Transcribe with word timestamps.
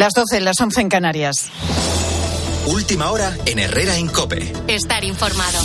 Las 0.00 0.14
12, 0.14 0.40
las 0.40 0.58
11 0.58 0.80
en 0.80 0.88
Canarias. 0.88 1.50
Última 2.68 3.10
hora 3.10 3.36
en 3.44 3.58
Herrera 3.58 3.98
en 3.98 4.08
Cope. 4.08 4.50
Estar 4.66 5.04
informado. 5.04 5.58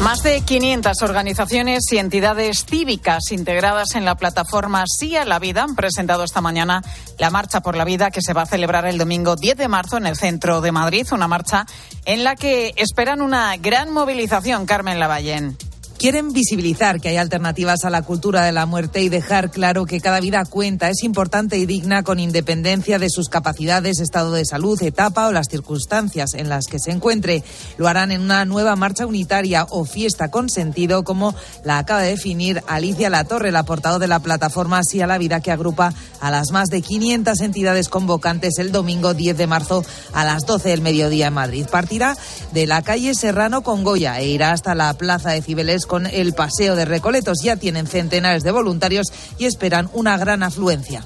Más 0.00 0.22
de 0.22 0.40
500 0.40 1.02
organizaciones 1.02 1.82
y 1.92 1.98
entidades 1.98 2.64
cívicas 2.64 3.30
integradas 3.30 3.94
en 3.94 4.06
la 4.06 4.14
plataforma 4.14 4.84
Sí 4.86 5.16
a 5.16 5.26
la 5.26 5.38
Vida 5.38 5.64
han 5.64 5.76
presentado 5.76 6.24
esta 6.24 6.40
mañana 6.40 6.82
la 7.18 7.28
Marcha 7.28 7.60
por 7.60 7.76
la 7.76 7.84
Vida 7.84 8.10
que 8.10 8.22
se 8.22 8.32
va 8.32 8.42
a 8.42 8.46
celebrar 8.46 8.86
el 8.86 8.96
domingo 8.96 9.36
10 9.36 9.54
de 9.58 9.68
marzo 9.68 9.98
en 9.98 10.06
el 10.06 10.16
centro 10.16 10.62
de 10.62 10.72
Madrid. 10.72 11.06
Una 11.12 11.28
marcha 11.28 11.66
en 12.06 12.24
la 12.24 12.36
que 12.36 12.72
esperan 12.74 13.20
una 13.20 13.54
gran 13.58 13.92
movilización, 13.92 14.64
Carmen 14.64 14.98
Lavallén. 14.98 15.58
Quieren 15.98 16.34
visibilizar 16.34 17.00
que 17.00 17.08
hay 17.08 17.16
alternativas 17.16 17.84
a 17.84 17.90
la 17.90 18.02
cultura 18.02 18.44
de 18.44 18.52
la 18.52 18.66
muerte 18.66 19.00
y 19.02 19.08
dejar 19.08 19.50
claro 19.50 19.86
que 19.86 19.98
cada 19.98 20.20
vida 20.20 20.44
cuenta, 20.44 20.90
es 20.90 21.02
importante 21.02 21.56
y 21.56 21.64
digna 21.64 22.02
con 22.02 22.20
independencia 22.20 22.98
de 22.98 23.08
sus 23.08 23.30
capacidades, 23.30 23.98
estado 24.00 24.32
de 24.32 24.44
salud, 24.44 24.80
etapa 24.82 25.26
o 25.26 25.32
las 25.32 25.48
circunstancias 25.48 26.34
en 26.34 26.50
las 26.50 26.66
que 26.66 26.78
se 26.78 26.90
encuentre. 26.90 27.42
Lo 27.78 27.88
harán 27.88 28.12
en 28.12 28.20
una 28.20 28.44
nueva 28.44 28.76
marcha 28.76 29.06
unitaria 29.06 29.66
o 29.70 29.86
fiesta 29.86 30.30
con 30.30 30.50
sentido, 30.50 31.02
como 31.02 31.34
la 31.64 31.78
acaba 31.78 32.02
de 32.02 32.10
definir 32.10 32.62
Alicia 32.68 33.08
Latorre, 33.08 33.50
la 33.50 33.64
portavoz 33.64 33.98
de 33.98 34.08
la 34.08 34.20
plataforma 34.20 34.84
Sí 34.84 35.00
a 35.00 35.06
la 35.06 35.16
Vida, 35.16 35.40
que 35.40 35.50
agrupa 35.50 35.94
a 36.20 36.30
las 36.30 36.50
más 36.50 36.68
de 36.68 36.82
500 36.82 37.40
entidades 37.40 37.88
convocantes 37.88 38.58
el 38.58 38.70
domingo 38.70 39.14
10 39.14 39.38
de 39.38 39.46
marzo 39.46 39.82
a 40.12 40.26
las 40.26 40.44
12 40.44 40.68
del 40.68 40.82
mediodía 40.82 41.28
en 41.28 41.34
Madrid. 41.34 41.66
Partirá 41.70 42.18
de 42.52 42.66
la 42.66 42.82
calle 42.82 43.14
Serrano 43.14 43.62
con 43.62 43.82
Goya 43.82 44.20
e 44.20 44.28
irá 44.28 44.52
hasta 44.52 44.74
la 44.74 44.92
plaza 44.92 45.30
de 45.30 45.40
Cibeles 45.40 45.85
con 45.86 46.06
el 46.06 46.34
paseo 46.34 46.76
de 46.76 46.84
Recoletos. 46.84 47.38
Ya 47.42 47.56
tienen 47.56 47.86
centenares 47.86 48.42
de 48.42 48.50
voluntarios 48.50 49.06
y 49.38 49.46
esperan 49.46 49.88
una 49.92 50.16
gran 50.18 50.42
afluencia. 50.42 51.04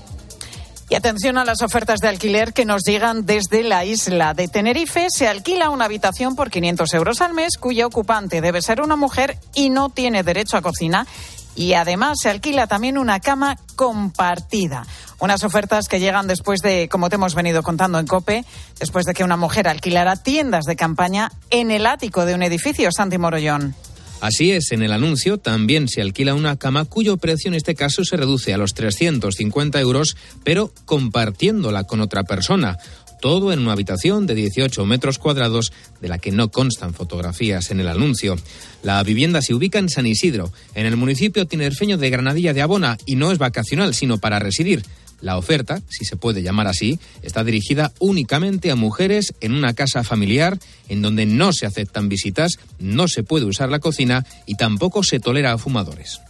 Y 0.90 0.96
atención 0.96 1.38
a 1.38 1.44
las 1.44 1.62
ofertas 1.62 2.00
de 2.00 2.08
alquiler 2.08 2.52
que 2.52 2.64
nos 2.64 2.82
llegan 2.82 3.24
desde 3.24 3.62
la 3.62 3.84
isla 3.84 4.34
de 4.34 4.48
Tenerife. 4.48 5.06
Se 5.08 5.28
alquila 5.28 5.70
una 5.70 5.84
habitación 5.84 6.34
por 6.34 6.50
500 6.50 6.92
euros 6.94 7.20
al 7.20 7.32
mes 7.32 7.58
cuya 7.58 7.86
ocupante 7.86 8.40
debe 8.40 8.60
ser 8.60 8.80
una 8.80 8.96
mujer 8.96 9.38
y 9.54 9.70
no 9.70 9.90
tiene 9.90 10.24
derecho 10.24 10.56
a 10.56 10.62
cocina. 10.62 11.06
Y 11.54 11.74
además 11.74 12.18
se 12.20 12.28
alquila 12.28 12.66
también 12.66 12.98
una 12.98 13.20
cama 13.20 13.56
compartida. 13.76 14.84
Unas 15.20 15.44
ofertas 15.44 15.86
que 15.86 16.00
llegan 16.00 16.26
después 16.26 16.60
de, 16.60 16.88
como 16.88 17.08
te 17.08 17.14
hemos 17.14 17.36
venido 17.36 17.62
contando 17.62 18.00
en 18.00 18.08
COPE, 18.08 18.44
después 18.80 19.06
de 19.06 19.14
que 19.14 19.22
una 19.22 19.36
mujer 19.36 19.68
alquilara 19.68 20.16
tiendas 20.16 20.64
de 20.64 20.74
campaña 20.74 21.30
en 21.50 21.70
el 21.70 21.86
ático 21.86 22.24
de 22.24 22.34
un 22.34 22.42
edificio, 22.42 22.90
Santi 22.90 23.16
Morollón. 23.16 23.76
Así 24.20 24.52
es, 24.52 24.72
en 24.72 24.82
el 24.82 24.92
anuncio 24.92 25.38
también 25.38 25.88
se 25.88 26.02
alquila 26.02 26.34
una 26.34 26.56
cama 26.56 26.84
cuyo 26.84 27.16
precio 27.16 27.48
en 27.48 27.54
este 27.54 27.74
caso 27.74 28.04
se 28.04 28.18
reduce 28.18 28.52
a 28.52 28.58
los 28.58 28.74
350 28.74 29.80
euros, 29.80 30.16
pero 30.44 30.72
compartiéndola 30.84 31.84
con 31.84 32.00
otra 32.00 32.22
persona. 32.24 32.76
Todo 33.22 33.52
en 33.52 33.60
una 33.60 33.72
habitación 33.72 34.26
de 34.26 34.34
18 34.34 34.84
metros 34.84 35.18
cuadrados 35.18 35.72
de 36.00 36.08
la 36.08 36.18
que 36.18 36.32
no 36.32 36.50
constan 36.50 36.94
fotografías 36.94 37.70
en 37.70 37.80
el 37.80 37.88
anuncio. 37.88 38.36
La 38.82 39.02
vivienda 39.02 39.40
se 39.42 39.54
ubica 39.54 39.78
en 39.78 39.88
San 39.88 40.06
Isidro, 40.06 40.52
en 40.74 40.86
el 40.86 40.96
municipio 40.96 41.46
tinerfeño 41.46 41.96
de 41.98 42.10
Granadilla 42.10 42.52
de 42.54 42.62
Abona, 42.62 42.98
y 43.06 43.16
no 43.16 43.32
es 43.32 43.38
vacacional, 43.38 43.94
sino 43.94 44.18
para 44.18 44.38
residir. 44.38 44.82
La 45.20 45.36
oferta, 45.36 45.80
si 45.88 46.04
se 46.04 46.16
puede 46.16 46.42
llamar 46.42 46.66
así, 46.66 46.98
está 47.22 47.44
dirigida 47.44 47.92
únicamente 47.98 48.70
a 48.70 48.76
mujeres 48.76 49.34
en 49.40 49.52
una 49.52 49.74
casa 49.74 50.02
familiar 50.02 50.58
en 50.88 51.02
donde 51.02 51.26
no 51.26 51.52
se 51.52 51.66
aceptan 51.66 52.08
visitas, 52.08 52.58
no 52.78 53.08
se 53.08 53.22
puede 53.22 53.44
usar 53.44 53.70
la 53.70 53.80
cocina 53.80 54.24
y 54.46 54.54
tampoco 54.54 55.02
se 55.02 55.20
tolera 55.20 55.52
a 55.52 55.58
fumadores. 55.58 56.20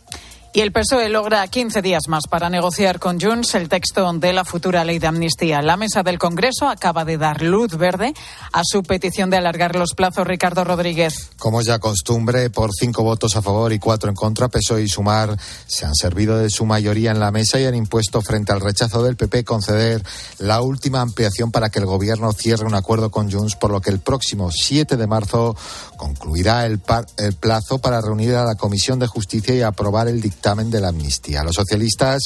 Y 0.52 0.62
el 0.62 0.72
PSOE 0.72 1.08
logra 1.10 1.46
15 1.46 1.80
días 1.80 2.08
más 2.08 2.24
para 2.28 2.50
negociar 2.50 2.98
con 2.98 3.20
Junts 3.20 3.54
el 3.54 3.68
texto 3.68 4.12
de 4.14 4.32
la 4.32 4.44
futura 4.44 4.84
ley 4.84 4.98
de 4.98 5.06
amnistía. 5.06 5.62
La 5.62 5.76
mesa 5.76 6.02
del 6.02 6.18
Congreso 6.18 6.68
acaba 6.68 7.04
de 7.04 7.18
dar 7.18 7.40
luz 7.40 7.76
verde 7.76 8.14
a 8.52 8.62
su 8.64 8.82
petición 8.82 9.30
de 9.30 9.36
alargar 9.36 9.76
los 9.76 9.94
plazos. 9.94 10.26
Ricardo 10.26 10.64
Rodríguez. 10.64 11.30
Como 11.38 11.60
es 11.60 11.68
ya 11.68 11.78
costumbre, 11.78 12.50
por 12.50 12.70
cinco 12.72 13.05
votos 13.05 13.36
a 13.36 13.42
favor 13.42 13.72
y 13.72 13.78
cuatro 13.78 14.08
en 14.10 14.16
contra, 14.16 14.48
PSOE 14.48 14.83
y 14.83 14.89
Sumar 14.89 15.36
se 15.68 15.86
han 15.86 15.94
servido 15.94 16.36
de 16.36 16.50
su 16.50 16.66
mayoría 16.66 17.12
en 17.12 17.20
la 17.20 17.30
mesa 17.30 17.60
y 17.60 17.66
han 17.66 17.77
impuesto 17.77 18.20
frente 18.20 18.50
al 18.50 18.60
rechazo 18.60 19.05
del 19.05 19.14
PP 19.14 19.44
conceder 19.44 20.02
la 20.39 20.62
última 20.62 21.00
ampliación 21.00 21.52
para 21.52 21.70
que 21.70 21.78
el 21.78 21.86
gobierno 21.86 22.33
cierre 22.33 22.66
un 22.66 22.74
acuerdo 22.74 23.12
con 23.12 23.30
Junts, 23.30 23.55
por 23.55 23.70
lo 23.70 23.80
que 23.80 23.90
el 23.90 24.00
próximo 24.00 24.50
7 24.50 24.96
de 24.96 25.06
marzo 25.06 25.55
concluirá 25.96 26.66
el, 26.66 26.80
el 27.18 27.34
plazo 27.34 27.78
para 27.78 28.00
reunir 28.00 28.34
a 28.34 28.44
la 28.44 28.56
Comisión 28.56 28.98
de 28.98 29.06
Justicia 29.06 29.55
y 29.55 29.62
aprobar 29.62 30.08
el 30.08 30.20
dictamen 30.20 30.39
de 30.70 30.80
la 30.80 30.89
amnistía. 30.89 31.45
Los 31.45 31.56
socialistas 31.56 32.23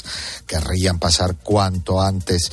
querrían 0.47 0.99
pasar 0.99 1.37
cuanto 1.37 2.01
antes 2.01 2.51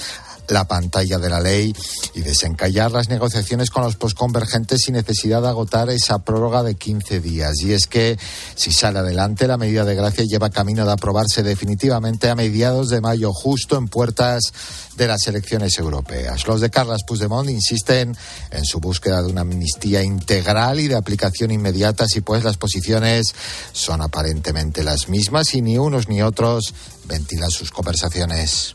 la 0.48 0.68
pantalla 0.68 1.18
de 1.18 1.30
la 1.30 1.40
ley 1.40 1.74
y 2.14 2.22
desencallar 2.22 2.92
las 2.92 3.10
negociaciones 3.10 3.70
con 3.70 3.84
los 3.84 3.96
posconvergentes 3.96 4.82
sin 4.82 4.96
necesidad 4.96 5.42
de 5.42 5.50
agotar 5.50 5.90
esa 5.90 6.20
prórroga 6.20 6.64
de 6.64 6.76
15 6.76 7.20
días. 7.20 7.62
Y 7.62 7.74
es 7.74 7.88
que 7.88 8.18
si 8.56 8.72
sale 8.72 9.00
adelante, 9.00 9.48
la 9.48 9.58
medida 9.58 9.86
de 9.86 9.96
gracia 9.96 10.26
lleva 10.26 10.50
camino 10.50 10.86
de 10.86 10.92
aprobarse 10.92 11.44
definitivamente 11.44 12.30
a 12.30 12.36
mediados 12.36 12.90
de 12.90 13.02
mayo, 13.02 13.32
justo 13.34 13.78
en 13.78 13.88
puertas 13.88 14.52
de 14.96 15.08
las 15.08 15.26
elecciones 15.28 15.78
europeas. 15.78 16.46
Los 16.48 16.62
de 16.62 16.70
Carlas 16.70 17.02
Puigdemont 17.08 17.50
insisten 17.50 18.16
en 18.52 18.66
su 18.66 18.80
búsqueda 18.80 19.22
de 19.22 19.30
una 19.30 19.42
amnistía 19.42 20.04
integral 20.04 20.80
y 20.80 20.88
de 20.88 20.96
aplicación 20.96 21.52
inmediata, 21.52 22.06
si 22.08 22.22
pues 22.22 22.44
las 22.44 22.58
posiciones 22.58 23.34
son 23.72 24.02
aparentemente 24.02 24.84
las 24.84 25.08
mismas 25.08 25.54
y 25.54 25.62
ni 25.62 25.78
unos 25.78 26.08
ni 26.08 26.22
otros 26.22 26.74
ventilan 27.06 27.52
sus 27.52 27.72
conversaciones. 27.72 28.74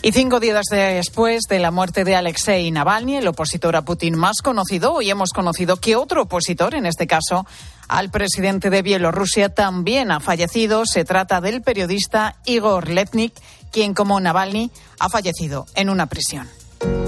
Y 0.00 0.12
cinco 0.12 0.38
días 0.38 0.66
después 0.70 1.42
de 1.48 1.58
la 1.58 1.72
muerte 1.72 2.04
de 2.04 2.14
Alexei 2.14 2.70
Navalny, 2.70 3.16
el 3.16 3.26
opositor 3.26 3.74
a 3.74 3.82
Putin 3.82 4.16
más 4.16 4.42
conocido, 4.42 4.92
hoy 4.92 5.10
hemos 5.10 5.30
conocido 5.32 5.76
que 5.76 5.96
otro 5.96 6.22
opositor, 6.22 6.74
en 6.74 6.86
este 6.86 7.08
caso 7.08 7.46
al 7.88 8.10
presidente 8.10 8.70
de 8.70 8.82
Bielorrusia, 8.82 9.48
también 9.48 10.12
ha 10.12 10.20
fallecido. 10.20 10.86
Se 10.86 11.04
trata 11.04 11.40
del 11.40 11.62
periodista 11.62 12.36
Igor 12.44 12.88
Letnik, 12.88 13.34
quien 13.72 13.92
como 13.92 14.20
Navalny 14.20 14.70
ha 15.00 15.08
fallecido 15.08 15.66
en 15.74 15.90
una 15.90 16.06
prisión. 16.06 16.48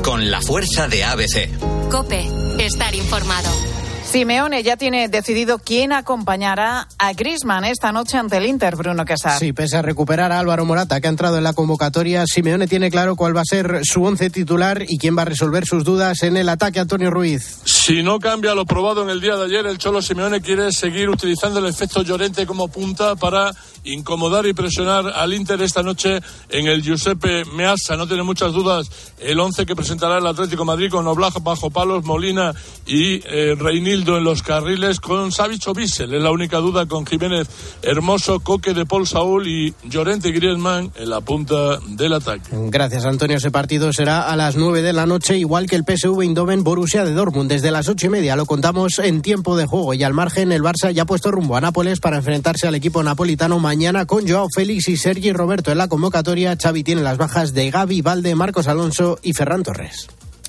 Con 0.03 0.31
la 0.31 0.41
fuerza 0.41 0.89
de 0.89 1.05
ABC. 1.05 1.89
Cope, 1.91 2.27
estar 2.59 2.95
informado. 2.95 3.80
Simeone 4.11 4.65
ya 4.65 4.77
tiene 4.77 5.09
decidido 5.09 5.61
quién 5.61 5.93
acompañará 5.93 6.89
a 6.99 7.13
Grisman 7.13 7.65
esta 7.65 7.93
noche 7.93 8.19
ante 8.19 8.39
el 8.39 8.47
Inter, 8.47 8.75
Bruno 8.75 9.05
Casar. 9.05 9.39
Sí, 9.39 9.53
pese 9.53 9.77
a 9.77 9.83
recuperar 9.83 10.33
a 10.33 10.41
Álvaro 10.41 10.65
Morata, 10.65 11.01
que 11.01 11.07
ha 11.07 11.11
entrado 11.11 11.39
en 11.39 11.45
la 11.45 11.53
convocatoria, 11.53 12.25
Simeone 12.27 12.67
tiene 12.67 12.91
claro 12.91 13.15
cuál 13.15 13.37
va 13.37 13.43
a 13.43 13.45
ser 13.45 13.83
su 13.85 14.03
once 14.03 14.29
titular 14.29 14.83
y 14.89 14.99
quién 14.99 15.17
va 15.17 15.23
a 15.23 15.27
resolver 15.27 15.65
sus 15.65 15.85
dudas 15.85 16.25
en 16.25 16.37
el 16.37 16.49
ataque 16.49 16.81
Antonio 16.81 17.09
Ruiz. 17.09 17.61
Si 17.65 18.03
no 18.03 18.19
cambia 18.19 18.53
lo 18.57 18.67
probado 18.67 19.05
en 19.05 19.11
el 19.11 19.21
día 19.21 19.37
de 19.37 19.45
ayer, 19.45 19.65
el 19.67 19.79
Cholo 19.79 20.03
Simeone 20.03 20.41
quiere 20.41 20.73
seguir 20.73 21.09
utilizando 21.09 21.61
el 21.61 21.67
efecto 21.67 22.03
Llorente 22.03 22.47
como 22.47 22.67
punta 22.67 23.15
para 23.15 23.53
incomodar 23.85 24.47
y 24.47 24.53
presionar 24.53 25.07
al 25.09 25.33
Inter 25.35 25.61
esta 25.63 25.83
noche 25.83 26.21
en 26.49 26.67
el 26.67 26.83
Giuseppe 26.83 27.45
Meazza. 27.45 27.97
No 27.97 28.07
tiene 28.07 28.23
muchas 28.23 28.53
dudas 28.53 28.91
el 29.19 29.39
once 29.39 29.67
que 29.67 29.77
presentará 29.77 30.19
el 30.19 30.27
Atlético 30.27 30.65
Madrid 30.65 30.91
con 30.91 31.07
Oblak 31.07 31.43
bajo 31.43 31.71
palos, 31.71 32.05
Molina 32.05 32.55
y 32.87 33.21
eh, 33.27 33.55
Reinildo 33.59 34.17
en 34.17 34.25
los 34.25 34.43
carriles 34.43 35.01
con 35.01 35.33
Savic 35.33 35.67
o 35.69 35.75
Bissell. 35.75 36.15
Es 36.15 36.23
la 36.23 36.31
única 36.31 36.59
duda 36.59 36.87
con 36.87 37.07
Jiménez 37.07 37.49
Hermoso, 37.83 38.41
Coque 38.41 38.75
de 38.75 38.87
Paul 38.87 39.07
Saúl 39.07 39.47
y 39.47 39.75
Llorente 39.85 40.33
Griezmann 40.33 40.93
en 40.97 41.11
la 41.11 41.21
punta 41.21 41.79
del 41.89 42.15
ataque. 42.15 42.51
Gracias, 42.53 43.05
Antonio. 43.05 43.37
Ese 43.37 43.51
partido 43.51 43.93
será 43.93 44.31
a 44.31 44.37
las 44.37 44.57
nueve 44.57 44.83
de 44.83 44.93
la 44.93 45.07
noche, 45.07 45.39
igual 45.39 45.67
que 45.67 45.77
el 45.77 45.85
PSV 45.85 46.23
Eindhoven 46.23 46.65
Borussia 46.65 47.05
de 47.05 47.13
Dortmund. 47.13 47.51
Desde 47.51 47.71
las 47.71 47.89
ocho 47.89 48.07
y 48.07 48.11
media 48.11 48.37
lo 48.37 48.47
contamos 48.47 48.99
en 48.99 49.23
tiempo 49.23 49.57
de 49.57 49.67
juego 49.67 49.95
y 49.95 50.03
al 50.03 50.15
margen 50.15 50.53
el 50.53 50.63
Barça 50.63 50.93
ya 50.93 51.03
ha 51.03 51.07
puesto 51.07 51.31
rumbo 51.31 51.57
a 51.57 51.61
Nápoles 51.61 52.01
para 52.01 52.19
enfrentarse 52.19 52.67
al 52.67 52.75
equipo 52.75 53.03
napolitano 53.03 53.59
mañana 53.71 54.05
con 54.05 54.27
Joao 54.27 54.49
Félix 54.53 54.89
y 54.89 54.97
Sergi 54.97 55.33
Roberto 55.33 55.71
en 55.71 55.79
la 55.79 55.87
convocatoria. 55.87 56.57
Xavi 56.61 56.83
tiene 56.83 57.03
las 57.03 57.19
bajas 57.19 57.55
de 57.55 57.71
Gaby, 57.71 58.03
Valde, 58.03 58.35
Marcos 58.35 58.67
Alonso 58.67 59.21
y 59.23 59.33
Ferran 59.33 59.63
Torres. 59.63 60.09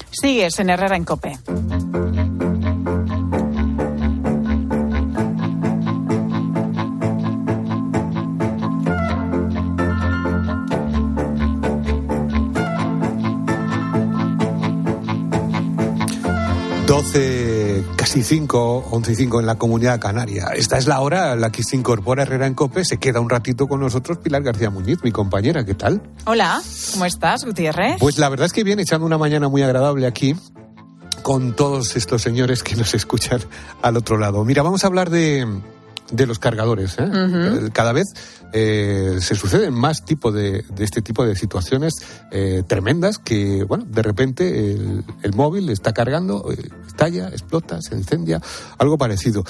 Sigues 0.09 0.57
en 0.57 0.71
Herrera 0.71 0.95
en 0.95 1.03
Cope. 1.03 1.37
Casi 18.11 18.23
5, 18.23 18.89
11 18.91 19.11
y 19.13 19.15
5 19.15 19.39
en 19.39 19.45
la 19.45 19.55
comunidad 19.55 19.97
canaria. 20.01 20.47
Esta 20.53 20.77
es 20.77 20.85
la 20.85 20.99
hora 20.99 21.31
en 21.31 21.39
la 21.39 21.49
que 21.49 21.63
se 21.63 21.77
incorpora 21.77 22.23
Herrera 22.23 22.45
en 22.45 22.55
Cope. 22.55 22.83
Se 22.83 22.97
queda 22.97 23.21
un 23.21 23.29
ratito 23.29 23.69
con 23.69 23.79
nosotros 23.79 24.17
Pilar 24.17 24.43
García 24.43 24.69
Muñiz, 24.69 25.01
mi 25.01 25.13
compañera. 25.13 25.63
¿Qué 25.63 25.75
tal? 25.75 26.01
Hola, 26.25 26.61
¿cómo 26.91 27.05
estás, 27.05 27.45
Gutiérrez? 27.45 27.95
Pues 28.01 28.17
la 28.17 28.27
verdad 28.27 28.47
es 28.47 28.51
que 28.51 28.65
viene 28.65 28.81
echando 28.81 29.05
una 29.05 29.17
mañana 29.17 29.47
muy 29.47 29.61
agradable 29.61 30.07
aquí 30.07 30.35
con 31.21 31.55
todos 31.55 31.95
estos 31.95 32.21
señores 32.21 32.63
que 32.63 32.75
nos 32.75 32.93
escuchan 32.93 33.39
al 33.81 33.95
otro 33.95 34.17
lado. 34.17 34.43
Mira, 34.43 34.61
vamos 34.61 34.83
a 34.83 34.87
hablar 34.87 35.09
de 35.09 35.47
de 36.11 36.27
los 36.27 36.39
cargadores. 36.39 36.97
¿eh? 36.99 37.03
Uh 37.03 37.13
-huh. 37.13 37.71
Cada 37.71 37.93
vez 37.93 38.07
eh, 38.53 39.17
se 39.21 39.35
suceden 39.35 39.73
más 39.73 40.03
tipo 40.03 40.31
de, 40.31 40.65
de, 40.69 40.83
este 40.83 41.01
tipo 41.01 41.25
de 41.25 41.35
situaciones 41.35 41.93
eh, 42.31 42.63
tremendas 42.67 43.17
que, 43.17 43.63
bueno, 43.63 43.85
de 43.87 44.01
repente 44.01 44.73
el, 44.73 45.05
el 45.23 45.33
móvil 45.33 45.69
está 45.69 45.93
cargando, 45.93 46.51
eh, 46.51 46.69
estalla, 46.85 47.29
explota, 47.29 47.81
se 47.81 47.95
incendia, 47.95 48.41
algo 48.77 48.97
parecido. 48.97 49.43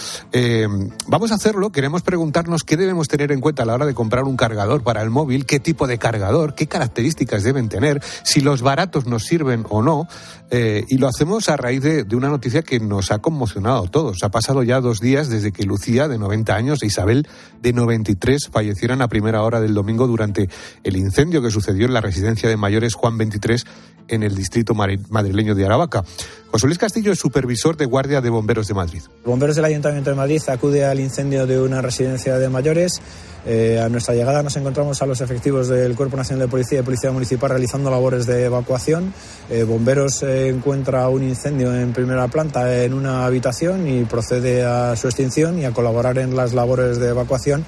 Vamos 1.07 1.31
a 1.31 1.35
hacerlo, 1.35 1.71
queremos 1.71 2.03
preguntarnos 2.03 2.63
qué 2.63 2.77
debemos 2.77 3.07
tener 3.07 3.31
en 3.31 3.41
cuenta 3.41 3.63
a 3.63 3.65
la 3.65 3.73
hora 3.73 3.85
de 3.85 3.93
comprar 3.93 4.23
un 4.25 4.37
cargador 4.37 4.83
para 4.83 5.01
el 5.01 5.09
móvil, 5.09 5.45
qué 5.45 5.59
tipo 5.59 5.87
de 5.87 5.97
cargador, 5.97 6.53
qué 6.53 6.67
características 6.67 7.43
deben 7.43 7.69
tener, 7.69 8.01
si 8.23 8.41
los 8.41 8.61
baratos 8.61 9.07
nos 9.07 9.23
sirven 9.23 9.65
o 9.69 9.81
no, 9.81 10.07
y 10.51 10.97
lo 10.97 11.07
hacemos 11.07 11.49
a 11.49 11.55
raíz 11.55 11.81
de, 11.81 12.03
de, 12.03 12.15
una 12.15 12.27
noticia 12.27 12.61
que 12.61 12.79
nos 12.79 13.11
ha 13.11 13.19
conmocionado 13.19 13.85
a 13.85 13.87
todos. 13.87 14.17
Ha 14.23 14.29
pasado 14.29 14.63
ya 14.63 14.81
dos 14.81 14.99
días 14.99 15.29
desde 15.29 15.51
que 15.51 15.63
Lucía, 15.63 16.07
de 16.07 16.17
90 16.17 16.50
años, 16.51 16.83
e 16.83 16.87
Isabel, 16.87 17.27
de 17.61 17.73
93, 17.73 18.49
fallecieron 18.51 19.01
a 19.01 19.07
primera 19.07 19.43
hora 19.43 19.59
del 19.59 19.73
domingo 19.73 20.07
durante 20.07 20.49
el 20.83 20.97
incendio 20.97 21.41
que 21.41 21.51
sucedió 21.51 21.85
en 21.85 21.93
la 21.93 22.01
residencia 22.01 22.49
de 22.49 22.57
mayores 22.57 22.93
Juan 22.93 23.17
23 23.17 23.65
en 24.07 24.23
el 24.23 24.35
distrito 24.35 24.73
madrileño 24.73 25.55
de 25.55 25.65
Aravaca. 25.65 26.03
José 26.51 26.67
Luis 26.67 26.77
Castillo 26.77 27.13
es 27.13 27.19
supervisor 27.19 27.77
de 27.77 27.85
Guardia 27.85 28.19
de 28.19 28.29
Bomberos 28.29 28.67
de 28.67 28.73
Madrid. 28.73 29.01
Bomberos 29.23 29.55
del 29.55 29.65
Ayuntamiento 29.65 30.09
de 30.09 30.15
Madrid 30.17 30.41
acude 30.49 30.85
al 30.85 30.99
incendio 30.99 31.47
de 31.47 31.61
una 31.61 31.81
residencia 31.81 32.37
de 32.37 32.49
mayores. 32.49 33.01
Eh, 33.45 33.79
a 33.79 33.89
nuestra 33.89 34.13
llegada 34.13 34.43
nos 34.43 34.55
encontramos 34.57 35.01
a 35.01 35.05
los 35.05 35.21
efectivos 35.21 35.67
del 35.67 35.95
Cuerpo 35.95 36.17
Nacional 36.17 36.47
de 36.47 36.51
Policía 36.51 36.79
y 36.79 36.83
Policía 36.83 37.11
Municipal 37.11 37.49
realizando 37.49 37.89
labores 37.89 38.25
de 38.25 38.45
evacuación. 38.45 39.13
Eh, 39.49 39.63
bomberos 39.63 40.21
eh, 40.23 40.49
encuentra 40.49 41.07
un 41.09 41.23
incendio 41.23 41.73
en 41.73 41.93
primera 41.93 42.27
planta 42.27 42.83
en 42.83 42.93
una 42.93 43.25
habitación 43.25 43.87
y 43.87 44.03
procede 44.03 44.63
a 44.63 44.95
su 44.95 45.07
extinción 45.07 45.57
y 45.57 45.65
a 45.65 45.71
colaborar 45.71 46.17
en 46.17 46.35
las 46.35 46.53
labores 46.53 46.99
de 46.99 47.09
evacuación 47.09 47.65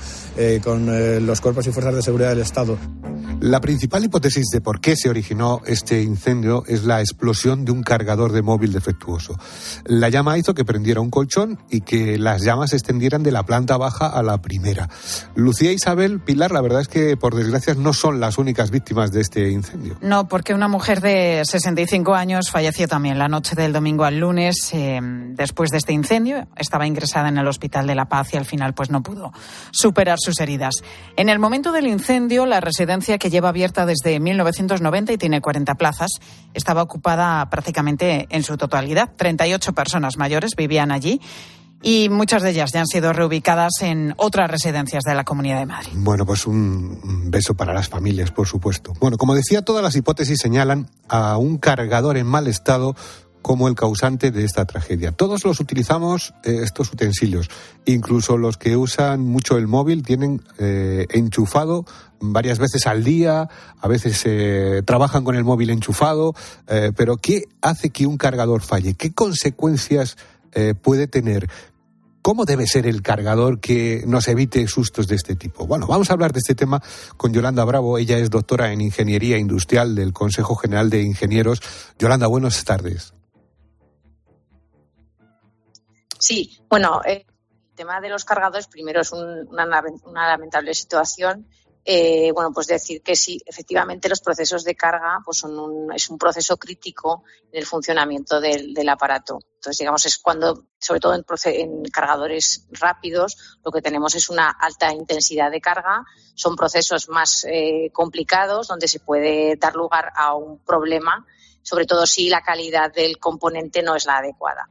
con 0.64 1.26
los 1.26 1.42
cuerpos 1.42 1.68
y 1.68 1.72
fuerzas 1.72 1.96
de 1.96 2.02
seguridad 2.02 2.30
del 2.30 2.42
Estado. 2.42 2.78
La 3.44 3.60
principal 3.60 4.06
hipótesis 4.06 4.46
de 4.54 4.62
por 4.62 4.80
qué 4.80 4.96
se 4.96 5.10
originó 5.10 5.60
este 5.66 6.02
incendio 6.02 6.64
es 6.66 6.86
la 6.86 7.02
explosión 7.02 7.66
de 7.66 7.74
un 7.74 7.84
cargador 7.84 8.32
de 8.32 8.42
móvil 8.42 8.72
defectuoso. 8.72 9.38
La 9.84 10.08
llama 10.08 10.38
hizo 10.38 10.54
que 10.54 10.64
prendiera 10.64 11.02
un 11.02 11.10
colchón 11.10 11.60
y 11.70 11.82
que 11.82 12.18
las 12.18 12.42
llamas 12.42 12.70
se 12.70 12.78
extendieran 12.78 13.22
de 13.22 13.34
la 13.34 13.44
planta 13.44 13.76
baja 13.76 14.08
a 14.08 14.24
la 14.24 14.42
primera. 14.42 14.88
Lucía 15.36 15.72
e 15.72 15.74
Isabel 15.74 16.22
Pilar, 16.22 16.54
la 16.54 16.62
verdad 16.62 16.80
es 16.80 16.88
que 16.88 17.18
por 17.18 17.36
desgracia 17.36 17.74
no 17.74 17.92
son 17.92 18.22
las 18.22 18.38
únicas 18.38 18.72
víctimas 18.72 19.12
de 19.12 19.20
este 19.20 19.50
incendio. 19.50 19.98
No, 20.00 20.30
porque 20.30 20.54
una 20.54 20.70
mujer 20.70 21.02
de 21.02 21.42
65 21.44 22.16
años 22.16 22.50
falleció 22.50 22.88
también 22.88 23.20
la 23.20 23.28
noche 23.28 23.56
del 23.56 23.74
domingo 23.74 24.06
al 24.06 24.20
lunes 24.20 24.70
eh, 24.72 25.02
después 25.02 25.70
de 25.70 25.80
este 25.80 25.92
incendio. 25.92 26.48
Estaba 26.56 26.88
ingresada 26.88 27.28
en 27.28 27.38
el 27.38 27.48
Hospital 27.50 27.88
de 27.88 27.96
la 27.96 28.06
Paz 28.06 28.34
y 28.34 28.38
al 28.38 28.46
final 28.46 28.74
pues 28.74 28.90
no 28.90 29.04
pudo 29.04 29.34
superar 29.72 30.18
sus 30.18 30.40
heridas. 30.40 30.76
En 31.18 31.28
el 31.28 31.40
momento 31.40 31.74
del 31.74 31.88
incendio, 31.88 32.46
la 32.46 32.62
residencia 32.62 33.18
que 33.18 33.33
lleva 33.34 33.50
abierta 33.50 33.86
desde 33.86 34.20
1990 34.20 35.12
y 35.12 35.18
tiene 35.18 35.42
40 35.42 35.74
plazas, 35.76 36.12
estaba 36.54 36.84
ocupada 36.84 37.50
prácticamente 37.50 38.28
en 38.30 38.44
su 38.44 38.56
totalidad. 38.56 39.10
38 39.18 39.74
personas 39.74 40.18
mayores 40.18 40.52
vivían 40.56 40.92
allí 40.92 41.20
y 41.82 42.10
muchas 42.10 42.44
de 42.44 42.52
ellas 42.52 42.72
ya 42.72 42.80
han 42.80 42.88
sido 42.88 43.12
reubicadas 43.12 43.74
en 43.82 44.14
otras 44.18 44.50
residencias 44.50 45.04
de 45.04 45.16
la 45.16 45.24
Comunidad 45.26 45.60
de 45.60 45.66
Madrid. 45.66 45.92
Bueno, 45.96 46.26
pues 46.26 46.46
un 46.48 47.30
beso 47.30 47.56
para 47.56 47.74
las 47.74 47.90
familias, 47.90 48.32
por 48.32 48.48
supuesto. 48.48 48.94
Bueno, 49.02 49.18
como 49.18 49.36
decía, 49.36 49.64
todas 49.64 49.84
las 49.84 49.96
hipótesis 49.96 50.40
señalan 50.40 50.90
a 51.10 51.38
un 51.38 51.58
cargador 51.58 52.18
en 52.18 52.28
mal 52.28 52.48
estado 52.48 52.96
como 53.44 53.68
el 53.68 53.76
causante 53.76 54.32
de 54.32 54.46
esta 54.46 54.66
tragedia. 54.66 55.12
Todos 55.12 55.44
los 55.44 55.60
utilizamos 55.60 56.34
eh, 56.44 56.62
estos 56.64 56.92
utensilios, 56.94 57.50
incluso 57.86 58.38
los 58.38 58.58
que 58.58 58.78
usan 58.78 59.20
mucho 59.20 59.58
el 59.58 59.68
móvil 59.68 60.02
tienen 60.02 60.42
eh, 60.58 61.06
enchufado 61.10 61.86
varias 62.32 62.60
veces 62.60 62.88
al 62.88 63.04
día, 63.04 63.50
a 63.80 63.88
veces 63.88 64.22
eh, 64.26 64.82
trabajan 64.86 65.24
con 65.24 65.36
el 65.36 65.44
móvil 65.44 65.70
enchufado, 65.70 66.34
eh, 66.68 66.92
pero 66.96 67.18
¿qué 67.18 67.44
hace 67.62 67.90
que 67.90 68.08
un 68.08 68.18
cargador 68.18 68.62
falle? 68.62 68.94
¿Qué 68.94 69.14
consecuencias 69.14 70.18
eh, 70.54 70.74
puede 70.74 71.08
tener? 71.08 71.50
¿Cómo 72.22 72.46
debe 72.46 72.66
ser 72.66 72.88
el 72.88 73.02
cargador 73.02 73.60
que 73.60 74.04
nos 74.08 74.30
evite 74.30 74.66
sustos 74.68 75.08
de 75.08 75.16
este 75.16 75.36
tipo? 75.36 75.68
Bueno, 75.68 75.88
vamos 75.88 76.10
a 76.10 76.14
hablar 76.14 76.32
de 76.32 76.40
este 76.40 76.56
tema 76.56 76.82
con 77.18 77.34
Yolanda 77.34 77.66
Bravo. 77.66 77.98
Ella 77.98 78.18
es 78.18 78.30
doctora 78.30 78.72
en 78.72 78.80
Ingeniería 78.80 79.38
Industrial 79.38 79.94
del 79.94 80.14
Consejo 80.14 80.56
General 80.56 80.90
de 80.90 81.02
Ingenieros. 81.02 81.62
Yolanda, 82.00 82.28
buenas 82.28 82.64
tardes. 82.64 83.14
Sí, 86.18 86.58
bueno, 86.70 87.02
eh, 87.04 87.26
el 87.72 87.76
tema 87.76 88.00
de 88.00 88.08
los 88.08 88.24
cargadores 88.24 88.68
primero 88.68 89.02
es 89.02 89.12
un, 89.12 89.46
una, 89.50 89.84
una, 90.06 90.28
lamentable 90.30 90.74
situación. 90.74 91.46
Eh, 91.86 92.32
bueno, 92.34 92.52
pues 92.54 92.68
decir 92.68 93.02
que 93.02 93.16
sí, 93.16 93.42
efectivamente 93.46 94.08
los 94.08 94.22
procesos 94.22 94.64
de 94.64 94.74
carga 94.74 95.20
pues 95.26 95.40
son 95.40 95.60
un, 95.60 95.92
es 95.94 96.10
un 96.10 96.18
proceso 96.18 96.56
crítico 96.56 97.24
en 97.52 97.60
el 97.60 97.66
funcionamiento 97.66 98.40
del, 98.40 98.88
aparato. 98.88 99.40
Entonces, 99.56 99.80
digamos, 99.80 100.06
es 100.06 100.18
cuando, 100.18 100.68
sobre 100.80 101.02
todo 101.02 101.14
en, 101.14 101.26
en, 101.46 101.84
cargadores 101.86 102.68
rápidos, 102.72 103.60
lo 103.66 103.72
que 103.72 103.82
tenemos 103.82 104.16
es 104.16 104.30
una 104.30 104.50
alta 104.50 104.94
intensidad 104.94 105.52
de 105.52 105.60
carga. 105.60 106.06
Son 106.36 106.56
procesos 106.56 107.10
más 107.10 107.46
eh, 107.50 107.90
complicados 107.92 108.68
donde 108.68 108.88
se 108.88 109.00
puede 109.00 109.58
dar 109.58 109.76
lugar 109.76 110.14
a 110.16 110.36
un 110.36 110.60
problema, 110.60 111.26
sobre 111.64 111.86
todo 111.86 112.06
si 112.06 112.30
la 112.30 112.42
calidad 112.42 112.94
del 112.94 113.18
componente 113.18 113.84
no 113.84 113.96
es 113.96 114.06
la 114.06 114.20
adecuada. 114.20 114.70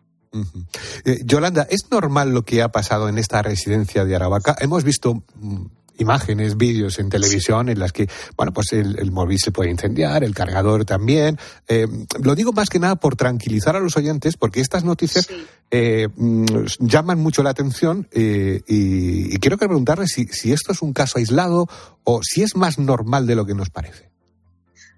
Eh, 1.04 1.20
Yolanda, 1.24 1.66
¿es 1.68 1.90
normal 1.90 2.30
lo 2.30 2.42
que 2.42 2.62
ha 2.62 2.72
pasado 2.72 3.08
en 3.10 3.18
esta 3.18 3.42
residencia 3.42 4.06
de 4.06 4.16
Aravaca? 4.16 4.56
Hemos 4.60 4.82
visto 4.82 5.22
mm, 5.34 5.66
imágenes, 5.98 6.56
vídeos 6.56 6.98
en 6.98 7.08
televisión 7.08 7.68
en 7.68 7.78
las 7.78 7.92
que, 7.92 8.08
bueno, 8.36 8.52
pues 8.52 8.72
el, 8.72 8.98
el 8.98 9.10
móvil 9.10 9.38
se 9.38 9.52
puede 9.52 9.70
incendiar, 9.70 10.24
el 10.24 10.34
cargador 10.34 10.84
también. 10.84 11.38
Eh, 11.68 11.86
lo 12.22 12.34
digo 12.34 12.52
más 12.52 12.68
que 12.68 12.78
nada 12.78 12.96
por 12.96 13.16
tranquilizar 13.16 13.76
a 13.76 13.80
los 13.80 13.96
oyentes, 13.96 14.36
porque 14.36 14.60
estas 14.60 14.84
noticias 14.84 15.26
sí. 15.26 15.34
eh, 15.70 16.08
mm, 16.14 16.44
llaman 16.80 17.18
mucho 17.18 17.42
la 17.42 17.50
atención 17.50 18.08
eh, 18.12 18.62
y, 18.66 19.34
y, 19.34 19.38
quiero 19.38 19.58
preguntarles 19.58 20.10
si, 20.12 20.26
si 20.26 20.52
esto 20.52 20.72
es 20.72 20.82
un 20.82 20.92
caso 20.92 21.18
aislado 21.18 21.66
o 22.04 22.20
si 22.22 22.42
es 22.42 22.56
más 22.56 22.78
normal 22.78 23.26
de 23.26 23.36
lo 23.36 23.46
que 23.46 23.54
nos 23.54 23.70
parece. 23.70 24.11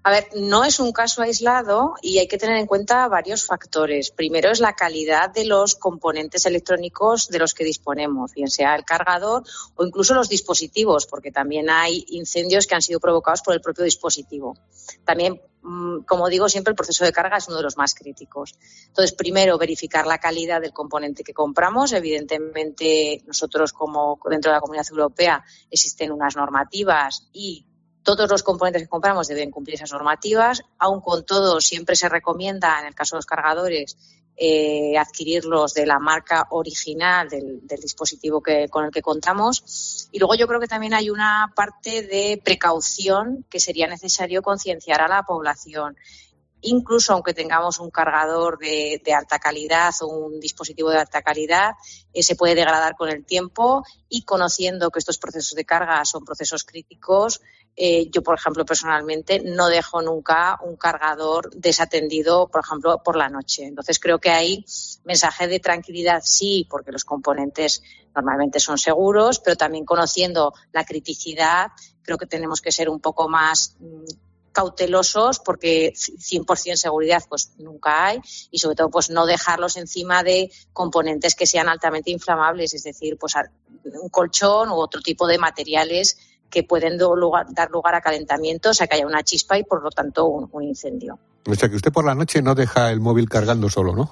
A 0.05 0.11
ver, 0.11 0.27
no 0.35 0.63
es 0.63 0.79
un 0.79 0.91
caso 0.91 1.23
aislado 1.23 1.95
y 1.99 2.19
hay 2.19 2.27
que 2.27 2.37
tener 2.37 2.57
en 2.57 2.67
cuenta 2.67 3.07
varios 3.07 3.43
factores. 3.43 4.11
Primero 4.11 4.51
es 4.51 4.59
la 4.59 4.75
calidad 4.75 5.31
de 5.31 5.45
los 5.45 5.73
componentes 5.73 6.45
electrónicos 6.45 7.27
de 7.27 7.39
los 7.39 7.55
que 7.55 7.63
disponemos, 7.63 8.31
bien 8.35 8.51
sea 8.51 8.75
el 8.75 8.85
cargador 8.85 9.41
o 9.73 9.83
incluso 9.83 10.13
los 10.13 10.29
dispositivos, 10.29 11.07
porque 11.07 11.31
también 11.31 11.71
hay 11.71 12.05
incendios 12.09 12.67
que 12.67 12.75
han 12.75 12.83
sido 12.83 12.99
provocados 12.99 13.41
por 13.41 13.55
el 13.55 13.61
propio 13.61 13.83
dispositivo. 13.83 14.55
También, 15.03 15.41
mm, 15.63 16.01
como 16.01 16.29
digo, 16.29 16.49
siempre 16.49 16.69
el 16.69 16.75
proceso 16.75 17.03
de 17.03 17.11
carga 17.11 17.37
es 17.37 17.47
uno 17.47 17.57
de 17.57 17.63
los 17.63 17.75
más 17.75 17.95
críticos. 17.95 18.53
Entonces, 18.85 19.11
primero, 19.11 19.57
verificar 19.57 20.05
la 20.05 20.19
calidad 20.19 20.61
del 20.61 20.71
componente 20.71 21.23
que 21.23 21.33
compramos. 21.33 21.93
Evidentemente, 21.93 23.23
nosotros 23.25 23.73
como 23.73 24.19
dentro 24.29 24.51
de 24.51 24.57
la 24.57 24.61
Comunidad 24.61 24.85
Europea 24.87 25.43
existen 25.71 26.11
unas 26.11 26.35
normativas 26.35 27.27
y 27.33 27.65
todos 28.05 28.29
los 28.29 28.43
componentes 28.43 28.83
que 28.83 28.87
compramos 28.87 29.27
deben 29.27 29.51
cumplir 29.51 29.75
esas 29.75 29.91
normativas. 29.91 30.61
Aun 30.77 31.01
con 31.01 31.25
todo, 31.25 31.59
siempre 31.59 31.97
se 31.97 32.07
recomienda, 32.07 32.79
en 32.79 32.87
el 32.87 32.95
caso 32.95 33.15
de 33.15 33.17
los 33.17 33.25
cargadores, 33.25 33.97
eh, 34.37 34.97
adquirirlos 34.97 35.73
de 35.73 35.85
la 35.85 35.97
marca 35.97 36.47
original 36.51 37.27
del, 37.27 37.61
dispositivo 37.81 38.43
con 38.69 38.85
el 38.85 38.91
que 38.91 39.01
contamos. 39.01 40.07
Y 40.11 40.19
luego 40.19 40.35
yo 40.35 40.47
creo 40.47 40.59
que 40.59 40.67
también 40.67 40.93
hay 40.93 41.09
una 41.09 41.51
parte 41.55 42.03
de 42.03 42.39
precaución 42.43 43.45
que 43.49 43.59
sería 43.59 43.87
necesario 43.87 44.41
concienciar 44.41 45.01
a 45.01 45.07
la 45.07 45.23
población 45.23 45.97
incluso 46.65 47.13
aunque 47.13 47.33
tengamos 47.33 47.79
un 47.79 47.89
cargador 47.89 48.57
de, 48.57 49.01
alta 49.15 49.39
calidad 49.39 49.93
o 50.01 50.07
un 50.07 50.39
dispositivo 50.39 50.89
de 50.89 50.99
alta 50.99 51.21
calidad, 51.21 51.71
eh, 52.13 52.23
se 52.23 52.35
puede 52.35 52.55
degradar 52.55 52.95
con 52.95 53.09
el 53.09 53.25
tiempo 53.25 53.83
y 54.09 54.23
conociendo 54.23 54.91
que 54.91 54.99
estos 54.99 55.17
procesos 55.17 55.55
de 55.55 55.65
carga 55.65 56.03
son 56.05 56.23
procesos 56.23 56.63
críticos, 56.63 57.41
eh, 57.77 58.09
yo, 58.09 58.23
por 58.23 58.35
ejemplo, 58.37 58.65
personalmente 58.65 59.41
no 59.43 59.67
dejo 59.67 60.01
nunca 60.01 60.57
un 60.63 60.77
cargador 60.77 61.53
desatendido, 61.53 62.47
por 62.47 62.63
ejemplo, 62.63 63.01
por 63.03 63.17
la 63.17 63.27
noche. 63.27 63.65
Entonces 63.65 63.99
creo 63.99 64.19
que 64.19 64.29
hay 64.29 64.65
mensaje 65.03 65.47
de 65.47 65.59
tranquilidad, 65.59 66.21
sí, 66.23 66.65
porque 66.69 66.93
los 66.93 67.03
componentes 67.03 67.83
normalmente 68.15 68.61
son 68.61 68.77
seguros, 68.77 69.39
pero 69.39 69.57
también 69.57 69.83
conociendo 69.83 70.53
la 70.71 70.85
criticidad, 70.85 71.71
creo 72.01 72.17
que 72.17 72.27
tenemos 72.27 72.61
que 72.61 72.71
ser 72.71 72.87
un 72.87 73.01
poco 73.01 73.27
más 73.27 73.75
mm, 73.79 74.05
cautelosos 74.55 75.39
porque 75.39 75.93
100% 75.93 76.75
seguridad 76.77 77.21
pues 77.29 77.51
nunca 77.57 78.07
hay 78.07 78.21
y 78.49 78.59
sobre 78.59 78.75
todo 78.75 78.89
pues 78.89 79.09
no 79.09 79.25
dejarlos 79.25 79.75
encima 79.75 80.23
de 80.23 80.49
componentes 80.71 81.35
que 81.35 81.45
sean 81.45 81.67
altamente 81.67 82.09
inflamables, 82.09 82.73
es 82.73 82.83
decir, 82.83 83.17
pues 83.19 83.33
un 83.83 84.09
colchón 84.09 84.69
u 84.69 84.75
otro 84.75 85.01
tipo 85.01 85.27
de 85.27 85.37
materiales 85.37 86.17
que 86.49 86.63
pueden 86.63 86.97
dar 86.97 87.69
lugar 87.69 87.95
a 87.95 88.01
calentamiento, 88.01 88.69
o 88.69 88.73
sea 88.73 88.87
que 88.87 88.95
haya 88.95 89.05
una 89.05 89.23
chispa 89.23 89.57
y 89.59 89.63
por 89.63 89.83
lo 89.83 89.89
tanto 89.89 90.25
un, 90.25 90.47
un 90.51 90.63
incendio. 90.63 91.19
O 91.45 91.53
sea 91.53 91.69
que 91.69 91.75
usted 91.75 91.91
por 91.91 92.05
la 92.05 92.15
noche 92.15 92.41
no 92.41 92.55
deja 92.55 92.91
el 92.91 93.01
móvil 93.01 93.27
cargando 93.27 93.69
solo, 93.69 93.93
¿no? 93.93 94.11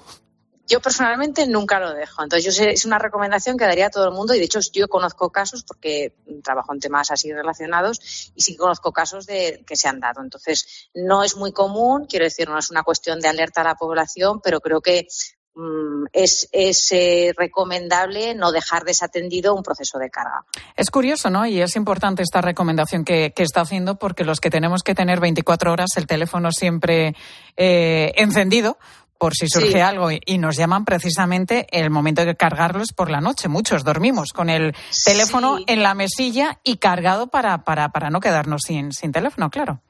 Yo 0.66 0.80
personalmente 0.80 1.46
nunca 1.46 1.78
lo 1.78 1.92
dejo. 1.92 2.22
Entonces, 2.22 2.44
yo 2.44 2.52
sé, 2.52 2.70
es 2.70 2.84
una 2.84 2.98
recomendación 2.98 3.58
que 3.58 3.66
daría 3.66 3.86
a 3.86 3.90
todo 3.90 4.06
el 4.08 4.14
mundo 4.14 4.34
y 4.34 4.38
de 4.38 4.46
hecho 4.46 4.60
yo 4.72 4.88
conozco 4.88 5.30
casos 5.30 5.62
porque 5.62 6.14
trabajo 6.42 6.72
en 6.72 6.80
temas 6.80 7.10
así 7.10 7.32
relacionados 7.32 8.32
y 8.34 8.42
sí 8.42 8.56
conozco 8.56 8.92
casos 8.92 9.26
de 9.26 9.62
que 9.66 9.76
se 9.76 9.88
han 9.88 10.00
dado. 10.00 10.22
Entonces, 10.22 10.88
no 10.94 11.22
es 11.22 11.36
muy 11.36 11.52
común, 11.52 12.06
quiero 12.08 12.24
decir, 12.24 12.48
no 12.48 12.58
es 12.58 12.70
una 12.70 12.82
cuestión 12.82 13.20
de 13.20 13.28
alerta 13.28 13.60
a 13.60 13.64
la 13.64 13.74
población, 13.74 14.40
pero 14.42 14.60
creo 14.60 14.80
que 14.80 15.06
mm, 15.54 16.06
es, 16.12 16.48
eh, 16.52 17.32
recomendable 17.36 18.34
no 18.34 18.50
dejar 18.50 18.84
desatendido 18.84 19.54
un 19.54 19.62
proceso 19.62 19.98
de 19.98 20.08
carga. 20.08 20.46
Es 20.76 20.90
curioso, 20.90 21.28
¿no? 21.28 21.44
Y 21.46 21.60
es 21.60 21.76
importante 21.76 22.22
esta 22.22 22.40
recomendación 22.40 23.04
que, 23.04 23.34
está 23.36 23.60
haciendo 23.60 23.96
porque 23.96 24.24
los 24.24 24.40
que 24.40 24.48
tenemos 24.48 24.82
que 24.82 24.94
tener 24.94 25.20
24 25.20 25.72
horas 25.72 25.90
el 25.96 26.06
teléfono 26.06 26.52
siempre 26.52 27.14
eh, 27.56 28.12
encendido, 28.16 28.78
por 29.18 29.34
si 29.34 29.48
surge 29.48 29.82
algo 29.82 30.08
y 30.10 30.38
nos 30.38 30.56
llaman 30.56 30.84
precisamente 30.84 31.66
el 31.70 31.90
momento 31.90 32.24
de 32.24 32.36
cargarlos 32.36 32.92
por 32.92 33.10
la 33.10 33.20
noche. 33.20 33.48
Muchos 33.48 33.84
dormimos 33.84 34.32
con 34.32 34.50
el 34.50 34.74
teléfono 35.04 35.58
en 35.66 35.82
la 35.82 35.94
mesilla 35.94 36.60
y 36.62 36.76
cargado 36.76 37.28
para, 37.28 37.64
para, 37.64 37.90
para 37.90 38.10
no 38.10 38.20
quedarnos 38.20 38.62
sin, 38.66 38.92
sin 38.92 39.12
teléfono, 39.12 39.50
claro. 39.50 39.80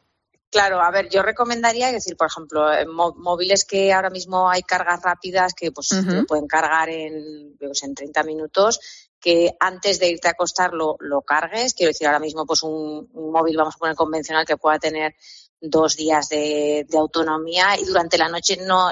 Claro, 0.54 0.80
a 0.80 0.90
ver, 0.92 1.08
yo 1.08 1.20
recomendaría, 1.22 1.90
decir, 1.90 2.16
por 2.16 2.28
ejemplo, 2.28 2.62
móviles 3.16 3.64
que 3.64 3.92
ahora 3.92 4.08
mismo 4.08 4.48
hay 4.48 4.62
cargas 4.62 5.02
rápidas 5.02 5.52
que 5.52 5.72
pues 5.72 5.88
pueden 6.28 6.46
cargar 6.46 6.88
en, 6.90 7.56
pues, 7.58 7.82
en 7.82 7.92
30 7.92 8.22
minutos, 8.22 8.78
que 9.20 9.56
antes 9.58 9.98
de 9.98 10.10
irte 10.10 10.28
a 10.28 10.30
acostar 10.30 10.72
lo, 10.72 10.94
lo 11.00 11.22
cargues. 11.22 11.74
Quiero 11.74 11.90
decir, 11.90 12.06
ahora 12.06 12.20
mismo 12.20 12.46
pues 12.46 12.62
un, 12.62 13.08
un, 13.12 13.32
móvil, 13.32 13.56
vamos 13.56 13.74
a 13.74 13.78
poner 13.78 13.96
convencional, 13.96 14.46
que 14.46 14.56
pueda 14.56 14.78
tener 14.78 15.16
dos 15.61 15.96
días 15.96 16.28
de, 16.28 16.87
autonomía 16.94 17.78
y 17.78 17.84
durante 17.84 18.18
la 18.18 18.28
noche 18.28 18.58
no, 18.58 18.90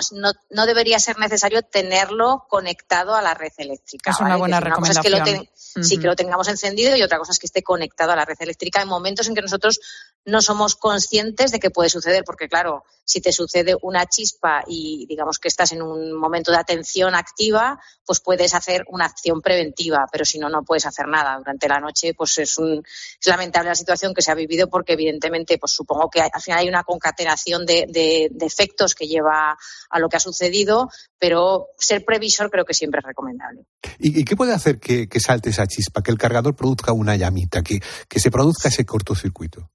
no, 0.50 0.66
debería 0.66 0.98
ser 0.98 1.18
necesario 1.18 1.62
tenerlo 1.62 2.46
conectado 2.48 3.14
a 3.14 3.22
la 3.22 3.34
red 3.34 3.52
eléctrica. 3.58 4.10
Es 4.10 4.20
una 4.20 4.36
buena 4.36 4.60
recomendación. 4.60 5.24
que 5.24 5.36
lo 5.36 5.44
Sí, 5.80 5.98
que 5.98 6.06
lo 6.06 6.16
tengamos 6.16 6.48
encendido 6.48 6.94
y 6.96 7.02
otra 7.02 7.18
cosa 7.18 7.32
es 7.32 7.38
que 7.38 7.46
esté 7.46 7.62
conectado 7.62 8.12
a 8.12 8.16
la 8.16 8.26
red 8.26 8.36
eléctrica 8.40 8.82
en 8.82 8.88
momentos 8.88 9.26
en 9.26 9.34
que 9.34 9.40
nosotros 9.40 9.80
no 10.24 10.42
somos 10.42 10.76
conscientes 10.76 11.50
de 11.50 11.58
que 11.58 11.70
puede 11.70 11.88
suceder, 11.88 12.24
porque 12.24 12.46
claro, 12.46 12.84
si 13.04 13.22
te 13.22 13.32
sucede 13.32 13.74
una 13.80 14.04
chispa 14.06 14.62
y 14.66 15.06
digamos 15.06 15.38
que 15.38 15.48
estás 15.48 15.72
en 15.72 15.80
un 15.80 16.12
momento 16.12 16.52
de 16.52 16.58
atención 16.58 17.14
activa, 17.14 17.80
pues 18.04 18.20
puedes 18.20 18.54
hacer 18.54 18.84
una 18.88 19.06
acción 19.06 19.40
preventiva, 19.40 20.06
pero 20.12 20.26
si 20.26 20.38
no, 20.38 20.50
no 20.50 20.62
puedes 20.62 20.84
hacer 20.84 21.08
nada. 21.08 21.38
Durante 21.38 21.68
la 21.68 21.80
noche, 21.80 22.12
pues 22.12 22.36
es, 22.38 22.58
un, 22.58 22.84
es 22.84 23.26
lamentable 23.26 23.70
la 23.70 23.74
situación 23.74 24.12
que 24.12 24.20
se 24.20 24.30
ha 24.30 24.34
vivido 24.34 24.68
porque 24.68 24.92
evidentemente, 24.92 25.56
pues 25.56 25.72
supongo 25.72 26.10
que 26.10 26.20
al 26.20 26.42
final 26.42 26.51
hay 26.52 26.68
una 26.68 26.84
concatenación 26.84 27.66
de, 27.66 27.86
de, 27.88 28.30
efectos 28.46 28.94
que 28.94 29.06
lleva 29.06 29.56
a 29.90 29.98
lo 29.98 30.08
que 30.08 30.16
ha 30.16 30.20
sucedido, 30.20 30.90
pero 31.18 31.68
ser 31.78 32.04
previsor 32.04 32.50
creo 32.50 32.64
que 32.64 32.74
siempre 32.74 33.00
es 33.00 33.06
recomendable. 33.06 33.66
¿Y, 33.98 34.24
qué 34.24 34.36
puede 34.36 34.52
hacer 34.52 34.78
que, 34.78 35.08
salte 35.20 35.50
esa 35.50 35.66
chispa, 35.66 36.02
que 36.02 36.10
el 36.10 36.18
cargador 36.18 36.54
produzca 36.54 36.92
una 36.92 37.16
llamita, 37.16 37.62
que, 37.62 37.80
que 38.08 38.20
se 38.20 38.30
produzca 38.30 38.68
ese 38.68 38.84
cortocircuito? 38.84 39.70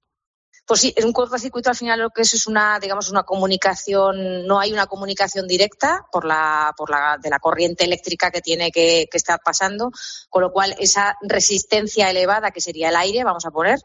Pues 0.68 0.80
sí, 0.80 0.92
es 0.94 1.02
un 1.02 1.14
cortocircuito 1.14 1.70
al 1.70 1.76
final 1.76 1.98
lo 1.98 2.10
que 2.10 2.20
es 2.20 2.34
es 2.34 2.46
una, 2.46 2.78
digamos, 2.78 3.08
una 3.08 3.22
comunicación, 3.22 4.46
no 4.46 4.60
hay 4.60 4.70
una 4.70 4.86
comunicación 4.86 5.48
directa 5.48 6.04
por 6.12 6.26
la, 6.26 6.74
por 6.76 6.90
la, 6.90 7.16
de 7.22 7.30
la 7.30 7.38
corriente 7.38 7.84
eléctrica 7.84 8.30
que 8.30 8.42
tiene 8.42 8.70
que, 8.70 9.08
que 9.10 9.16
estar 9.16 9.40
pasando, 9.42 9.90
con 10.28 10.42
lo 10.42 10.52
cual 10.52 10.76
esa 10.78 11.16
resistencia 11.22 12.10
elevada 12.10 12.50
que 12.50 12.60
sería 12.60 12.90
el 12.90 12.96
aire, 12.96 13.24
vamos 13.24 13.46
a 13.46 13.50
poner, 13.50 13.78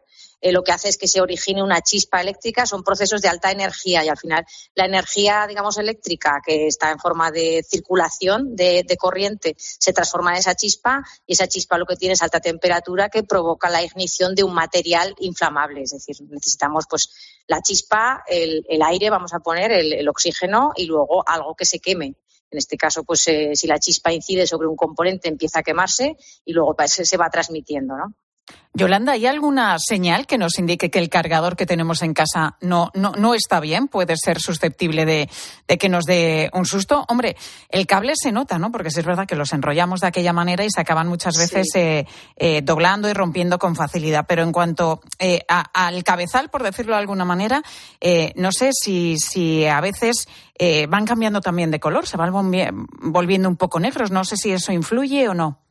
eh, 0.43 0.51
lo 0.51 0.61
que 0.61 0.73
hace 0.73 0.89
es 0.89 0.97
que 0.97 1.07
se 1.07 1.21
origine 1.21 1.63
una 1.63 1.79
chispa 1.79 2.19
eléctrica. 2.19 2.65
Son 2.65 2.83
procesos 2.83 3.21
de 3.21 3.29
alta 3.29 3.49
energía 3.49 4.03
y 4.03 4.09
al 4.09 4.17
final 4.17 4.45
la 4.75 4.83
energía, 4.83 5.45
digamos, 5.47 5.77
eléctrica 5.77 6.41
que 6.45 6.67
está 6.67 6.91
en 6.91 6.99
forma 6.99 7.31
de 7.31 7.63
circulación 7.63 8.53
de, 8.53 8.85
corriente 8.99 9.55
se 9.57 9.93
transforma 9.93 10.31
en 10.31 10.39
esa 10.39 10.53
chispa 10.53 11.01
y 11.25 11.33
esa 11.33 11.47
chispa 11.47 11.77
lo 11.77 11.85
que 11.85 11.95
tiene 11.95 12.13
es 12.13 12.21
alta 12.21 12.41
temperatura 12.41 13.07
que 13.07 13.23
provoca 13.23 13.69
la 13.69 13.81
ignición 13.83 14.35
de 14.35 14.43
un 14.43 14.53
material 14.53 15.15
inflamable. 15.19 15.83
Es 15.83 15.91
decir, 15.91 16.17
necesitamos 16.29 16.87
pues 16.89 17.09
la 17.47 17.61
chispa, 17.61 18.25
el, 18.27 18.65
aire, 18.85 19.09
vamos 19.09 19.33
a 19.33 19.39
poner, 19.39 19.71
el, 19.71 20.09
oxígeno 20.09 20.73
y 20.75 20.87
luego 20.87 21.23
algo 21.25 21.55
que 21.55 21.63
se 21.63 21.79
queme. 21.79 22.15
En 22.51 22.57
este 22.57 22.75
caso, 22.75 23.05
pues 23.05 23.25
eh, 23.29 23.51
si 23.55 23.65
la 23.65 23.79
chispa 23.79 24.11
incide 24.11 24.45
sobre 24.45 24.67
un 24.67 24.75
componente 24.75 25.29
empieza 25.29 25.59
a 25.59 25.63
quemarse 25.63 26.17
y 26.43 26.51
luego 26.51 26.75
pues, 26.75 26.91
se 26.91 27.17
va 27.17 27.29
transmitiendo, 27.29 27.95
¿no? 27.95 28.13
Yolanda, 28.75 29.11
¿hay 29.11 29.27
alguna 29.27 29.77
señal 29.77 30.25
que 30.25 30.39
nos 30.39 30.57
indique 30.57 30.89
que 30.89 30.97
el 30.97 31.07
cargador 31.07 31.55
que 31.55 31.67
tenemos 31.67 32.01
en 32.01 32.15
casa 32.15 32.57
no, 32.59 32.89
no, 32.95 33.11
no 33.11 33.35
está 33.35 33.59
bien? 33.59 33.87
Puede 33.87 34.15
ser 34.17 34.41
susceptible 34.41 35.05
de, 35.05 35.29
que 35.77 35.89
nos 35.89 36.05
dé 36.05 36.49
un 36.53 36.65
susto. 36.65 37.05
Hombre, 37.07 37.37
el 37.69 37.85
cable 37.85 38.13
se 38.15 38.31
nota, 38.31 38.57
¿no? 38.57 38.71
Porque 38.71 38.87
es 38.87 39.05
verdad 39.05 39.27
que 39.27 39.35
los 39.35 39.53
enrollamos 39.53 39.99
de 39.99 40.07
aquella 40.07 40.33
manera 40.33 40.65
y 40.65 40.71
se 40.71 40.81
acaban 40.81 41.07
muchas 41.07 41.37
veces 41.37 41.67
eh, 41.75 42.07
eh, 42.35 42.61
doblando 42.63 43.07
y 43.07 43.13
rompiendo 43.13 43.59
con 43.59 43.75
facilidad. 43.75 44.25
Pero 44.27 44.41
en 44.41 44.51
cuanto 44.51 45.01
eh, 45.19 45.45
al 45.47 46.03
cabezal, 46.03 46.49
por 46.49 46.63
decirlo 46.63 46.95
de 46.95 47.01
alguna 47.01 47.25
manera, 47.25 47.61
no 48.35 48.51
sé 48.51 48.71
si, 48.73 49.19
si 49.19 49.67
a 49.67 49.81
veces 49.81 50.27
van 50.89 51.05
cambiando 51.05 51.41
también 51.41 51.69
de 51.69 51.79
color, 51.79 52.07
se 52.07 52.17
van 52.17 52.31
volviendo 52.31 53.49
un 53.49 53.55
poco 53.55 53.79
negros. 53.79 54.09
No 54.09 54.25
sé 54.25 54.35
si 54.35 54.51
eso 54.51 54.71
influye 54.71 55.29
o 55.29 55.35
no. 55.35 55.62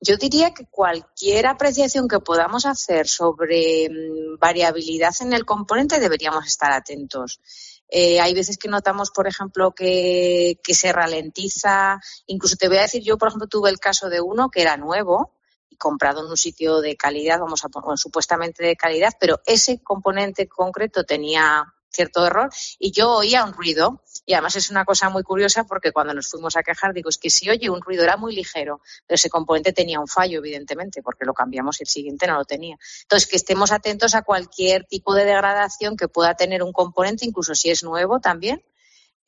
Yo 0.00 0.16
diría 0.16 0.52
que 0.52 0.66
cualquier 0.66 1.46
apreciación 1.46 2.08
que 2.08 2.20
podamos 2.20 2.66
hacer 2.66 3.08
sobre 3.08 3.88
mm, 3.88 4.38
variabilidad 4.38 5.14
en 5.20 5.32
el 5.32 5.44
componente 5.44 6.00
deberíamos 6.00 6.46
estar 6.46 6.72
atentos. 6.72 7.40
Eh, 7.88 8.20
hay 8.20 8.34
veces 8.34 8.58
que 8.58 8.68
notamos, 8.68 9.10
por 9.10 9.26
ejemplo, 9.26 9.72
que, 9.72 10.58
se 10.66 10.92
ralentiza. 10.92 12.00
Incluso 12.26 12.56
te 12.56 12.68
voy 12.68 12.78
a 12.78 12.82
decir, 12.82 13.02
yo, 13.02 13.16
por 13.18 13.28
ejemplo, 13.28 13.46
tuve 13.46 13.70
el 13.70 13.78
caso 13.78 14.08
de 14.08 14.20
uno 14.20 14.50
que 14.50 14.62
era 14.62 14.76
nuevo 14.76 15.34
y 15.70 15.76
comprado 15.76 16.24
en 16.24 16.30
un 16.30 16.36
sitio 16.36 16.80
de 16.80 16.96
calidad, 16.96 17.40
vamos 17.40 17.64
a 17.64 17.68
poner, 17.68 17.98
supuestamente 17.98 18.64
de 18.64 18.76
calidad, 18.76 19.12
pero 19.20 19.40
ese 19.46 19.82
componente 19.82 20.48
concreto 20.48 21.04
tenía 21.04 21.72
cierto 21.88 22.26
error 22.26 22.50
y 22.78 22.90
yo 22.90 23.12
oía 23.12 23.44
un 23.44 23.52
ruido 23.52 24.02
y 24.26 24.32
además 24.32 24.56
es 24.56 24.70
una 24.70 24.84
cosa 24.84 25.10
muy 25.10 25.22
curiosa 25.22 25.64
porque 25.64 25.92
cuando 25.92 26.14
nos 26.14 26.28
fuimos 26.28 26.56
a 26.56 26.62
quejar, 26.62 26.94
digo, 26.94 27.10
es 27.10 27.18
que 27.18 27.28
si 27.28 27.50
oye 27.50 27.68
un 27.68 27.82
ruido 27.82 28.04
era 28.04 28.16
muy 28.16 28.34
ligero, 28.34 28.80
pero 29.06 29.16
ese 29.16 29.28
componente 29.28 29.72
tenía 29.72 30.00
un 30.00 30.08
fallo, 30.08 30.38
evidentemente, 30.38 31.02
porque 31.02 31.24
lo 31.24 31.34
cambiamos 31.34 31.80
y 31.80 31.84
el 31.84 31.88
siguiente 31.88 32.26
no 32.26 32.34
lo 32.34 32.44
tenía. 32.44 32.78
Entonces, 33.02 33.28
que 33.28 33.36
estemos 33.36 33.70
atentos 33.70 34.14
a 34.14 34.22
cualquier 34.22 34.84
tipo 34.84 35.14
de 35.14 35.24
degradación 35.24 35.96
que 35.96 36.08
pueda 36.08 36.34
tener 36.34 36.62
un 36.62 36.72
componente, 36.72 37.26
incluso 37.26 37.54
si 37.54 37.70
es 37.70 37.82
nuevo 37.82 38.20
también, 38.20 38.62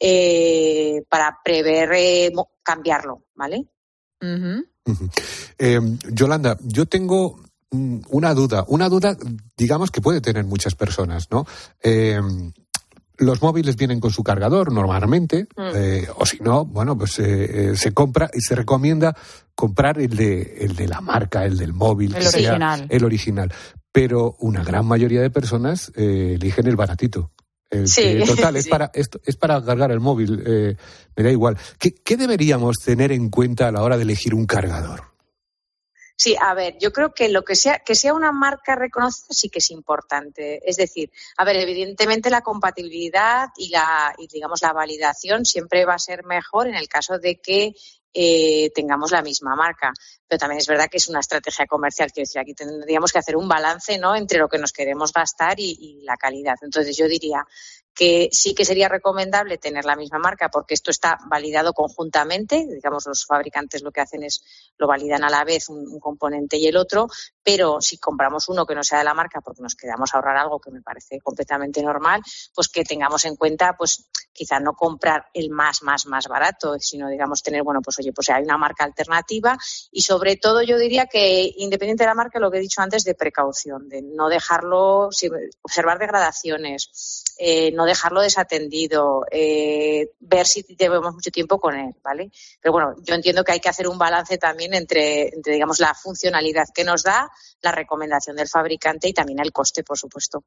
eh, 0.00 1.02
para 1.08 1.38
prever 1.44 1.90
eh, 1.94 2.32
cambiarlo, 2.62 3.24
¿vale? 3.34 3.66
Eh, 5.58 5.80
Yolanda, 6.10 6.56
yo 6.62 6.86
tengo 6.86 7.40
mm, 7.70 8.00
una 8.10 8.32
duda, 8.32 8.64
una 8.68 8.88
duda, 8.88 9.16
digamos, 9.56 9.90
que 9.90 10.00
puede 10.00 10.20
tener 10.20 10.44
muchas 10.44 10.74
personas, 10.74 11.28
¿no? 11.30 11.46
Los 13.18 13.42
móviles 13.42 13.76
vienen 13.76 14.00
con 14.00 14.10
su 14.10 14.22
cargador 14.22 14.72
normalmente, 14.72 15.46
mm. 15.56 15.62
eh, 15.74 16.08
o 16.16 16.26
si 16.26 16.38
no, 16.40 16.64
bueno, 16.64 16.96
pues 16.96 17.18
eh, 17.18 17.70
eh, 17.70 17.76
se 17.76 17.92
compra 17.92 18.30
y 18.32 18.40
se 18.40 18.54
recomienda 18.54 19.16
comprar 19.54 19.98
el 19.98 20.16
de, 20.16 20.58
el 20.60 20.76
de 20.76 20.88
la 20.88 21.00
marca, 21.00 21.44
el 21.44 21.56
del 21.56 21.72
móvil, 21.72 22.14
el 22.14 22.26
original. 22.26 22.86
el 22.88 23.04
original. 23.04 23.52
Pero 23.90 24.36
una 24.40 24.62
gran 24.62 24.86
mayoría 24.86 25.22
de 25.22 25.30
personas 25.30 25.90
eligen 25.96 26.66
el 26.66 26.76
baratito. 26.76 27.32
El 27.70 27.88
sí, 27.88 28.18
total, 28.26 28.56
es, 28.56 28.68
para, 28.68 28.90
es, 28.92 29.08
es, 29.24 29.36
para 29.36 29.64
cargar 29.64 29.90
el 29.90 30.00
móvil, 30.00 30.44
me 31.16 31.22
da 31.22 31.30
igual. 31.30 31.56
¿Qué, 31.78 31.94
¿Qué 31.94 32.16
deberíamos 32.16 32.76
tener 32.84 33.10
en 33.12 33.30
cuenta 33.30 33.68
a 33.68 33.72
la 33.72 33.82
hora 33.82 33.96
de 33.96 34.02
elegir 34.02 34.34
un 34.34 34.44
cargador? 34.44 35.15
Sí, 36.18 36.34
a 36.40 36.54
ver, 36.54 36.78
yo 36.80 36.92
creo 36.92 37.12
que 37.12 37.28
lo 37.28 37.44
que 37.44 37.54
sea 37.54 37.80
que 37.80 37.94
sea 37.94 38.14
una 38.14 38.32
marca 38.32 38.74
reconocida 38.74 39.26
sí 39.30 39.50
que 39.50 39.58
es 39.58 39.70
importante. 39.70 40.60
Es 40.68 40.76
decir, 40.76 41.10
a 41.36 41.44
ver, 41.44 41.56
evidentemente 41.56 42.30
la 42.30 42.40
compatibilidad 42.40 43.48
y 43.56 43.68
la 43.68 44.14
y 44.16 44.26
digamos 44.26 44.62
la 44.62 44.72
validación 44.72 45.44
siempre 45.44 45.84
va 45.84 45.94
a 45.94 45.98
ser 45.98 46.24
mejor 46.24 46.68
en 46.68 46.74
el 46.74 46.88
caso 46.88 47.18
de 47.18 47.38
que 47.38 47.74
eh, 48.14 48.70
tengamos 48.74 49.12
la 49.12 49.20
misma 49.20 49.54
marca. 49.54 49.92
Pero 50.26 50.38
también 50.38 50.58
es 50.58 50.66
verdad 50.66 50.88
que 50.90 50.96
es 50.96 51.08
una 51.08 51.20
estrategia 51.20 51.66
comercial. 51.66 52.10
Quiero 52.10 52.26
decir, 52.26 52.40
aquí 52.40 52.54
tendríamos 52.54 53.12
que 53.12 53.18
hacer 53.18 53.36
un 53.36 53.46
balance 53.46 53.98
¿no? 53.98 54.16
entre 54.16 54.38
lo 54.38 54.48
que 54.48 54.56
nos 54.56 54.72
queremos 54.72 55.12
gastar 55.12 55.60
y, 55.60 55.76
y 55.78 56.02
la 56.02 56.16
calidad. 56.16 56.56
Entonces, 56.62 56.96
yo 56.96 57.08
diría 57.08 57.46
que 57.96 58.28
sí 58.30 58.54
que 58.54 58.66
sería 58.66 58.90
recomendable 58.90 59.56
tener 59.56 59.86
la 59.86 59.96
misma 59.96 60.18
marca 60.18 60.50
porque 60.50 60.74
esto 60.74 60.90
está 60.90 61.18
validado 61.28 61.72
conjuntamente, 61.72 62.66
digamos 62.68 63.06
los 63.06 63.24
fabricantes 63.24 63.82
lo 63.82 63.90
que 63.90 64.02
hacen 64.02 64.22
es 64.22 64.44
lo 64.76 64.86
validan 64.86 65.24
a 65.24 65.30
la 65.30 65.44
vez 65.44 65.70
un, 65.70 65.98
componente 65.98 66.58
y 66.58 66.66
el 66.66 66.76
otro, 66.76 67.08
pero 67.42 67.80
si 67.80 67.96
compramos 67.96 68.50
uno 68.50 68.66
que 68.66 68.74
no 68.74 68.84
sea 68.84 68.98
de 68.98 69.04
la 69.04 69.14
marca 69.14 69.40
porque 69.40 69.62
nos 69.62 69.74
queramos 69.74 70.14
ahorrar 70.14 70.36
algo 70.36 70.60
que 70.60 70.70
me 70.70 70.82
parece 70.82 71.18
completamente 71.20 71.82
normal, 71.82 72.22
pues 72.54 72.68
que 72.68 72.84
tengamos 72.84 73.24
en 73.24 73.34
cuenta 73.34 73.74
pues 73.78 74.04
quizá 74.36 74.60
no 74.60 74.74
comprar 74.74 75.26
el 75.32 75.50
más, 75.50 75.82
más, 75.82 76.06
más 76.06 76.28
barato, 76.28 76.78
sino, 76.78 77.08
digamos, 77.08 77.42
tener, 77.42 77.62
bueno, 77.62 77.80
pues 77.82 77.98
oye, 77.98 78.12
pues 78.12 78.28
hay 78.30 78.42
una 78.44 78.58
marca 78.58 78.84
alternativa 78.84 79.56
y 79.90 80.02
sobre 80.02 80.36
todo 80.36 80.62
yo 80.62 80.78
diría 80.78 81.06
que, 81.06 81.52
independiente 81.56 82.04
de 82.04 82.08
la 82.08 82.14
marca, 82.14 82.38
lo 82.38 82.50
que 82.50 82.58
he 82.58 82.60
dicho 82.60 82.82
antes, 82.82 83.04
de 83.04 83.14
precaución, 83.14 83.88
de 83.88 84.02
no 84.02 84.28
dejarlo, 84.28 85.08
observar 85.62 85.98
degradaciones, 85.98 87.24
eh, 87.38 87.72
no 87.72 87.84
dejarlo 87.84 88.20
desatendido, 88.20 89.24
eh, 89.30 90.12
ver 90.20 90.46
si 90.46 90.62
llevamos 90.62 91.14
mucho 91.14 91.30
tiempo 91.30 91.58
con 91.58 91.74
él, 91.74 91.94
¿vale? 92.02 92.30
Pero 92.60 92.72
bueno, 92.72 92.94
yo 93.02 93.14
entiendo 93.14 93.44
que 93.44 93.52
hay 93.52 93.60
que 93.60 93.68
hacer 93.68 93.88
un 93.88 93.98
balance 93.98 94.38
también 94.38 94.74
entre, 94.74 95.34
entre, 95.34 95.54
digamos, 95.54 95.80
la 95.80 95.94
funcionalidad 95.94 96.66
que 96.74 96.84
nos 96.84 97.02
da, 97.02 97.30
la 97.62 97.72
recomendación 97.72 98.36
del 98.36 98.48
fabricante 98.48 99.08
y 99.08 99.12
también 99.12 99.40
el 99.40 99.52
coste, 99.52 99.82
por 99.82 99.98
supuesto. 99.98 100.44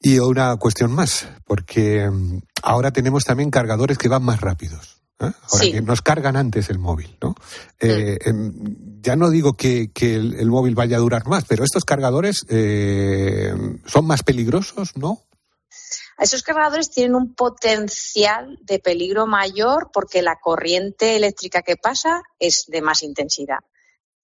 Y 0.00 0.18
una 0.20 0.56
cuestión 0.56 0.92
más, 0.92 1.28
porque 1.44 2.08
mm, 2.08 2.38
ahora 2.62 2.92
tenemos 2.92 3.24
también 3.24 3.50
cargadores 3.50 3.98
que 3.98 4.08
van 4.08 4.22
más 4.22 4.40
rápidos. 4.40 5.02
¿eh? 5.20 5.30
Ahora 5.50 5.64
que 5.64 5.82
nos 5.82 6.02
cargan 6.02 6.36
antes 6.36 6.70
el 6.70 6.78
móvil, 6.78 7.16
¿no? 7.20 7.34
Eh, 7.80 8.18
mm. 8.24 8.28
em, 8.28 8.52
ya 9.00 9.16
no 9.16 9.30
digo 9.30 9.56
que, 9.56 9.90
el, 10.00 10.50
móvil 10.50 10.74
vaya 10.74 10.96
a 10.96 11.00
durar 11.00 11.26
más, 11.26 11.44
pero 11.48 11.64
estos 11.64 11.84
cargadores 11.84 12.44
eh, 12.48 13.52
son 13.86 14.06
más 14.06 14.22
peligrosos, 14.22 14.96
¿no? 14.96 15.24
Esos 16.18 16.42
cargadores 16.42 16.90
tienen 16.90 17.14
un 17.14 17.34
potencial 17.34 18.58
de 18.62 18.80
peligro 18.80 19.26
mayor 19.26 19.90
porque 19.92 20.20
la 20.20 20.36
corriente 20.40 21.14
eléctrica 21.14 21.62
que 21.62 21.76
pasa 21.76 22.22
es 22.40 22.64
de 22.66 22.82
más 22.82 23.04
intensidad. 23.04 23.58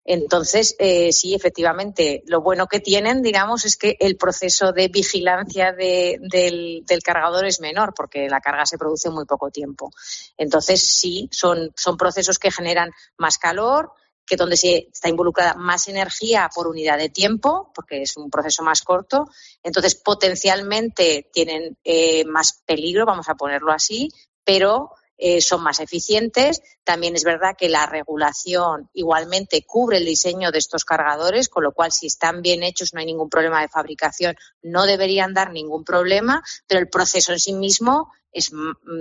Entonces, 0.05 0.77
eh, 0.79 1.13
sí, 1.13 1.35
efectivamente, 1.35 2.23
lo 2.27 2.43
bueno 2.43 2.67
que 2.67 2.81
tienen, 2.81 3.23
digamos, 3.23 3.65
es 3.65 3.77
que 3.77 3.97
el 3.99 4.17
proceso 4.17 4.73
de 4.73 4.89
vigilancia 4.89 5.73
del, 5.73 6.85
cargador 7.03 7.47
es 7.47 7.61
menor, 7.61 7.95
porque 7.95 8.29
la 8.29 8.41
carga 8.41 8.67
se 8.67 8.77
produce 8.77 9.09
en 9.09 9.15
muy 9.15 9.25
poco 9.25 9.51
tiempo. 9.51 9.91
Entonces, 10.37 10.87
sí, 10.87 11.29
son, 11.33 11.73
son 11.75 11.97
procesos 11.97 12.39
que 12.39 12.51
generan 12.51 12.91
más 13.17 13.39
calor, 13.39 13.93
que 14.27 14.37
donde 14.37 14.57
se 14.57 14.89
está 14.93 15.09
involucrada 15.09 15.55
más 15.55 15.89
energía 15.89 16.51
por 16.55 16.67
unidad 16.67 16.99
de 16.99 17.09
tiempo, 17.09 17.73
porque 17.75 18.03
es 18.03 18.17
un 18.17 18.31
proceso 18.31 18.63
más 18.63 18.83
corto. 18.83 19.29
Entonces, 19.63 19.95
potencialmente 19.95 21.29
tienen 21.33 21.79
eh, 21.85 22.25
más 22.27 22.63
peligro, 22.67 23.07
vamos 23.07 23.29
a 23.29 23.35
ponerlo 23.35 23.73
así, 23.73 24.11
pero 24.45 24.91
eh, 25.17 25.41
son 25.41 25.63
más 25.63 25.81
eficientes. 25.81 26.61
También 26.83 27.15
es 27.15 27.25
verdad 27.25 27.57
que 27.57 27.69
la 27.69 27.87
regulación 27.87 28.91
igualmente 28.93 29.65
cubre 29.65 29.99
el 29.99 30.05
diseño 30.05 30.51
de 30.51 30.59
estos 30.59 30.85
cargadores, 30.85 31.49
con 31.49 31.63
lo 31.63 31.73
cual 31.73 31.93
si 31.93 32.07
están 32.07 32.43
bien 32.43 32.63
hechos 32.63 32.93
no 32.93 33.01
hay 33.01 33.07
ningún 33.07 33.31
problema 33.31 33.61
de 33.61 33.69
fabricación, 33.69 34.37
no 34.63 34.87
deberían 34.87 35.35
dar 35.35 35.53
ningún 35.53 35.85
problema, 35.85 36.43
pero 36.67 36.81
el 36.81 36.89
proceso 36.89 37.33
en 37.33 37.41
sí 37.41 37.53
mismo 37.53 38.13
es, 38.35 38.51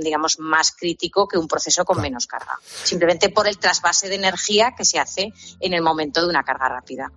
digamos, 0.02 0.40
más 0.40 0.72
crítico 0.72 1.28
que 1.28 1.38
un 1.38 1.48
proceso 1.48 1.84
con 1.84 2.00
menos 2.00 2.28
carga, 2.28 2.58
simplemente 2.84 3.30
por 3.30 3.48
el 3.48 3.58
trasvase 3.58 4.08
de 4.08 4.16
energía 4.16 4.74
que 4.78 4.86
se 4.86 5.00
hace 5.00 5.34
en 5.60 5.74
el 5.74 5.82
momento 5.82 6.22
de 6.22 6.30
una 6.30 6.44
carga 6.44 6.70
rápida. 6.70 7.12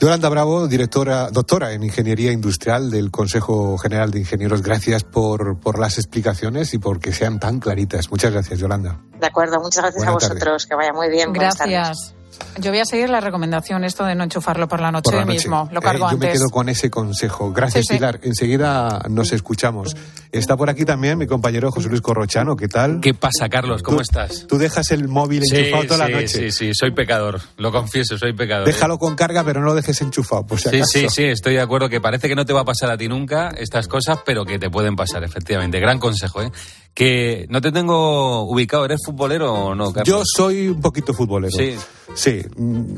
Yolanda 0.00 0.28
Bravo, 0.28 0.68
directora, 0.68 1.30
doctora 1.30 1.72
en 1.72 1.82
Ingeniería 1.82 2.32
Industrial 2.32 2.90
del 2.90 3.10
Consejo 3.10 3.76
General 3.76 4.10
de 4.10 4.20
Ingenieros, 4.20 4.62
gracias 4.62 5.04
por, 5.04 5.58
por 5.58 5.78
las 5.78 5.98
explicaciones 5.98 6.72
y 6.72 6.78
por 6.78 7.00
que 7.00 7.12
sean 7.12 7.40
tan 7.40 7.58
claritas. 7.58 8.10
Muchas 8.10 8.32
gracias, 8.32 8.60
Yolanda. 8.60 9.00
De 9.20 9.26
acuerdo, 9.26 9.60
muchas 9.60 9.82
gracias 9.82 10.04
a 10.06 10.12
vosotros. 10.12 10.66
Que 10.66 10.74
vaya 10.74 10.92
muy 10.92 11.10
bien. 11.10 11.32
Gracias. 11.32 12.14
Yo 12.58 12.70
voy 12.70 12.80
a 12.80 12.84
seguir 12.84 13.10
la 13.10 13.20
recomendación, 13.20 13.84
esto 13.84 14.04
de 14.04 14.14
no 14.14 14.24
enchufarlo 14.24 14.68
por 14.68 14.80
la 14.80 14.90
noche, 14.90 15.24
mismo. 15.24 15.68
Lo 15.72 15.80
cargo 15.80 16.06
eh, 16.06 16.12
yo 16.12 16.18
me 16.18 16.32
quedo 16.32 16.48
con 16.50 16.68
ese 16.68 16.90
consejo. 16.90 17.52
Gracias, 17.52 17.86
Pilar. 17.88 18.20
Enseguida 18.22 19.00
nos 19.08 19.32
escuchamos. 19.32 19.96
Está 20.32 20.56
por 20.56 20.70
aquí 20.70 20.84
también 20.84 21.18
mi 21.18 21.26
compañero 21.26 21.70
José 21.72 21.88
Luis 21.88 22.00
Corrochano. 22.00 22.56
¿Qué 22.56 22.68
tal? 22.68 23.00
¿Qué 23.00 23.14
pasa, 23.14 23.48
Carlos? 23.48 23.82
¿Cómo 23.82 24.00
estás? 24.00 24.46
Tú 24.46 24.58
dejas 24.58 24.90
el 24.92 25.08
móvil 25.08 25.42
enchufado 25.42 25.84
toda 25.84 26.08
la 26.08 26.08
noche. 26.08 26.28
Sí, 26.28 26.52
sí, 26.52 26.70
soy 26.74 26.92
pecador. 26.92 27.40
Lo 27.56 27.72
confieso, 27.72 28.16
soy 28.16 28.32
pecador. 28.32 28.66
Déjalo 28.66 28.98
con 28.98 29.16
carga, 29.16 29.42
pero 29.44 29.60
no 29.60 29.66
lo 29.66 29.74
dejes 29.74 30.00
enchufado, 30.00 30.46
por 30.46 30.60
si 30.60 30.70
Sí, 30.70 30.82
sí, 30.84 31.06
sí, 31.08 31.24
estoy 31.24 31.54
de 31.54 31.60
acuerdo 31.60 31.88
que 31.88 32.00
parece 32.00 32.28
que 32.28 32.34
no 32.34 32.44
te 32.44 32.52
va 32.52 32.60
a 32.60 32.64
pasar 32.64 32.90
a 32.90 32.96
ti 32.96 33.08
nunca 33.08 33.48
estas 33.48 33.88
cosas, 33.88 34.18
pero 34.24 34.44
que 34.44 34.58
te 34.58 34.70
pueden 34.70 34.94
pasar, 34.94 35.24
efectivamente. 35.24 35.80
Gran 35.80 35.98
consejo, 35.98 36.42
¿eh? 36.42 36.52
Que 36.94 37.46
no 37.48 37.60
te 37.60 37.72
tengo 37.72 38.42
ubicado. 38.42 38.84
¿Eres 38.84 39.00
futbolero 39.04 39.52
o 39.52 39.74
no, 39.74 39.92
Carlos? 39.92 40.08
Yo 40.08 40.22
soy 40.24 40.68
un 40.68 40.80
poquito 40.80 41.14
futbolero. 41.14 41.56
Sí. 41.56 41.76
Sí. 42.14 42.42
Mm, 42.56 42.94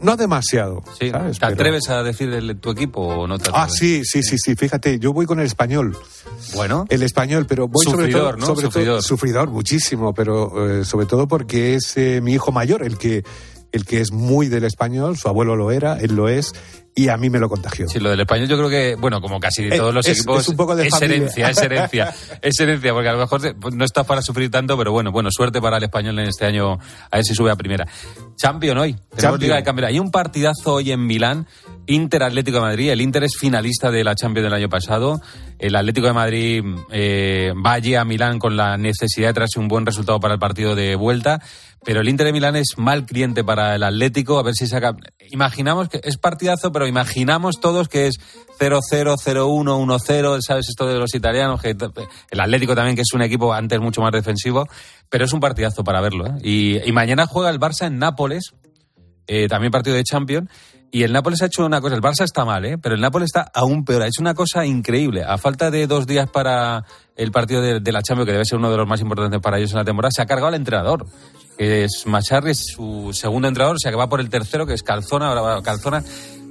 no 0.00 0.16
demasiado. 0.16 0.82
¿Te 0.98 1.10
atreves 1.40 1.88
a 1.88 2.02
decir 2.02 2.28
el, 2.32 2.58
tu 2.58 2.70
equipo 2.70 3.00
o 3.00 3.26
no 3.26 3.38
te 3.38 3.50
Ah, 3.52 3.68
sí, 3.68 4.02
sí, 4.04 4.22
sí, 4.22 4.36
sí. 4.38 4.54
Fíjate, 4.54 4.98
yo 4.98 5.12
voy 5.12 5.26
con 5.26 5.40
el 5.40 5.46
español. 5.46 5.96
Bueno. 6.54 6.84
El 6.88 7.02
español, 7.02 7.46
pero 7.48 7.68
voy 7.68 7.84
sufridor, 7.84 8.38
sobre 8.40 8.46
todo. 8.46 8.54
¿no? 8.54 8.60
sufridor. 8.60 9.02
sufridor, 9.02 9.50
muchísimo, 9.50 10.12
pero 10.12 10.80
eh, 10.80 10.84
sobre 10.84 11.06
todo 11.06 11.26
porque 11.26 11.74
es 11.74 11.96
eh, 11.96 12.20
mi 12.22 12.34
hijo 12.34 12.52
mayor 12.52 12.82
el 12.82 12.98
que 12.98 13.24
el 13.72 13.84
que 13.84 14.00
es 14.00 14.12
muy 14.12 14.48
del 14.48 14.64
español, 14.64 15.16
su 15.16 15.28
abuelo 15.28 15.56
lo 15.56 15.70
era, 15.70 15.98
él 15.98 16.14
lo 16.14 16.28
es, 16.28 16.52
y 16.98 17.10
a 17.10 17.18
mí 17.18 17.28
me 17.28 17.38
lo 17.38 17.50
contagió. 17.50 17.86
Sí, 17.88 18.00
lo 18.00 18.08
del 18.08 18.20
español 18.20 18.48
yo 18.48 18.56
creo 18.56 18.70
que, 18.70 18.94
bueno, 18.94 19.20
como 19.20 19.38
casi 19.38 19.68
todos 19.68 19.92
los 19.92 20.08
equipos, 20.08 20.40
es, 20.40 20.48
un 20.48 20.56
poco 20.56 20.74
de 20.74 20.88
herencia, 20.88 21.50
es 21.50 21.58
herencia, 21.58 22.14
es 22.42 22.58
herencia, 22.58 22.94
porque 22.94 23.08
a 23.10 23.12
lo 23.12 23.18
mejor 23.18 23.74
no 23.74 23.84
está 23.84 24.04
para 24.04 24.22
sufrir 24.22 24.50
tanto, 24.50 24.78
pero 24.78 24.92
bueno, 24.92 25.12
bueno, 25.12 25.28
suerte 25.30 25.60
para 25.60 25.76
el 25.76 25.82
español 25.82 26.18
en 26.18 26.28
este 26.28 26.46
año, 26.46 26.72
a 26.72 27.16
ver 27.16 27.24
si 27.24 27.34
sube 27.34 27.50
a 27.50 27.56
primera. 27.56 27.86
Champion 28.36 28.78
hoy, 28.78 28.96
tenemos 29.14 29.40
Liga 29.40 29.56
de 29.56 29.62
Campeonatos. 29.62 29.94
Hay 29.94 29.98
un 29.98 30.10
partidazo 30.10 30.74
hoy 30.74 30.90
en 30.90 31.06
Milán, 31.06 31.46
Inter 31.86 32.22
Atlético 32.22 32.56
de 32.56 32.62
Madrid. 32.62 32.90
El 32.90 33.02
Inter 33.02 33.24
es 33.24 33.36
finalista 33.38 33.90
de 33.90 34.02
la 34.02 34.14
Champions 34.14 34.44
del 34.44 34.54
año 34.54 34.70
pasado. 34.70 35.20
El 35.58 35.76
Atlético 35.76 36.06
de 36.06 36.12
Madrid 36.14 36.64
eh, 36.90 37.52
va 37.64 37.74
allí 37.74 37.94
a 37.94 38.04
Milán 38.04 38.38
con 38.38 38.56
la 38.56 38.78
necesidad 38.78 39.28
de 39.28 39.34
traerse 39.34 39.60
un 39.60 39.68
buen 39.68 39.84
resultado 39.84 40.18
para 40.18 40.34
el 40.34 40.40
partido 40.40 40.74
de 40.74 40.96
vuelta. 40.96 41.42
Pero 41.86 42.00
el 42.00 42.08
Inter 42.08 42.26
de 42.26 42.32
Milán 42.32 42.56
es 42.56 42.74
mal 42.78 43.06
cliente 43.06 43.44
para 43.44 43.76
el 43.76 43.84
Atlético. 43.84 44.40
A 44.40 44.42
ver 44.42 44.54
si 44.54 44.66
saca. 44.66 44.96
Imaginamos 45.30 45.88
que 45.88 46.00
es 46.02 46.18
partidazo, 46.18 46.72
pero 46.72 46.88
imaginamos 46.88 47.60
todos 47.60 47.88
que 47.88 48.08
es 48.08 48.16
0-0, 48.58 49.14
0-1, 49.14 50.00
1-0. 50.00 50.40
¿Sabes 50.40 50.68
esto 50.68 50.88
de 50.88 50.98
los 50.98 51.14
italianos? 51.14 51.62
Que 51.62 51.76
el 52.30 52.40
Atlético 52.40 52.74
también, 52.74 52.96
que 52.96 53.02
es 53.02 53.12
un 53.14 53.22
equipo 53.22 53.54
antes 53.54 53.78
mucho 53.80 54.00
más 54.00 54.10
defensivo. 54.10 54.66
Pero 55.08 55.26
es 55.26 55.32
un 55.32 55.38
partidazo 55.38 55.84
para 55.84 56.00
verlo. 56.00 56.26
¿eh? 56.26 56.82
Y, 56.84 56.90
mañana 56.90 57.26
juega 57.28 57.50
el 57.50 57.60
Barça 57.60 57.86
en 57.86 58.00
Nápoles. 58.00 58.52
Eh, 59.28 59.46
también 59.46 59.70
partido 59.70 59.94
de 59.94 60.02
Champions. 60.02 60.50
Y 60.90 61.04
el 61.04 61.12
Nápoles 61.12 61.40
ha 61.42 61.46
hecho 61.46 61.64
una 61.64 61.80
cosa, 61.80 61.94
el 61.94 62.02
Barça 62.02 62.24
está 62.24 62.44
mal, 62.44 62.64
¿eh? 62.64 62.78
pero 62.78 62.96
el 62.96 63.00
Nápoles 63.00 63.26
está 63.26 63.48
aún 63.54 63.84
peor. 63.84 64.02
Ha 64.02 64.06
hecho 64.08 64.22
una 64.22 64.34
cosa 64.34 64.66
increíble. 64.66 65.22
A 65.22 65.38
falta 65.38 65.70
de 65.70 65.86
dos 65.86 66.06
días 66.06 66.28
para 66.30 66.84
el 67.14 67.30
partido 67.30 67.60
de, 67.60 67.78
de 67.78 67.92
la 67.92 68.02
Champions, 68.02 68.26
que 68.26 68.32
debe 68.32 68.44
ser 68.44 68.58
uno 68.58 68.72
de 68.72 68.76
los 68.76 68.88
más 68.88 69.00
importantes 69.00 69.40
para 69.40 69.58
ellos 69.58 69.70
en 69.70 69.78
la 69.78 69.84
temporada, 69.84 70.10
se 70.10 70.22
ha 70.22 70.26
cargado 70.26 70.48
al 70.48 70.54
entrenador 70.54 71.06
es 71.58 72.06
Macharri, 72.06 72.50
es 72.52 72.66
su 72.74 73.10
segundo 73.12 73.48
entrenador, 73.48 73.76
o 73.76 73.78
sea 73.78 73.90
que 73.90 73.96
va 73.96 74.08
por 74.08 74.20
el 74.20 74.28
tercero, 74.28 74.66
que 74.66 74.74
es 74.74 74.82
Calzona, 74.82 75.28
ahora 75.28 75.40
va 75.40 75.62
Calzona. 75.62 76.02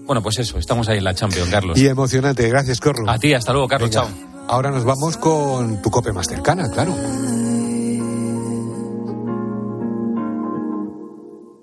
Bueno, 0.05 0.21
pues 0.21 0.37
eso, 0.39 0.57
estamos 0.57 0.87
ahí 0.87 0.99
en 0.99 1.03
la 1.03 1.15
Champions, 1.15 1.49
Carlos. 1.49 1.77
Y 1.77 1.87
emocionante, 1.87 2.47
gracias, 2.47 2.79
Corro. 2.79 3.09
A 3.09 3.17
ti, 3.17 3.33
hasta 3.33 3.51
luego, 3.51 3.67
Carlos, 3.67 3.89
chao. 3.89 4.07
Ahora 4.47 4.69
nos 4.69 4.83
vamos 4.83 5.17
con 5.17 5.81
tu 5.81 5.89
cope 5.89 6.11
más 6.11 6.27
cercana, 6.27 6.69
claro. 6.69 6.93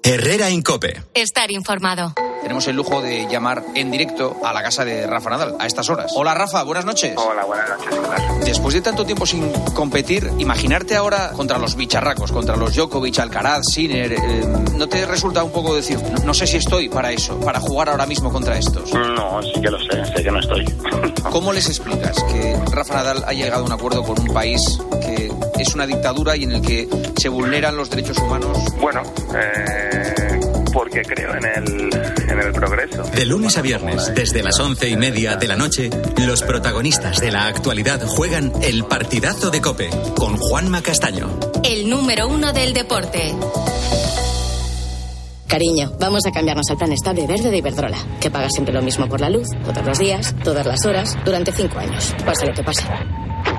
Herrera 0.04 0.50
Incope. 0.50 1.00
Estar 1.14 1.52
informado. 1.52 2.12
Tenemos 2.42 2.66
el 2.66 2.74
lujo 2.74 3.00
de 3.00 3.28
llamar 3.30 3.62
en 3.76 3.92
directo 3.92 4.36
a 4.44 4.52
la 4.52 4.60
casa 4.60 4.84
de 4.84 5.06
Rafa 5.06 5.30
Nadal 5.30 5.54
a 5.60 5.66
estas 5.66 5.88
horas. 5.90 6.10
Hola 6.16 6.34
Rafa, 6.34 6.64
buenas 6.64 6.84
noches. 6.84 7.14
Hola, 7.16 7.44
buenas 7.44 7.68
noches. 7.68 8.44
Después 8.44 8.74
de 8.74 8.80
tanto 8.80 9.06
tiempo 9.06 9.26
sin 9.26 9.48
competir, 9.74 10.28
imaginarte 10.38 10.96
ahora 10.96 11.30
contra 11.30 11.56
los 11.58 11.76
bicharracos, 11.76 12.32
contra 12.32 12.56
los 12.56 12.74
Djokovic, 12.74 13.20
Alcaraz, 13.20 13.62
Sinner, 13.72 14.12
eh, 14.12 14.44
¿no 14.74 14.88
te 14.88 15.06
resulta 15.06 15.44
un 15.44 15.52
poco 15.52 15.76
decir, 15.76 16.00
no, 16.24 16.34
sé 16.34 16.48
si 16.48 16.56
estoy 16.56 16.88
para 16.88 17.12
eso, 17.12 17.38
para 17.38 17.60
jugar 17.60 17.88
ahora 17.88 18.04
mismo 18.04 18.32
contra 18.32 18.58
estos? 18.58 18.92
No, 18.92 19.40
sí 19.40 19.60
que 19.60 19.70
lo 19.70 19.78
sé, 19.78 20.04
sé 20.04 20.24
que 20.24 20.30
no 20.32 20.40
estoy. 20.40 20.64
¿Cómo 21.30 21.52
les 21.52 21.68
explicas 21.68 22.20
que 22.24 22.56
Rafa 22.72 22.94
Nadal 22.94 23.24
ha 23.24 23.32
llegado 23.32 23.62
a 23.62 23.66
un 23.66 23.72
acuerdo 23.72 24.02
con 24.02 24.18
un 24.18 24.34
país 24.34 24.60
que 25.00 25.31
es 25.58 25.74
una 25.74 25.86
dictadura 25.86 26.36
y 26.36 26.44
en 26.44 26.52
el 26.52 26.62
que 26.62 26.88
se 27.20 27.28
vulneran 27.28 27.76
los 27.76 27.90
derechos 27.90 28.18
humanos? 28.18 28.58
Bueno, 28.80 29.02
eh, 29.34 30.40
porque 30.72 31.02
creo 31.02 31.30
en 31.34 31.44
el, 31.44 31.90
en 32.28 32.40
el 32.40 32.52
progreso. 32.52 33.02
De 33.02 33.24
lunes 33.26 33.56
a 33.58 33.62
viernes, 33.62 34.12
desde 34.14 34.42
las 34.42 34.58
once 34.58 34.88
y 34.88 34.96
media 34.96 35.36
de 35.36 35.48
la 35.48 35.56
noche, 35.56 35.90
los 36.26 36.42
protagonistas 36.42 37.20
de 37.20 37.30
la 37.30 37.46
actualidad 37.46 38.00
juegan 38.06 38.52
el 38.62 38.84
partidazo 38.84 39.50
de 39.50 39.60
Cope 39.60 39.90
con 40.16 40.36
Juanma 40.36 40.82
Castaño. 40.82 41.38
El 41.62 41.88
número 41.88 42.28
uno 42.28 42.52
del 42.52 42.72
deporte. 42.72 43.34
Cariño, 45.46 45.92
vamos 46.00 46.24
a 46.26 46.30
cambiarnos 46.30 46.64
al 46.70 46.78
plan 46.78 46.92
estable 46.92 47.26
verde 47.26 47.50
de 47.50 47.58
Iberdrola, 47.58 47.98
que 48.18 48.30
paga 48.30 48.48
siempre 48.48 48.72
lo 48.72 48.80
mismo 48.80 49.06
por 49.06 49.20
la 49.20 49.28
luz, 49.28 49.46
todos 49.62 49.84
los 49.84 49.98
días, 49.98 50.34
todas 50.42 50.64
las 50.64 50.86
horas, 50.86 51.14
durante 51.26 51.52
cinco 51.52 51.78
años. 51.78 52.14
Pase 52.24 52.46
lo 52.46 52.54
que 52.54 52.62
pase. 52.62 52.84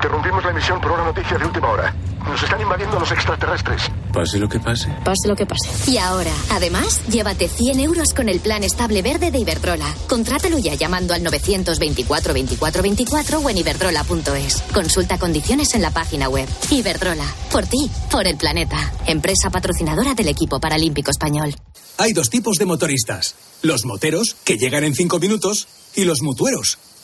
Interrumpimos 0.04 0.44
la 0.44 0.50
emisión 0.50 0.78
por 0.82 0.92
una 0.92 1.04
noticia 1.04 1.38
de 1.38 1.46
última 1.46 1.70
hora. 1.70 1.94
Nos 2.26 2.42
están 2.42 2.60
invadiendo 2.60 3.00
los 3.00 3.10
extraterrestres. 3.10 3.80
Pase 4.12 4.38
lo 4.38 4.46
que 4.46 4.60
pase. 4.60 4.90
Pase 5.02 5.26
lo 5.26 5.34
que 5.34 5.46
pase. 5.46 5.90
Y 5.90 5.96
ahora, 5.96 6.30
además, 6.50 7.00
llévate 7.08 7.48
100 7.48 7.80
euros 7.80 8.12
con 8.12 8.28
el 8.28 8.40
plan 8.40 8.62
estable 8.64 9.00
verde 9.00 9.30
de 9.30 9.38
Iberdrola. 9.38 9.86
Contrátalo 10.06 10.58
ya 10.58 10.74
llamando 10.74 11.14
al 11.14 11.22
924 11.22 12.34
24 12.34 12.82
24 12.82 13.38
o 13.38 13.48
en 13.48 13.56
iberdrola.es. 13.56 14.62
Consulta 14.74 15.16
condiciones 15.16 15.74
en 15.74 15.80
la 15.80 15.90
página 15.90 16.28
web. 16.28 16.46
Iberdrola. 16.70 17.24
Por 17.50 17.64
ti, 17.64 17.90
por 18.10 18.26
el 18.26 18.36
planeta. 18.36 18.92
Empresa 19.06 19.48
patrocinadora 19.48 20.12
del 20.12 20.28
equipo 20.28 20.60
paralímpico 20.60 21.12
español. 21.12 21.54
Hay 21.96 22.12
dos 22.12 22.28
tipos 22.28 22.58
de 22.58 22.66
motoristas. 22.66 23.36
Los 23.62 23.86
moteros, 23.86 24.36
que 24.44 24.58
llegan 24.58 24.84
en 24.84 24.94
cinco 24.94 25.18
minutos, 25.18 25.66
y 25.96 26.04
los 26.04 26.20
mutueros, 26.20 26.78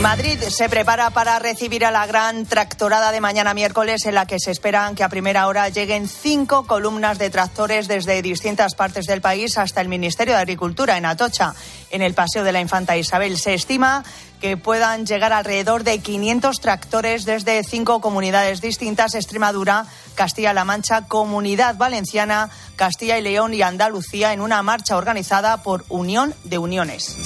Madrid 0.00 0.40
se 0.40 0.68
prepara 0.68 1.10
para 1.10 1.38
recibir 1.38 1.84
a 1.84 1.90
la 1.90 2.06
gran 2.06 2.46
tractorada 2.46 3.12
de 3.12 3.20
mañana 3.20 3.54
miércoles 3.54 4.04
en 4.06 4.16
la 4.16 4.26
que 4.26 4.40
se 4.40 4.50
esperan 4.50 4.94
que 4.94 5.04
a 5.04 5.08
primera 5.08 5.46
hora 5.46 5.68
lleguen 5.68 6.08
cinco 6.08 6.66
columnas 6.66 7.18
de 7.18 7.30
tractores 7.30 7.86
desde 7.86 8.20
distintas 8.22 8.74
partes 8.74 9.06
del 9.06 9.20
país 9.20 9.58
hasta 9.58 9.80
el 9.80 9.88
Ministerio 9.88 10.34
de 10.34 10.40
Agricultura 10.40 10.96
en 10.96 11.06
Atocha, 11.06 11.54
en 11.90 12.02
el 12.02 12.14
Paseo 12.14 12.42
de 12.42 12.52
la 12.52 12.60
Infanta 12.60 12.96
Isabel. 12.96 13.38
Se 13.38 13.54
estima 13.54 14.02
que 14.40 14.56
puedan 14.56 15.06
llegar 15.06 15.32
alrededor 15.32 15.84
de 15.84 16.00
500 16.00 16.60
tractores 16.60 17.24
desde 17.24 17.62
cinco 17.62 18.00
comunidades 18.00 18.60
distintas, 18.60 19.14
Extremadura, 19.14 19.86
Castilla-La 20.16 20.64
Mancha, 20.64 21.06
Comunidad 21.06 21.76
Valenciana, 21.76 22.50
Castilla 22.74 23.18
y 23.18 23.22
León 23.22 23.54
y 23.54 23.62
Andalucía, 23.62 24.32
en 24.32 24.40
una 24.40 24.62
marcha 24.62 24.96
organizada 24.96 25.62
por 25.62 25.84
Unión 25.88 26.34
de 26.42 26.58
Uniones. 26.58 27.16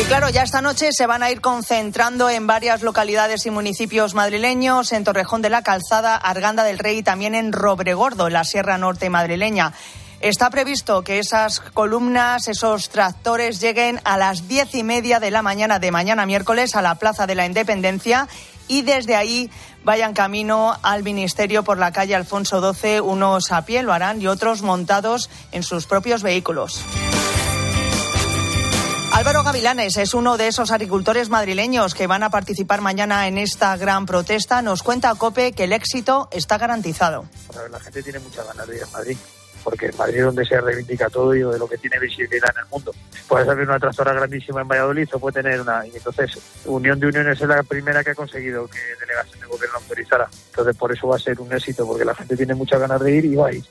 Y 0.00 0.04
claro, 0.04 0.30
ya 0.30 0.42
esta 0.44 0.62
noche 0.62 0.92
se 0.92 1.06
van 1.06 1.22
a 1.22 1.30
ir 1.30 1.42
concentrando 1.42 2.30
en 2.30 2.46
varias 2.46 2.80
localidades 2.80 3.44
y 3.44 3.50
municipios 3.50 4.14
madrileños, 4.14 4.92
en 4.92 5.04
Torrejón 5.04 5.42
de 5.42 5.50
la 5.50 5.62
Calzada, 5.62 6.16
Arganda 6.16 6.64
del 6.64 6.78
Rey 6.78 6.98
y 6.98 7.02
también 7.02 7.34
en 7.34 7.52
Robregordo, 7.52 8.26
en 8.26 8.32
la 8.32 8.44
Sierra 8.44 8.78
Norte 8.78 9.10
madrileña. 9.10 9.74
Está 10.20 10.48
previsto 10.48 11.04
que 11.04 11.18
esas 11.18 11.60
columnas, 11.60 12.48
esos 12.48 12.88
tractores 12.88 13.60
lleguen 13.60 14.00
a 14.04 14.16
las 14.16 14.48
diez 14.48 14.74
y 14.74 14.84
media 14.84 15.20
de 15.20 15.30
la 15.30 15.42
mañana 15.42 15.78
de 15.78 15.90
mañana 15.90 16.24
miércoles 16.24 16.76
a 16.76 16.82
la 16.82 16.94
Plaza 16.94 17.26
de 17.26 17.34
la 17.34 17.44
Independencia 17.44 18.26
y 18.68 18.80
desde 18.80 19.16
ahí 19.16 19.50
vayan 19.84 20.14
camino 20.14 20.78
al 20.82 21.02
Ministerio 21.02 21.62
por 21.62 21.76
la 21.76 21.92
calle 21.92 22.14
Alfonso 22.14 22.72
XII, 22.72 23.00
unos 23.00 23.52
a 23.52 23.66
pie 23.66 23.82
lo 23.82 23.92
harán 23.92 24.22
y 24.22 24.28
otros 24.28 24.62
montados 24.62 25.28
en 25.52 25.62
sus 25.62 25.84
propios 25.84 26.22
vehículos. 26.22 26.82
Álvaro 29.12 29.42
Gavilanes 29.42 29.96
es 29.96 30.14
uno 30.14 30.36
de 30.36 30.46
esos 30.46 30.70
agricultores 30.70 31.28
madrileños 31.28 31.94
que 31.94 32.06
van 32.06 32.22
a 32.22 32.30
participar 32.30 32.80
mañana 32.80 33.26
en 33.26 33.38
esta 33.38 33.76
gran 33.76 34.06
protesta. 34.06 34.62
Nos 34.62 34.82
cuenta 34.82 35.14
COPE 35.14 35.52
que 35.52 35.64
el 35.64 35.72
éxito 35.72 36.28
está 36.30 36.58
garantizado. 36.58 37.26
La 37.70 37.80
gente 37.80 38.02
tiene 38.02 38.20
muchas 38.20 38.46
ganas 38.46 38.68
de 38.68 38.76
ir 38.76 38.84
a 38.84 38.86
Madrid, 38.86 39.16
porque 39.64 39.90
Madrid 39.98 40.18
es 40.18 40.24
donde 40.24 40.46
se 40.46 40.60
reivindica 40.60 41.10
todo 41.10 41.34
y 41.34 41.40
de 41.40 41.58
lo 41.58 41.68
que 41.68 41.76
tiene 41.76 41.98
visibilidad 41.98 42.50
en 42.54 42.62
el 42.62 42.70
mundo. 42.70 42.92
Puedes 43.28 43.48
abrir 43.48 43.68
una 43.68 43.80
tractora 43.80 44.12
grandísima 44.12 44.62
en 44.62 44.68
Valladolid 44.68 45.08
o 45.12 45.18
puede 45.18 45.42
tener 45.42 45.60
una. 45.60 45.86
Y 45.86 45.96
entonces, 45.96 46.38
Unión 46.64 46.98
de 47.00 47.08
Uniones 47.08 47.40
es 47.40 47.48
la 47.48 47.62
primera 47.64 48.04
que 48.04 48.10
ha 48.10 48.14
conseguido 48.14 48.68
que 48.68 48.78
delegación 49.00 49.40
de 49.40 49.46
gobierno 49.46 49.78
autorizara. 49.78 50.28
Entonces, 50.50 50.76
por 50.76 50.92
eso 50.92 51.08
va 51.08 51.16
a 51.16 51.18
ser 51.18 51.40
un 51.40 51.52
éxito, 51.52 51.86
porque 51.86 52.04
la 52.04 52.14
gente 52.14 52.36
tiene 52.36 52.54
muchas 52.54 52.80
ganas 52.80 53.00
de 53.00 53.12
ir 53.12 53.24
y 53.24 53.34
va 53.34 53.48
a 53.48 53.52
ir. 53.52 53.64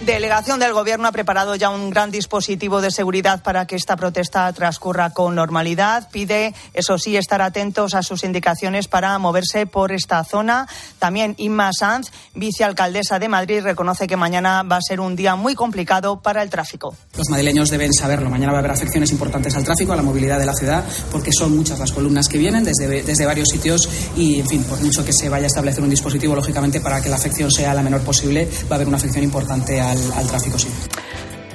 Delegación 0.00 0.60
del 0.60 0.72
Gobierno 0.72 1.08
ha 1.08 1.12
preparado 1.12 1.56
ya 1.56 1.70
un 1.70 1.90
gran 1.90 2.12
dispositivo 2.12 2.80
de 2.80 2.92
seguridad 2.92 3.42
para 3.42 3.66
que 3.66 3.74
esta 3.74 3.96
protesta 3.96 4.50
transcurra 4.52 5.10
con 5.10 5.34
normalidad. 5.34 6.08
Pide, 6.12 6.54
eso 6.72 6.98
sí, 6.98 7.16
estar 7.16 7.42
atentos 7.42 7.94
a 7.94 8.04
sus 8.04 8.22
indicaciones 8.22 8.86
para 8.86 9.18
moverse 9.18 9.66
por 9.66 9.90
esta 9.90 10.22
zona. 10.22 10.68
También 11.00 11.34
Inma 11.38 11.72
Sanz, 11.72 12.12
vicealcaldesa 12.34 13.18
de 13.18 13.28
Madrid, 13.28 13.60
reconoce 13.64 14.06
que 14.06 14.16
mañana 14.16 14.62
va 14.62 14.76
a 14.76 14.80
ser 14.80 15.00
un 15.00 15.16
día 15.16 15.34
muy 15.34 15.56
complicado 15.56 16.20
para 16.20 16.44
el 16.44 16.48
tráfico. 16.48 16.94
Los 17.16 17.28
madrileños 17.28 17.68
deben 17.68 17.92
saberlo. 17.92 18.30
Mañana 18.30 18.52
va 18.52 18.58
a 18.58 18.60
haber 18.60 18.70
afecciones 18.70 19.10
importantes 19.10 19.56
al 19.56 19.64
tráfico, 19.64 19.94
a 19.94 19.96
la 19.96 20.02
movilidad 20.02 20.38
de 20.38 20.46
la 20.46 20.54
ciudad, 20.54 20.84
porque 21.10 21.32
son 21.32 21.56
muchas 21.56 21.80
las 21.80 21.90
columnas 21.90 22.28
que 22.28 22.38
vienen 22.38 22.62
desde, 22.62 23.02
desde 23.02 23.26
varios 23.26 23.48
sitios 23.50 23.88
y, 24.16 24.38
en 24.38 24.46
fin, 24.46 24.62
por 24.62 24.80
mucho 24.80 25.04
que 25.04 25.12
se 25.12 25.28
vaya 25.28 25.46
a 25.46 25.48
establecer 25.48 25.82
un 25.82 25.90
dispositivo, 25.90 26.36
lógicamente, 26.36 26.80
para 26.80 27.02
que 27.02 27.08
la 27.08 27.16
afección 27.16 27.50
sea 27.50 27.74
la 27.74 27.82
menor 27.82 28.02
posible, 28.02 28.48
va 28.70 28.72
a 28.72 28.74
haber 28.76 28.86
una 28.86 28.96
afección 28.96 29.24
importante 29.24 29.87
al, 29.88 30.26
tráfico, 30.26 30.58
sí. 30.58 30.68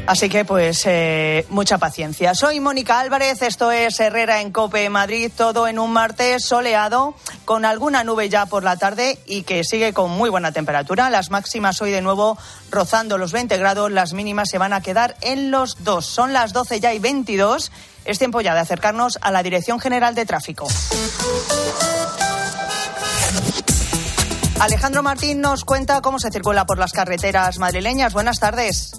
Así 0.06 0.28
que, 0.28 0.44
pues, 0.44 0.82
eh, 0.86 1.46
mucha 1.50 1.78
paciencia. 1.78 2.36
Soy 2.36 2.60
Mónica 2.60 3.00
Álvarez, 3.00 3.42
esto 3.42 3.72
es 3.72 3.98
Herrera 4.02 4.42
en 4.42 4.52
Cope 4.52 4.90
Madrid, 4.90 5.32
todo 5.36 5.66
en 5.66 5.80
un 5.80 5.94
martes 5.94 6.44
soleado, 6.44 7.16
con 7.46 7.64
alguna 7.64 8.04
nube 8.04 8.28
ya 8.28 8.46
por 8.46 8.66
la 8.66 8.76
tarde 8.76 9.18
y 9.26 9.44
que 9.44 9.64
sigue 9.64 9.94
con 9.94 10.12
muy 10.12 10.30
buena 10.30 10.52
temperatura. 10.52 11.10
Las 11.10 11.32
máximas 11.32 11.82
hoy 11.82 11.92
de 11.92 12.02
nuevo 12.02 12.38
rozando 12.70 13.18
los 13.18 13.32
20 13.32 13.58
grados, 13.58 13.92
las 13.92 14.12
mínimas 14.12 14.50
se 14.50 14.58
van 14.58 14.74
a 14.74 14.82
quedar 14.82 15.16
en 15.22 15.52
los 15.52 15.82
2. 15.86 16.06
Son 16.06 16.34
las 16.34 16.52
12 16.52 16.82
ya 16.82 16.94
y 16.94 17.00
22. 17.00 17.72
Es 18.04 18.20
tiempo 18.20 18.42
ya 18.42 18.54
de 18.54 18.60
acercarnos 18.60 19.18
a 19.22 19.32
la 19.32 19.42
Dirección 19.42 19.80
General 19.80 20.16
de 20.16 20.26
Tráfico. 20.26 20.68
Alejandro 24.60 25.04
Martín 25.04 25.42
nos 25.42 25.66
cuenta 25.66 26.02
cómo 26.02 26.20
se 26.20 26.32
circula 26.32 26.66
por 26.66 26.78
las 26.78 26.94
carreteras 26.94 27.60
madrileñas. 27.60 28.14
Buenas 28.14 28.40
tardes. 28.40 28.92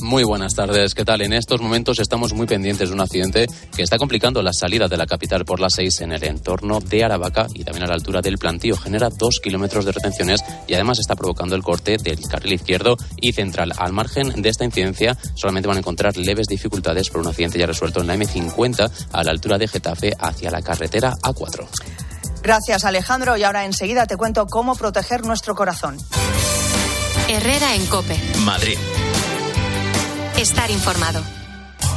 Muy 0.00 0.22
buenas 0.22 0.54
tardes, 0.54 0.94
¿qué 0.94 1.04
tal? 1.04 1.22
En 1.22 1.32
estos 1.32 1.60
momentos 1.60 1.98
estamos 1.98 2.32
muy 2.32 2.46
pendientes 2.46 2.88
de 2.88 2.94
un 2.94 3.00
accidente 3.00 3.46
que 3.74 3.82
está 3.82 3.98
complicando 3.98 4.42
la 4.42 4.52
salida 4.52 4.86
de 4.86 4.96
la 4.96 5.06
capital 5.06 5.44
por 5.44 5.58
las 5.58 5.74
6 5.74 6.02
en 6.02 6.12
el 6.12 6.22
entorno 6.22 6.78
de 6.78 7.02
Aravaca 7.02 7.48
y 7.52 7.64
también 7.64 7.82
a 7.82 7.88
la 7.88 7.94
altura 7.94 8.20
del 8.20 8.38
plantío. 8.38 8.76
Genera 8.76 9.08
dos 9.08 9.40
kilómetros 9.40 9.84
de 9.84 9.90
retenciones 9.90 10.40
y 10.68 10.74
además 10.74 11.00
está 11.00 11.16
provocando 11.16 11.56
el 11.56 11.64
corte 11.64 11.96
del 11.96 12.20
carril 12.28 12.52
izquierdo 12.52 12.96
y 13.20 13.32
central. 13.32 13.72
Al 13.76 13.92
margen 13.92 14.40
de 14.40 14.48
esta 14.48 14.64
incidencia, 14.64 15.16
solamente 15.34 15.66
van 15.66 15.78
a 15.78 15.80
encontrar 15.80 16.16
leves 16.16 16.46
dificultades 16.46 17.10
por 17.10 17.20
un 17.20 17.26
accidente 17.26 17.58
ya 17.58 17.66
resuelto 17.66 18.00
en 18.00 18.06
la 18.06 18.14
M50 18.14 18.90
a 19.10 19.24
la 19.24 19.32
altura 19.32 19.58
de 19.58 19.66
Getafe 19.66 20.12
hacia 20.16 20.52
la 20.52 20.62
carretera 20.62 21.12
A4. 21.22 21.66
Gracias, 22.42 22.84
Alejandro. 22.84 23.36
Y 23.36 23.44
ahora 23.44 23.64
enseguida 23.64 24.06
te 24.06 24.16
cuento 24.16 24.46
cómo 24.46 24.74
proteger 24.74 25.24
nuestro 25.24 25.54
corazón. 25.54 25.96
Herrera 27.28 27.74
en 27.74 27.86
Cope. 27.86 28.18
Madrid. 28.44 28.78
Estar 30.36 30.70
informado. 30.70 31.22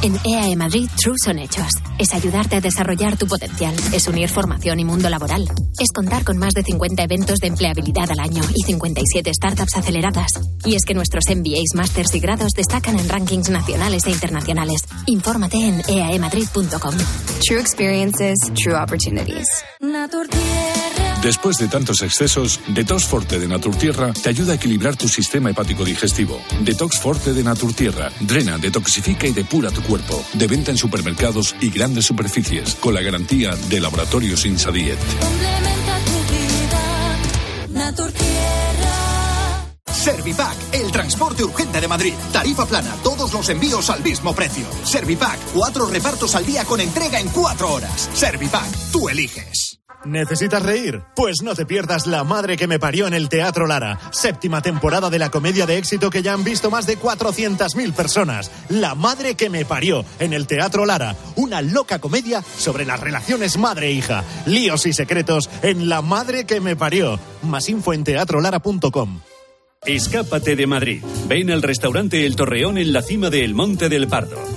En 0.02 0.16
EAE 0.24 0.56
Madrid, 0.56 0.90
True 1.00 1.14
son 1.24 1.38
hechos. 1.38 1.68
Es 1.96 2.12
ayudarte 2.12 2.56
a 2.56 2.60
desarrollar 2.60 3.16
tu 3.16 3.28
potencial. 3.28 3.72
Es 3.92 4.08
unir 4.08 4.28
formación 4.28 4.80
y 4.80 4.84
mundo 4.84 5.08
laboral. 5.08 5.48
Es 5.78 5.92
contar 5.92 6.24
con 6.24 6.38
más 6.38 6.54
de 6.54 6.64
50 6.64 7.04
eventos 7.04 7.38
de 7.38 7.46
empleabilidad 7.46 8.10
al 8.10 8.18
año 8.18 8.42
y 8.52 8.64
57 8.64 9.32
startups 9.32 9.76
aceleradas. 9.76 10.32
Y 10.64 10.74
es 10.74 10.84
que 10.84 10.94
nuestros 10.94 11.24
MBAs, 11.28 11.76
másters 11.76 12.12
y 12.16 12.18
grados 12.18 12.50
destacan 12.56 12.98
en 12.98 13.08
rankings 13.08 13.48
nacionales 13.50 14.04
e 14.06 14.10
internacionales. 14.10 14.82
Infórmate 15.06 15.58
en 15.58 15.80
E 15.86 16.00
eaemadrid.com. 16.00 16.94
True 17.46 17.60
experiences, 17.60 18.38
true 18.60 18.74
opportunities. 18.74 19.46
Después 21.22 21.56
de 21.58 21.68
tantos 21.68 22.02
excesos, 22.02 22.58
Detox 22.66 23.04
Forte 23.04 23.38
de 23.38 23.46
Naturtierra 23.46 24.12
te 24.12 24.28
ayuda 24.28 24.54
a 24.54 24.56
equilibrar 24.56 24.96
tu 24.96 25.06
sistema 25.06 25.50
hepático 25.50 25.84
digestivo. 25.84 26.40
Detox 26.64 26.98
Forte 26.98 27.32
de 27.32 27.44
Naturtierra 27.44 28.10
drena, 28.18 28.58
detoxifica 28.58 29.28
y 29.28 29.32
depura 29.32 29.70
tu 29.70 29.80
cuerpo. 29.82 29.91
De 30.32 30.46
venta 30.46 30.70
en 30.70 30.78
supermercados 30.78 31.54
y 31.60 31.68
grandes 31.68 32.06
superficies, 32.06 32.76
con 32.76 32.94
la 32.94 33.02
garantía 33.02 33.54
de 33.68 33.78
Laboratorios 33.78 34.46
Insadiet. 34.46 34.96
Servipack, 39.92 40.56
el 40.72 40.90
transporte 40.90 41.44
urgente 41.44 41.78
de 41.78 41.88
Madrid. 41.88 42.14
Tarifa 42.32 42.64
plana, 42.64 42.96
todos 43.04 43.34
los 43.34 43.46
envíos 43.50 43.90
al 43.90 44.02
mismo 44.02 44.34
precio. 44.34 44.64
Servipack, 44.82 45.38
cuatro 45.52 45.84
repartos 45.84 46.34
al 46.36 46.46
día 46.46 46.64
con 46.64 46.80
entrega 46.80 47.20
en 47.20 47.28
cuatro 47.28 47.74
horas. 47.74 48.08
Servipack, 48.14 48.90
tú 48.92 49.10
eliges. 49.10 49.71
¿Necesitas 50.04 50.62
reír? 50.62 51.02
Pues 51.14 51.42
no 51.42 51.54
te 51.54 51.66
pierdas 51.66 52.06
La 52.06 52.24
Madre 52.24 52.56
que 52.56 52.66
me 52.66 52.78
parió 52.78 53.06
en 53.06 53.14
el 53.14 53.28
Teatro 53.28 53.66
Lara, 53.66 53.98
séptima 54.10 54.60
temporada 54.60 55.10
de 55.10 55.18
la 55.18 55.30
comedia 55.30 55.66
de 55.66 55.78
éxito 55.78 56.10
que 56.10 56.22
ya 56.22 56.32
han 56.32 56.44
visto 56.44 56.70
más 56.70 56.86
de 56.86 56.98
400.000 56.98 57.92
personas. 57.92 58.50
La 58.68 58.94
Madre 58.94 59.34
que 59.34 59.50
me 59.50 59.64
parió 59.64 60.04
en 60.18 60.32
el 60.32 60.46
Teatro 60.46 60.86
Lara, 60.86 61.16
una 61.36 61.62
loca 61.62 61.98
comedia 61.98 62.42
sobre 62.58 62.84
las 62.84 63.00
relaciones 63.00 63.58
madre-hija, 63.58 64.24
líos 64.46 64.86
y 64.86 64.92
secretos 64.92 65.48
en 65.62 65.88
La 65.88 66.02
Madre 66.02 66.46
que 66.46 66.60
me 66.60 66.76
parió. 66.76 67.18
Más 67.42 67.68
info 67.68 67.92
en 67.92 68.04
teatrolara.com. 68.04 69.20
Escápate 69.84 70.54
de 70.54 70.68
Madrid. 70.68 71.02
Ven 71.26 71.50
al 71.50 71.60
restaurante 71.60 72.24
El 72.24 72.36
Torreón 72.36 72.78
en 72.78 72.92
la 72.92 73.02
cima 73.02 73.30
del 73.30 73.52
Monte 73.52 73.88
del 73.88 74.06
Pardo. 74.06 74.38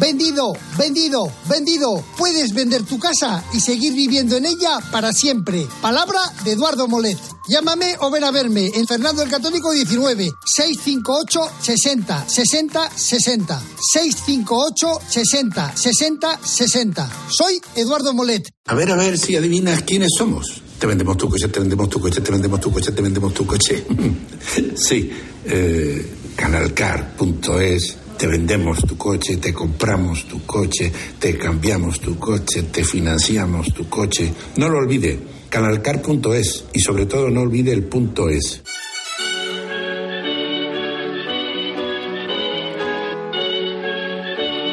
Vendido, 0.00 0.52
vendido, 0.76 1.30
vendido. 1.48 2.04
Puedes 2.16 2.52
vender 2.52 2.82
tu 2.84 2.98
casa 2.98 3.44
y 3.52 3.60
seguir 3.60 3.94
viviendo 3.94 4.36
en 4.36 4.46
ella 4.46 4.80
para 4.90 5.12
siempre. 5.12 5.66
Palabra 5.80 6.20
de 6.44 6.52
Eduardo 6.52 6.88
Molet. 6.88 7.18
Llámame 7.48 7.96
o 8.00 8.10
ven 8.10 8.24
a 8.24 8.30
verme 8.30 8.70
en 8.74 8.86
Fernando 8.86 9.22
el 9.22 9.30
Católico 9.30 9.70
19 9.70 10.30
658 10.44 11.40
60 11.60 12.28
60 12.28 12.90
60 12.90 13.62
658 13.92 15.00
60 15.08 15.76
60 15.76 16.40
60. 16.42 17.10
Soy 17.28 17.60
Eduardo 17.76 18.14
Molet. 18.14 18.48
A 18.66 18.74
ver, 18.74 18.90
a 18.90 18.96
ver 18.96 19.18
si 19.18 19.36
adivinas 19.36 19.82
quiénes 19.82 20.10
somos. 20.16 20.62
Te 20.78 20.86
vendemos 20.86 21.16
tu 21.16 21.28
coche, 21.28 21.48
te 21.48 21.60
vendemos 21.60 21.88
tu 21.88 22.00
coche, 22.00 22.20
te 22.20 22.32
vendemos 22.32 22.60
tu 22.60 22.72
coche, 22.72 22.92
te 22.92 23.02
vendemos 23.02 23.32
tu 23.32 23.46
coche. 23.46 23.86
sí, 24.76 25.10
eh, 25.44 26.12
canalcar.es 26.36 27.96
te 28.16 28.26
vendemos 28.26 28.78
tu 28.86 28.96
coche, 28.96 29.36
te 29.36 29.52
compramos 29.52 30.24
tu 30.24 30.44
coche, 30.44 30.92
te 31.18 31.36
cambiamos 31.36 32.00
tu 32.00 32.18
coche, 32.18 32.64
te 32.64 32.84
financiamos 32.84 33.72
tu 33.72 33.88
coche. 33.88 34.32
No 34.56 34.68
lo 34.68 34.78
olvide, 34.78 35.18
canalcar.es 35.48 36.64
y 36.72 36.80
sobre 36.80 37.06
todo 37.06 37.30
no 37.30 37.42
olvide 37.42 37.72
el 37.72 37.84
punto 37.84 38.28
es. 38.28 38.62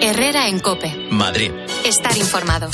Herrera 0.02 0.48
en 0.48 0.60
Cope. 0.60 0.92
Madrid. 1.12 1.52
Estar 1.86 2.18
informado. 2.18 2.70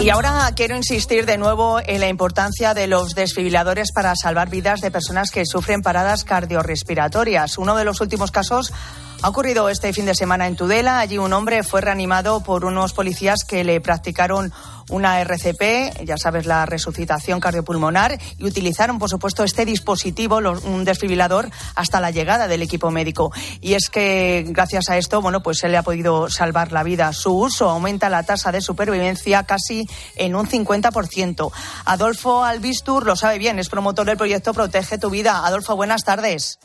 Y 0.00 0.10
ahora 0.10 0.50
quiero 0.54 0.76
insistir 0.76 1.26
de 1.26 1.38
nuevo 1.38 1.80
en 1.84 2.00
la 2.00 2.08
importancia 2.08 2.74
de 2.74 2.86
los 2.86 3.14
desfibriladores 3.14 3.92
para 3.92 4.14
salvar 4.16 4.48
vidas 4.48 4.80
de 4.80 4.90
personas 4.90 5.30
que 5.30 5.44
sufren 5.44 5.82
paradas 5.82 6.24
cardiorrespiratorias. 6.24 7.58
Uno 7.58 7.76
de 7.76 7.84
los 7.84 8.00
últimos 8.00 8.30
casos 8.30 8.72
ha 9.20 9.28
ocurrido 9.28 9.68
este 9.68 9.92
fin 9.92 10.06
de 10.06 10.14
semana 10.14 10.46
en 10.46 10.56
Tudela. 10.56 11.00
Allí 11.00 11.18
un 11.18 11.32
hombre 11.32 11.62
fue 11.62 11.80
reanimado 11.80 12.40
por 12.40 12.64
unos 12.64 12.92
policías 12.92 13.44
que 13.44 13.64
le 13.64 13.80
practicaron 13.80 14.52
una 14.90 15.20
RCP, 15.20 16.04
ya 16.04 16.16
sabes, 16.16 16.46
la 16.46 16.64
resucitación 16.64 17.40
cardiopulmonar, 17.40 18.18
y 18.38 18.44
utilizaron, 18.44 18.98
por 18.98 19.10
supuesto, 19.10 19.44
este 19.44 19.64
dispositivo, 19.64 20.38
un 20.38 20.84
desfibrilador, 20.84 21.50
hasta 21.74 22.00
la 22.00 22.10
llegada 22.10 22.48
del 22.48 22.62
equipo 22.62 22.90
médico. 22.90 23.32
Y 23.60 23.74
es 23.74 23.90
que, 23.90 24.44
gracias 24.48 24.88
a 24.88 24.96
esto, 24.96 25.20
bueno, 25.20 25.42
pues 25.42 25.58
se 25.58 25.68
le 25.68 25.76
ha 25.76 25.82
podido 25.82 26.30
salvar 26.30 26.72
la 26.72 26.82
vida. 26.82 27.12
Su 27.12 27.36
uso 27.36 27.68
aumenta 27.68 28.08
la 28.08 28.22
tasa 28.22 28.52
de 28.52 28.60
supervivencia 28.60 29.42
casi 29.42 29.86
en 30.16 30.34
un 30.34 30.48
50%. 30.48 31.50
Adolfo 31.84 32.44
Albistur 32.44 33.04
lo 33.04 33.16
sabe 33.16 33.38
bien, 33.38 33.58
es 33.58 33.68
promotor 33.68 34.06
del 34.06 34.16
proyecto 34.16 34.54
Protege 34.54 34.98
tu 34.98 35.10
Vida. 35.10 35.44
Adolfo, 35.44 35.76
buenas 35.76 36.04
tardes. 36.04 36.58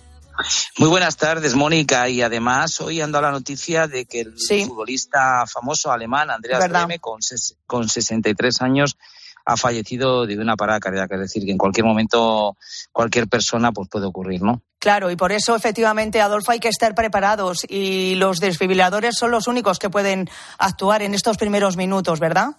Muy 0.77 0.89
buenas 0.89 1.17
tardes, 1.17 1.53
Mónica. 1.55 2.09
Y 2.09 2.21
además, 2.21 2.81
hoy 2.81 3.01
ando 3.01 3.17
a 3.17 3.21
la 3.21 3.31
noticia 3.31 3.87
de 3.87 4.05
que 4.05 4.21
el 4.21 4.33
futbolista 4.37 5.45
famoso 5.47 5.91
alemán, 5.91 6.31
Andreas 6.31 6.67
Breme, 6.67 6.99
con, 6.99 7.19
con 7.65 7.87
63 7.87 8.61
años, 8.61 8.97
ha 9.45 9.57
fallecido 9.57 10.25
de 10.25 10.37
una 10.37 10.55
parada 10.55 10.79
cardíaca. 10.79 11.15
Es 11.15 11.21
decir, 11.21 11.45
que 11.45 11.51
en 11.51 11.57
cualquier 11.57 11.85
momento 11.85 12.57
cualquier 12.91 13.27
persona 13.27 13.71
pues, 13.71 13.89
puede 13.89 14.05
ocurrir, 14.05 14.41
¿no? 14.41 14.61
Claro, 14.79 15.11
y 15.11 15.15
por 15.15 15.31
eso 15.31 15.55
efectivamente, 15.55 16.21
Adolfo, 16.21 16.51
hay 16.51 16.59
que 16.59 16.67
estar 16.67 16.93
preparados 16.95 17.65
y 17.69 18.15
los 18.15 18.39
desfibriladores 18.39 19.15
son 19.15 19.31
los 19.31 19.47
únicos 19.47 19.79
que 19.79 19.89
pueden 19.89 20.29
actuar 20.57 21.01
en 21.01 21.13
estos 21.13 21.37
primeros 21.37 21.77
minutos, 21.77 22.19
¿verdad? 22.19 22.57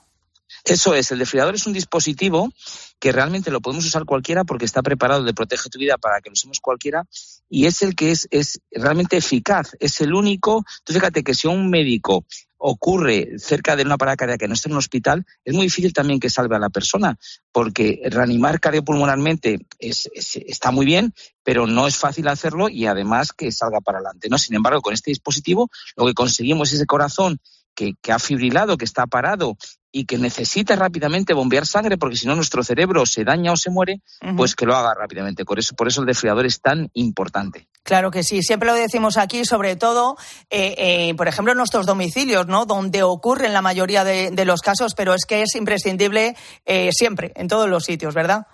Eso 0.65 0.95
es, 0.95 1.11
el 1.11 1.19
desfibrilador 1.19 1.55
es 1.55 1.67
un 1.67 1.73
dispositivo 1.73 2.51
que 2.99 3.13
realmente 3.13 3.51
lo 3.51 3.61
podemos 3.61 3.85
usar 3.85 4.05
cualquiera 4.05 4.45
porque 4.45 4.65
está 4.65 4.83
preparado 4.83 5.23
de 5.25 5.35
protege 5.35 5.69
tu 5.69 5.79
vida 5.79 5.99
para 5.99 6.21
que 6.21 6.31
lo 6.31 6.35
usemos 6.35 6.61
cualquiera 6.61 7.05
y 7.49 7.67
es 7.67 7.83
el 7.83 7.95
que 7.95 8.11
es, 8.11 8.27
es 8.31 8.61
realmente 8.71 9.17
eficaz, 9.17 9.77
es 9.79 10.01
el 10.01 10.15
único. 10.15 10.65
Tú 10.85 10.93
fíjate 10.93 11.23
que 11.23 11.35
si 11.35 11.47
un 11.47 11.71
médico 11.71 12.25
ocurre 12.67 13.39
cerca 13.39 13.77
de 13.77 13.83
una 13.83 13.99
parada 13.99 14.17
cardíaca 14.17 14.39
que 14.39 14.49
no 14.49 14.55
está 14.55 14.69
en 14.69 14.73
un 14.73 14.79
hospital, 14.79 15.27
es 15.45 15.55
muy 15.55 15.67
difícil 15.67 15.93
también 15.93 16.19
que 16.19 16.31
salve 16.31 16.57
a 16.57 16.59
la 16.59 16.71
persona, 16.71 17.19
porque 17.53 18.01
reanimar 18.07 18.59
cardiopulmonalmente 18.59 19.67
es, 19.79 20.09
está 20.15 20.71
muy 20.71 20.87
bien, 20.87 21.13
pero 21.43 21.67
no 21.67 21.87
es 21.87 21.97
fácil 21.97 22.27
hacerlo 22.29 22.71
y 22.71 22.87
además 22.87 23.33
que 23.33 23.53
salga 23.53 23.81
para 23.83 23.99
adelante. 23.99 24.29
¿no? 24.31 24.39
Sin 24.39 24.57
embargo, 24.57 24.81
con 24.81 24.95
este 24.95 25.11
dispositivo 25.11 25.71
lo 25.97 26.07
que 26.07 26.15
conseguimos 26.15 26.69
es 26.69 26.77
ese 26.77 26.87
corazón 26.87 27.39
que, 27.75 27.93
que, 28.01 28.13
ha 28.13 28.19
fibrilado, 28.19 28.79
que 28.79 28.87
está 28.87 29.07
parado 29.07 29.59
y 29.97 30.07
que 30.07 30.19
necesita 30.19 30.75
rápidamente 30.75 31.35
bombear 31.35 31.67
sangre 31.67 31.97
porque 31.97 32.17
si 32.17 32.27
no 32.27 32.35
nuestro 32.35 32.65
cerebro 32.65 33.07
se 33.07 33.23
daña 33.23 33.53
o 33.53 33.57
se 33.57 33.71
muere, 33.71 34.01
pues 34.37 34.57
que 34.57 34.67
lo 34.67 34.75
haga 34.75 34.93
rápidamente. 34.93 35.45
Por 35.45 35.61
eso, 35.61 35.77
por 35.77 35.87
eso 35.87 36.01
el 36.01 36.07
desfibrilador 36.09 36.47
es 36.47 36.61
tan 36.61 36.91
importante. 36.95 37.69
Claro 37.85 38.11
que 38.11 38.25
sí, 38.25 38.43
siempre 38.43 38.69
lo 38.69 38.75
decimos 38.75 39.17
aquí, 39.17 39.45
sobre 39.45 39.77
todo, 39.77 40.17
eh, 40.51 40.75
eh, 40.77 41.15
por 41.15 41.29
ejemplo, 41.29 41.53
en 41.53 41.59
nuestros 41.59 41.87
domicilios, 41.87 42.49
¿no? 42.49 42.67
Donde 42.67 43.05
ocurren 43.05 43.53
la 43.53 43.63
mayoría 43.63 44.03
de, 44.03 44.45
los 44.45 44.63
casos, 44.63 44.95
pero 44.97 45.15
es 45.15 45.27
que 45.27 45.43
es 45.43 45.55
imprescindible 45.55 46.35
eh, 46.67 46.91
siempre, 46.93 47.33
en 47.37 47.47
todos 47.47 47.71
los 47.71 47.85
sitios, 47.85 48.15
¿verdad? 48.15 48.49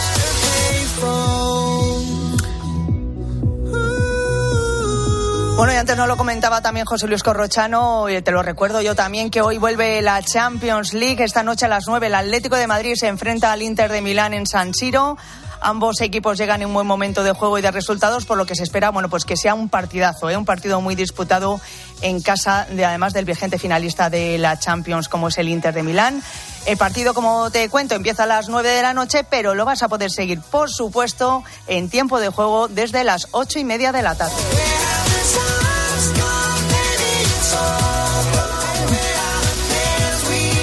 Bueno, 5.61 5.75
y 5.75 5.77
antes 5.77 5.95
no 5.95 6.07
lo 6.07 6.17
comentaba 6.17 6.59
también 6.59 6.87
José 6.87 7.07
Luis 7.07 7.21
Corrochano, 7.21 8.07
te 8.23 8.31
lo 8.31 8.41
recuerdo 8.41 8.81
yo 8.81 8.95
también, 8.95 9.29
que 9.29 9.43
hoy 9.43 9.59
vuelve 9.59 10.01
la 10.01 10.19
Champions 10.23 10.91
League. 10.95 11.23
Esta 11.23 11.43
noche 11.43 11.65
a 11.65 11.67
las 11.67 11.83
9 11.85 12.07
el 12.07 12.15
Atlético 12.15 12.55
de 12.55 12.65
Madrid 12.65 12.95
se 12.95 13.05
enfrenta 13.05 13.51
al 13.51 13.61
Inter 13.61 13.91
de 13.91 14.01
Milán 14.01 14.33
en 14.33 14.47
San 14.47 14.73
Siro. 14.73 15.19
Ambos 15.61 16.01
equipos 16.01 16.39
llegan 16.39 16.63
en 16.63 16.69
un 16.69 16.73
buen 16.73 16.87
momento 16.87 17.23
de 17.23 17.33
juego 17.33 17.59
y 17.59 17.61
de 17.61 17.69
resultados, 17.69 18.25
por 18.25 18.39
lo 18.39 18.47
que 18.47 18.55
se 18.55 18.63
espera, 18.63 18.89
bueno, 18.89 19.07
pues 19.07 19.23
que 19.23 19.37
sea 19.37 19.53
un 19.53 19.69
partidazo, 19.69 20.31
¿eh? 20.31 20.35
un 20.35 20.45
partido 20.45 20.81
muy 20.81 20.95
disputado 20.95 21.61
en 22.01 22.23
casa, 22.23 22.65
de, 22.71 22.83
además 22.83 23.13
del 23.13 23.25
vigente 23.25 23.59
finalista 23.59 24.09
de 24.09 24.39
la 24.39 24.57
Champions, 24.57 25.09
como 25.09 25.27
es 25.27 25.37
el 25.37 25.47
Inter 25.47 25.75
de 25.75 25.83
Milán. 25.83 26.23
El 26.65 26.77
partido, 26.77 27.13
como 27.13 27.51
te 27.51 27.69
cuento, 27.69 27.93
empieza 27.93 28.23
a 28.23 28.25
las 28.25 28.49
9 28.49 28.67
de 28.67 28.81
la 28.81 28.95
noche, 28.95 29.23
pero 29.29 29.53
lo 29.53 29.63
vas 29.63 29.83
a 29.83 29.89
poder 29.89 30.09
seguir, 30.09 30.41
por 30.41 30.71
supuesto, 30.71 31.43
en 31.67 31.87
tiempo 31.87 32.19
de 32.19 32.29
juego 32.29 32.67
desde 32.67 33.03
las 33.03 33.27
ocho 33.29 33.59
y 33.59 33.63
media 33.63 33.91
de 33.91 34.01
la 34.01 34.15
tarde. 34.15 34.33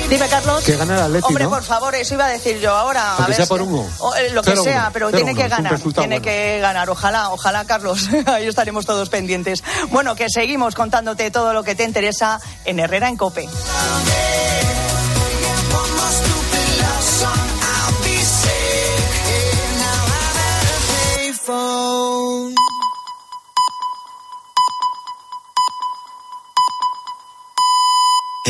Dime, 0.08 0.26
Carlos. 0.28 0.64
Que 0.64 0.74
gane 0.74 0.94
el 0.94 1.00
Atlético. 1.00 1.28
Hombre, 1.28 1.48
por 1.48 1.62
favor, 1.62 1.94
eso 1.94 2.14
iba 2.14 2.24
a 2.24 2.28
decir 2.28 2.58
yo 2.60 2.74
ahora. 2.74 3.16
Aunque 3.16 3.34
sea 3.34 3.46
por 3.46 3.60
uno. 3.60 3.86
Eh, 4.18 4.30
lo 4.32 4.42
que 4.42 4.56
sea, 4.56 4.90
pero 4.92 5.10
tiene 5.12 5.34
que 5.34 5.48
ganar. 5.48 5.78
Tiene 5.80 6.22
que 6.22 6.58
ganar. 6.60 6.88
Ojalá, 6.88 7.30
ojalá, 7.30 7.64
Carlos. 7.66 8.08
Ahí 8.26 8.46
estaremos 8.46 8.86
todos 8.86 9.10
pendientes. 9.10 9.62
Bueno, 9.90 10.14
que 10.14 10.28
seguimos 10.30 10.74
contándote 10.74 11.30
todo 11.30 11.52
lo 11.52 11.62
que 11.62 11.74
te 11.74 11.84
interesa 11.84 12.40
en 12.64 12.80
Herrera 12.80 13.08
en 13.08 13.16
Cope. 13.16 13.48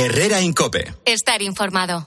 Herrera 0.00 0.40
Incope. 0.40 0.94
Estar 1.04 1.42
informado. 1.42 2.06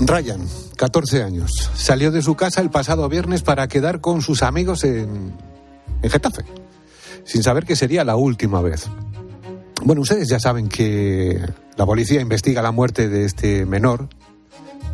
Ryan, 0.00 0.48
14 0.78 1.24
años, 1.24 1.50
salió 1.74 2.12
de 2.12 2.22
su 2.22 2.36
casa 2.36 2.60
el 2.60 2.70
pasado 2.70 3.08
viernes 3.08 3.42
para 3.42 3.66
quedar 3.66 4.00
con 4.00 4.22
sus 4.22 4.44
amigos 4.44 4.84
en, 4.84 5.34
en 6.02 6.10
Getafe, 6.10 6.44
sin 7.24 7.42
saber 7.42 7.64
que 7.64 7.74
sería 7.74 8.04
la 8.04 8.14
última 8.14 8.62
vez. 8.62 8.86
Bueno, 9.82 10.02
ustedes 10.02 10.28
ya 10.28 10.38
saben 10.38 10.68
que 10.68 11.40
la 11.76 11.84
policía 11.84 12.20
investiga 12.20 12.62
la 12.62 12.70
muerte 12.70 13.08
de 13.08 13.24
este 13.24 13.66
menor, 13.66 14.08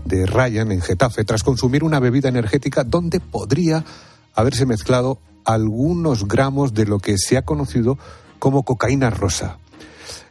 de 0.06 0.24
Ryan, 0.24 0.72
en 0.72 0.80
Getafe, 0.80 1.22
tras 1.24 1.42
consumir 1.42 1.84
una 1.84 2.00
bebida 2.00 2.30
energética 2.30 2.82
donde 2.82 3.20
podría 3.20 3.84
haberse 4.34 4.64
mezclado 4.64 5.18
algunos 5.44 6.26
gramos 6.26 6.72
de 6.72 6.86
lo 6.86 6.98
que 6.98 7.18
se 7.18 7.36
ha 7.36 7.42
conocido 7.42 7.98
como 8.38 8.62
cocaína 8.62 9.10
rosa. 9.10 9.58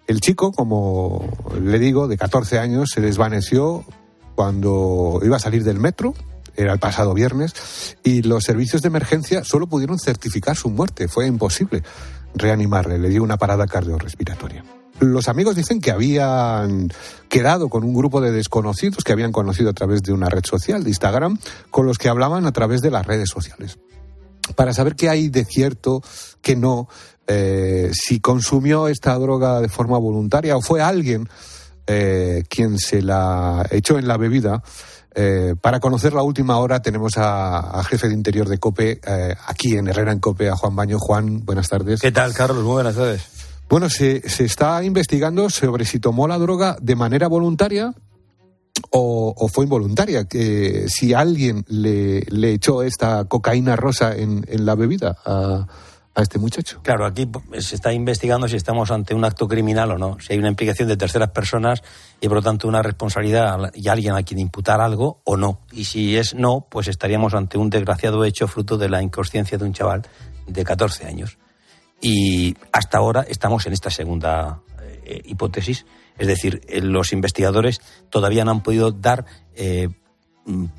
El 0.07 0.19
chico, 0.19 0.51
como 0.51 1.29
le 1.61 1.77
digo, 1.77 2.07
de 2.07 2.17
14 2.17 2.57
años, 2.57 2.89
se 2.89 3.01
desvaneció 3.01 3.85
cuando 4.35 5.19
iba 5.23 5.37
a 5.37 5.39
salir 5.39 5.63
del 5.63 5.79
metro, 5.79 6.13
era 6.55 6.73
el 6.73 6.79
pasado 6.79 7.13
viernes, 7.13 7.97
y 8.03 8.21
los 8.21 8.43
servicios 8.43 8.81
de 8.81 8.87
emergencia 8.87 9.43
solo 9.43 9.67
pudieron 9.67 9.99
certificar 9.99 10.55
su 10.55 10.69
muerte. 10.69 11.07
Fue 11.07 11.25
imposible 11.25 11.83
reanimarle, 12.35 12.99
le 12.99 13.09
dio 13.09 13.23
una 13.23 13.37
parada 13.37 13.67
cardiorrespiratoria. 13.67 14.63
Los 14.99 15.27
amigos 15.27 15.55
dicen 15.55 15.81
que 15.81 15.91
habían 15.91 16.91
quedado 17.27 17.67
con 17.69 17.83
un 17.83 17.93
grupo 17.93 18.21
de 18.21 18.31
desconocidos 18.31 19.03
que 19.03 19.11
habían 19.11 19.31
conocido 19.31 19.71
a 19.71 19.73
través 19.73 20.03
de 20.03 20.13
una 20.13 20.29
red 20.29 20.43
social, 20.45 20.83
de 20.83 20.89
Instagram, 20.89 21.39
con 21.71 21.85
los 21.85 21.97
que 21.97 22.09
hablaban 22.09 22.45
a 22.45 22.51
través 22.51 22.81
de 22.81 22.91
las 22.91 23.05
redes 23.05 23.29
sociales. 23.29 23.79
Para 24.55 24.73
saber 24.73 24.95
qué 24.95 25.09
hay 25.09 25.29
de 25.29 25.45
cierto, 25.45 26.03
qué 26.41 26.55
no, 26.55 26.87
eh, 27.27 27.91
si 27.93 28.19
consumió 28.19 28.87
esta 28.87 29.15
droga 29.15 29.61
de 29.61 29.69
forma 29.69 29.97
voluntaria 29.97 30.57
o 30.57 30.61
fue 30.61 30.81
alguien 30.81 31.27
eh, 31.87 32.43
quien 32.49 32.77
se 32.77 33.01
la 33.01 33.65
echó 33.71 33.97
en 33.97 34.07
la 34.07 34.17
bebida. 34.17 34.63
Eh, 35.15 35.53
para 35.61 35.79
conocer 35.79 36.13
la 36.13 36.23
última 36.23 36.57
hora 36.57 36.81
tenemos 36.81 37.13
a, 37.17 37.83
jefe 37.83 38.07
de 38.07 38.15
interior 38.15 38.49
de 38.49 38.57
COPE, 38.57 38.99
eh, 39.05 39.35
aquí 39.45 39.77
en 39.77 39.87
Herrera 39.87 40.11
en 40.11 40.19
COPE, 40.19 40.49
a 40.49 40.55
Juan 40.55 40.75
Baño. 40.75 40.97
Juan, 40.99 41.45
buenas 41.45 41.69
tardes. 41.69 42.01
¿Qué 42.01 42.11
tal, 42.11 42.33
Carlos? 42.33 42.63
Muy 42.63 42.73
buenas 42.73 42.95
tardes. 42.95 43.21
Bueno, 43.69 43.89
se, 43.89 44.27
se 44.27 44.45
está 44.45 44.83
investigando 44.83 45.49
sobre 45.49 45.85
si 45.85 45.99
tomó 45.99 46.27
la 46.27 46.37
droga 46.37 46.77
de 46.81 46.95
manera 46.95 47.27
voluntaria 47.27 47.93
o, 48.89 49.47
fue 49.51 49.65
involuntaria. 49.65 50.25
Que 50.25 50.85
si 50.87 51.13
alguien 51.13 51.63
le, 51.67 52.21
le, 52.29 52.53
echó 52.53 52.83
esta 52.83 53.25
cocaína 53.25 53.75
rosa 53.75 54.15
en, 54.15 54.45
en 54.47 54.65
la 54.65 54.75
bebida 54.75 55.17
a, 55.25 55.67
a 56.15 56.21
este 56.21 56.37
muchacho. 56.37 56.79
Claro, 56.83 57.05
aquí 57.05 57.27
se 57.59 57.75
está 57.75 57.91
investigando 57.91 58.47
si 58.47 58.55
estamos 58.55 58.91
ante 58.91 59.15
un 59.15 59.25
acto 59.25 59.47
criminal 59.47 59.91
o 59.91 59.97
no, 59.97 60.19
si 60.19 60.33
hay 60.33 60.39
una 60.39 60.49
implicación 60.49 60.87
de 60.87 60.97
terceras 60.97 61.29
personas 61.31 61.81
y 62.21 62.27
por 62.27 62.37
lo 62.37 62.43
tanto 62.43 62.67
una 62.67 62.81
responsabilidad 62.81 63.71
y 63.73 63.87
alguien 63.87 64.13
a 64.15 64.23
quien 64.23 64.39
imputar 64.39 64.79
algo 64.79 65.21
o 65.23 65.37
no. 65.37 65.61
Y 65.71 65.85
si 65.85 66.15
es 66.15 66.35
no, 66.35 66.67
pues 66.69 66.87
estaríamos 66.87 67.33
ante 67.33 67.57
un 67.57 67.69
desgraciado 67.69 68.23
hecho 68.25 68.47
fruto 68.47 68.77
de 68.77 68.89
la 68.89 69.01
inconsciencia 69.01 69.57
de 69.57 69.65
un 69.65 69.73
chaval 69.73 70.03
de 70.45 70.63
14 70.63 71.07
años. 71.07 71.37
Y 71.99 72.55
hasta 72.71 72.97
ahora 72.97 73.25
estamos 73.27 73.65
en 73.65 73.73
esta 73.73 73.89
segunda 73.89 74.61
eh, 75.05 75.21
hipótesis, 75.25 75.85
es 76.17 76.27
decir, 76.27 76.61
eh, 76.67 76.81
los 76.81 77.11
investigadores 77.11 77.81
todavía 78.09 78.45
no 78.45 78.51
han 78.51 78.61
podido 78.61 78.91
dar 78.91 79.25
eh, 79.55 79.89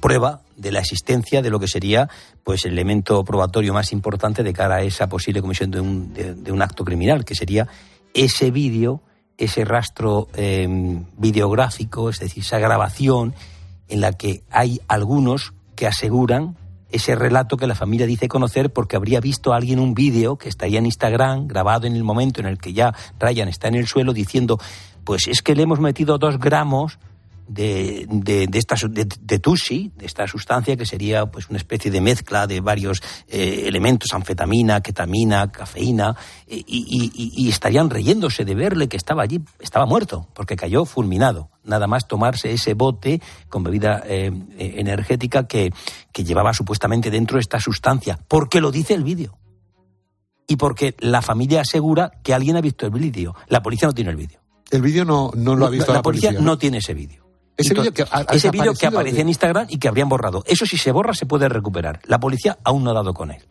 prueba 0.01 0.41
de 0.57 0.73
la 0.73 0.81
existencia 0.81 1.43
de 1.43 1.51
lo 1.51 1.59
que 1.59 1.69
sería 1.69 2.09
pues 2.43 2.65
el 2.65 2.73
elemento 2.73 3.25
probatorio 3.25 3.73
más 3.73 3.93
importante 3.93 4.43
de 4.43 4.53
cara 4.53 4.77
a 4.77 4.83
esa 4.83 5.09
posible 5.09 5.41
comisión 5.41 5.71
de 5.71 5.81
un, 5.81 6.15
de, 6.15 6.53
un 6.53 6.63
acto 6.63 6.85
criminal, 6.85 7.25
que 7.25 7.35
sería 7.35 7.67
ese 8.13 8.51
vídeo, 8.51 9.03
ese 9.39 9.65
rastro 9.65 10.29
em, 10.35 11.05
videográfico, 11.17 12.11
es 12.11 12.19
decir, 12.19 12.43
esa 12.45 12.59
grabación 12.59 13.35
en 13.89 14.01
la 14.01 14.13
que 14.13 14.43
hay 14.51 14.81
algunos 14.89 15.55
que 15.75 15.87
aseguran 15.87 16.57
ese 16.91 17.17
relato 17.17 17.57
que 17.57 17.67
la 17.67 17.75
familia 17.75 18.07
dice 18.07 18.29
conocer 18.29 18.73
porque 18.73 18.95
habría 18.95 19.19
visto 19.19 19.53
a 19.53 19.57
alguien 19.57 19.81
un 19.81 19.95
vídeo 19.95 20.37
que 20.37 20.49
estaría 20.49 20.79
en 20.79 20.87
Instagram, 20.87 21.49
grabado 21.49 21.89
en 21.89 21.97
el 21.97 22.05
momento 22.05 22.41
en 22.41 22.47
el 22.47 22.59
que 22.59 22.73
ya 22.73 22.95
Ryan 23.19 23.49
está 23.49 23.67
en 23.67 23.75
el 23.75 23.89
suelo, 23.89 24.13
diciendo, 24.13 24.61
pues 25.03 25.27
es 25.27 25.43
que 25.43 25.57
le 25.57 25.65
hemos 25.65 25.81
metido 25.81 26.19
dos 26.19 26.39
gramos 26.39 26.99
de, 27.47 28.07
de, 28.09 28.47
de 28.47 28.59
esta 28.59 28.75
de, 28.89 29.07
de, 29.21 29.39
tusi, 29.39 29.93
de 29.97 30.07
esta 30.07 30.27
sustancia 30.27 30.77
que 30.77 30.87
sería 30.87 31.27
pues 31.27 31.49
una 31.49 31.59
especie 31.59 31.91
de 31.91 32.01
mezcla 32.01 32.47
de 32.47 32.61
varios 32.61 33.03
eh, 33.29 33.65
elementos, 33.67 34.13
anfetamina, 34.13 34.81
ketamina, 34.81 35.51
cafeína, 35.51 36.17
y, 36.47 36.65
y, 36.67 37.11
y, 37.15 37.49
estarían 37.49 37.91
reyéndose 37.91 38.45
de 38.45 38.55
verle 38.55 38.89
que 38.89 38.97
estaba 38.97 39.23
allí, 39.23 39.41
estaba 39.61 39.87
muerto, 39.87 40.29
porque 40.35 40.57
cayó 40.57 40.85
fulminado. 40.85 41.51
Nada 41.65 41.87
más 41.87 42.07
tomarse 42.07 42.53
ese 42.53 42.75
bote 42.75 43.21
con 43.49 43.63
bebida 43.63 44.03
eh, 44.07 44.31
energética 44.59 45.47
que, 45.47 45.73
que 46.13 46.25
llevaba 46.25 46.53
supuestamente 46.53 47.11
dentro 47.11 47.39
esta 47.39 47.61
sustancia, 47.61 48.19
porque 48.29 48.61
lo 48.61 48.71
dice 48.71 48.95
el 48.95 49.05
vídeo. 49.05 49.39
Y 50.47 50.57
porque 50.57 50.95
la 50.99 51.23
familia 51.23 51.63
asegura 51.63 52.13
que 52.23 52.35
alguien 52.35 52.57
ha 52.57 52.61
visto 52.61 52.85
el 52.85 52.93
vídeo. 52.93 53.35
La 53.49 53.63
policía 53.63 53.89
no 53.89 53.95
tiene 53.95 54.11
el 54.11 54.17
vídeo. 54.17 54.41
El 54.71 54.83
vídeo 54.83 55.05
no, 55.05 55.31
no 55.35 55.57
lo 55.57 55.67
ha 55.67 55.71
visto 55.71 55.93
la, 55.93 55.99
la, 55.99 56.03
policía. 56.03 56.33
¿no? 56.33 56.41
no 56.41 56.59
tiene 56.59 56.79
ese 56.79 56.93
vídeo. 56.93 57.24
Ese 57.57 57.75
vídeo 57.75 57.93
que, 57.93 58.05
ese 58.33 58.51
vídeo 58.51 58.75
que 58.75 58.87
aparece 58.87 59.21
en 59.21 59.29
Instagram 59.29 59.67
y 59.69 59.79
que 59.79 59.89
habrían 59.89 60.09
borrado. 60.09 60.43
Eso 60.47 60.67
si 60.67 60.77
se 60.77 60.91
borra 60.91 61.15
se 61.15 61.27
puede 61.27 61.49
recuperar. 61.49 62.01
La 62.05 62.19
policía 62.19 62.59
aún 62.65 62.83
no 62.83 62.91
ha 62.91 62.95
dado 62.95 63.15
con 63.15 63.31
él. 63.31 63.43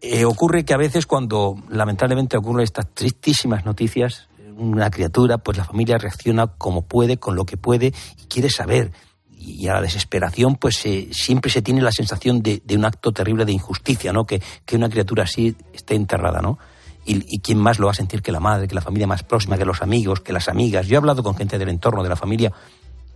Eh, 0.00 0.24
ocurre 0.24 0.64
que 0.64 0.72
a 0.72 0.78
veces 0.78 1.04
cuando 1.04 1.56
lamentablemente 1.68 2.38
ocurren 2.38 2.64
estas 2.64 2.88
tristísimas 2.94 3.66
noticias, 3.66 4.28
una 4.56 4.90
criatura, 4.90 5.38
pues 5.38 5.58
la 5.58 5.64
familia 5.64 5.98
reacciona 5.98 6.46
como 6.46 6.82
puede, 6.82 7.18
con 7.18 7.36
lo 7.36 7.44
que 7.44 7.58
puede 7.58 7.92
y 8.18 8.26
quiere 8.26 8.48
saber. 8.48 8.92
Y 9.30 9.68
a 9.68 9.74
la 9.74 9.82
desesperación, 9.82 10.56
pues 10.56 10.76
siempre 11.12 11.50
se 11.50 11.62
tiene 11.62 11.80
la 11.82 11.92
sensación 11.92 12.42
de, 12.42 12.62
de, 12.64 12.76
un 12.76 12.84
acto 12.84 13.12
terrible 13.12 13.46
de 13.46 13.52
injusticia, 13.52 14.12
¿no? 14.12 14.26
Que, 14.26 14.42
que 14.66 14.76
una 14.76 14.90
criatura 14.90 15.24
así 15.24 15.56
esté 15.72 15.94
enterrada, 15.94 16.40
¿no? 16.40 16.58
Y, 17.04 17.40
quién 17.40 17.58
más 17.58 17.78
lo 17.78 17.86
va 17.86 17.92
a 17.92 17.94
sentir 17.94 18.22
que 18.22 18.32
la 18.32 18.40
madre, 18.40 18.68
que 18.68 18.74
la 18.74 18.80
familia 18.80 19.06
más 19.06 19.22
próxima, 19.22 19.56
que 19.56 19.64
los 19.64 19.82
amigos, 19.82 20.20
que 20.20 20.32
las 20.32 20.48
amigas. 20.48 20.86
Yo 20.86 20.94
he 20.94 20.98
hablado 20.98 21.22
con 21.22 21.34
gente 21.34 21.58
del 21.58 21.68
entorno 21.68 22.02
de 22.02 22.08
la 22.08 22.16
familia 22.16 22.52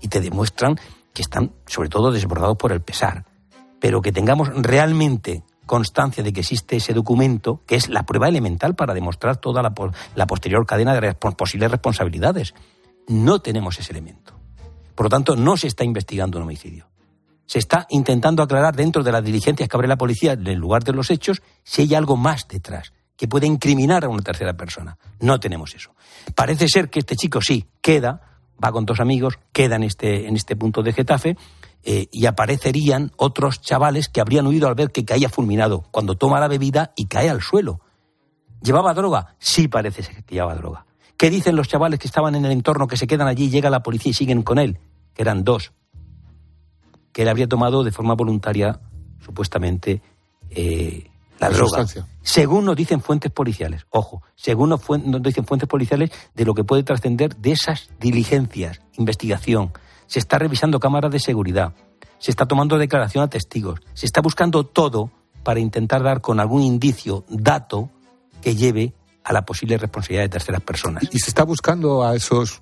y 0.01 0.09
te 0.09 0.21
demuestran 0.21 0.79
que 1.13 1.23
están 1.23 1.53
sobre 1.67 1.89
todo 1.89 2.11
desbordados 2.11 2.57
por 2.57 2.73
el 2.73 2.81
pesar, 2.81 3.25
pero 3.81 4.01
que 4.01 4.13
tengamos 4.13 4.49
realmente 4.55 5.45
constancia 5.67 6.23
de 6.23 6.33
que 6.33 6.41
existe 6.41 6.77
ese 6.77 6.93
documento, 6.93 7.63
que 7.67 7.77
es 7.77 7.89
la 7.89 8.05
prueba 8.05 8.29
elemental 8.29 8.75
para 8.75 8.95
demostrar 8.95 9.37
toda 9.37 9.63
la, 9.63 10.27
posterior 10.27 10.67
cadena 10.67 10.99
de 10.99 11.15
posibles 11.15 11.71
responsabilidades. 11.71 12.55
No 13.07 13.41
tenemos 13.41 13.79
ese 13.79 13.93
elemento. 13.93 14.35
Por 14.95 15.07
lo 15.07 15.11
tanto, 15.11 15.37
no 15.37 15.57
se 15.57 15.69
está 15.69 15.85
investigando 15.85 16.39
un 16.39 16.45
homicidio. 16.45 16.89
Se 17.47 17.59
está 17.59 17.87
intentando 17.91 18.43
aclarar 18.43 18.75
dentro 18.75 19.03
de 19.03 19.13
las 19.13 19.23
diligencias 19.23 19.69
que 19.69 19.77
abre 19.77 19.89
la 19.89 19.97
policía 19.97 20.33
en 20.33 20.47
el 20.47 20.59
lugar 20.59 20.83
de 20.83 20.93
los 20.93 21.11
hechos 21.11 21.43
si 21.63 21.83
hay 21.83 21.95
algo 21.95 22.17
más 22.17 22.49
detrás 22.49 22.93
que 23.17 23.29
puede 23.29 23.47
incriminar 23.47 24.05
a 24.05 24.09
una 24.09 24.23
tercera 24.23 24.55
persona. 24.55 24.99
No 25.21 25.39
tenemos 25.39 25.75
eso. 25.75 25.95
Parece 26.35 26.69
ser 26.69 26.91
que 26.91 27.01
este 27.01 27.17
chico 27.17 27.41
sí 27.41 27.67
queda, 27.81 28.21
va 28.63 28.73
con 28.73 28.85
dos 28.85 29.01
amigos, 29.01 29.39
queda 29.53 29.77
en 29.77 29.85
este, 29.85 30.27
en 30.27 30.37
este 30.37 30.57
punto 30.57 30.83
de 30.83 30.93
Getafe 30.93 31.37
eh, 31.85 32.09
y 32.11 32.27
aparecerían 32.27 33.13
otros 33.17 33.61
chavales 33.61 34.09
que 34.09 34.21
habrían 34.21 34.47
huido 34.47 34.69
al 34.69 34.75
ver 34.75 34.91
que 34.91 35.05
caía 35.05 35.29
fulminado 35.29 35.85
cuando 35.91 36.17
toma 36.17 36.41
la 36.41 36.49
bebida 36.49 36.93
y 36.97 37.07
cae 37.07 37.29
al 37.29 37.43
suelo. 37.43 37.81
¿Llevaba 38.63 38.95
droga? 38.95 39.37
Sí 39.39 39.69
parece 39.69 40.03
ser 40.03 40.25
que 40.25 40.35
llevaba 40.35 40.55
droga. 40.55 40.87
¿Qué 41.17 41.31
dicen 41.31 41.55
los 41.55 41.69
chavales 41.69 42.01
que 42.01 42.09
estaban 42.09 42.35
en 42.35 42.45
el 42.45 42.53
entorno, 42.53 42.89
que 42.89 42.97
se 42.97 43.07
quedan 43.07 43.29
allí, 43.29 43.51
llega 43.51 43.71
la 43.71 43.83
policía 43.83 44.11
y 44.11 44.15
siguen 44.15 44.43
con 44.43 44.59
él? 44.59 44.79
Que 45.15 45.23
eran 45.23 45.45
dos. 45.45 45.73
Que 47.13 47.23
él 47.23 47.29
habría 47.29 47.47
tomado 47.47 47.85
de 47.85 47.93
forma 47.93 48.15
voluntaria, 48.15 48.81
supuestamente, 49.21 50.03
eh, 50.51 51.11
la, 51.49 51.57
droga. 51.57 51.87
Según 52.23 52.65
nos 52.65 52.77
dicen 52.77 53.01
fuentes 53.01 53.31
policiales, 53.31 53.87
ojo, 53.91 54.23
según 54.35 54.71
nos, 54.71 54.89
nos 54.89 55.23
dicen 55.23 55.47
fuentes 55.47 55.69
policiales 55.69 56.11
de 56.35 56.45
lo 56.45 56.55
que 56.55 56.65
puede 56.65 56.83
trascender 56.83 57.37
de 57.37 57.53
esas 57.53 57.91
diligencias, 58.01 58.81
investigación. 58.97 59.73
Se 60.07 60.19
está 60.19 60.39
revisando 60.39 60.81
cámaras 60.81 61.11
de 61.11 61.21
seguridad, 61.21 61.75
se 62.19 62.31
está 62.31 62.47
tomando 62.47 62.79
declaración 62.79 63.25
a 63.25 63.29
testigos, 63.29 63.81
se 63.95 64.07
está 64.07 64.21
buscando 64.21 64.65
todo 64.65 65.11
para 65.43 65.61
intentar 65.61 66.03
dar 66.03 66.21
con 66.21 66.41
algún 66.41 66.63
indicio, 66.63 67.25
dato, 67.29 67.91
que 68.41 68.57
lleve 68.57 68.95
a 69.25 69.33
la 69.33 69.45
posible 69.45 69.79
responsabilidad 69.79 70.25
de 70.25 70.29
terceras 70.29 70.61
personas. 70.61 71.05
Y 71.11 71.19
se 71.19 71.31
está 71.31 71.45
buscando 71.45 72.05
a 72.05 72.15
esos 72.15 72.61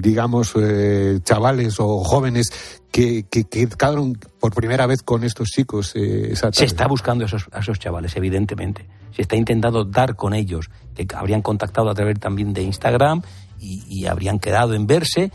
digamos, 0.00 0.52
eh, 0.56 1.20
chavales 1.22 1.78
o 1.78 2.02
jóvenes 2.04 2.52
que, 2.90 3.24
que, 3.24 3.44
quedaron 3.44 4.18
por 4.38 4.54
primera 4.54 4.86
vez 4.86 5.02
con 5.02 5.24
estos 5.24 5.48
chicos. 5.48 5.92
Eh, 5.94 6.34
se 6.52 6.64
está 6.64 6.86
buscando 6.86 7.24
a 7.24 7.26
esos, 7.26 7.46
a 7.52 7.60
esos 7.60 7.78
chavales, 7.78 8.16
evidentemente. 8.16 8.86
Se 9.14 9.22
está 9.22 9.36
intentando 9.36 9.84
dar 9.84 10.16
con 10.16 10.34
ellos, 10.34 10.70
que 10.94 11.06
habrían 11.14 11.42
contactado 11.42 11.90
a 11.90 11.94
través 11.94 12.18
también 12.18 12.52
de 12.52 12.62
Instagram 12.62 13.22
y, 13.58 13.84
y 13.88 14.06
habrían 14.06 14.38
quedado 14.38 14.74
en 14.74 14.86
verse. 14.86 15.30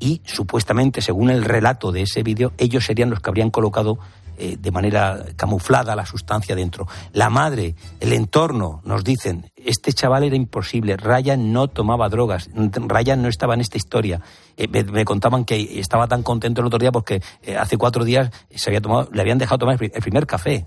Y 0.00 0.22
supuestamente, 0.24 1.00
según 1.00 1.30
el 1.30 1.44
relato 1.44 1.90
de 1.90 2.02
ese 2.02 2.22
vídeo, 2.22 2.52
ellos 2.58 2.84
serían 2.84 3.10
los 3.10 3.20
que 3.20 3.30
habrían 3.30 3.50
colocado 3.50 3.98
eh, 4.38 4.56
de 4.58 4.70
manera 4.70 5.24
camuflada 5.34 5.96
la 5.96 6.06
sustancia 6.06 6.54
dentro. 6.54 6.86
La 7.12 7.28
madre, 7.28 7.74
el 7.98 8.12
entorno, 8.12 8.80
nos 8.84 9.02
dicen, 9.02 9.50
este 9.56 9.92
chaval 9.92 10.22
era 10.22 10.36
imposible, 10.36 10.96
Ryan 10.96 11.52
no 11.52 11.66
tomaba 11.66 12.08
drogas, 12.08 12.48
Ryan 12.54 13.20
no 13.20 13.28
estaba 13.28 13.54
en 13.54 13.60
esta 13.60 13.76
historia. 13.76 14.20
Eh, 14.56 14.68
me, 14.68 15.04
contaban 15.04 15.44
que 15.44 15.80
estaba 15.80 16.06
tan 16.06 16.22
contento 16.22 16.60
el 16.60 16.68
otro 16.68 16.78
día 16.78 16.92
porque 16.92 17.20
eh, 17.42 17.56
hace 17.56 17.76
cuatro 17.76 18.04
días 18.04 18.30
se 18.54 18.70
había 18.70 18.80
tomado, 18.80 19.08
le 19.12 19.20
habían 19.20 19.38
dejado 19.38 19.58
tomar 19.58 19.82
el 19.82 20.02
primer 20.02 20.26
café. 20.26 20.66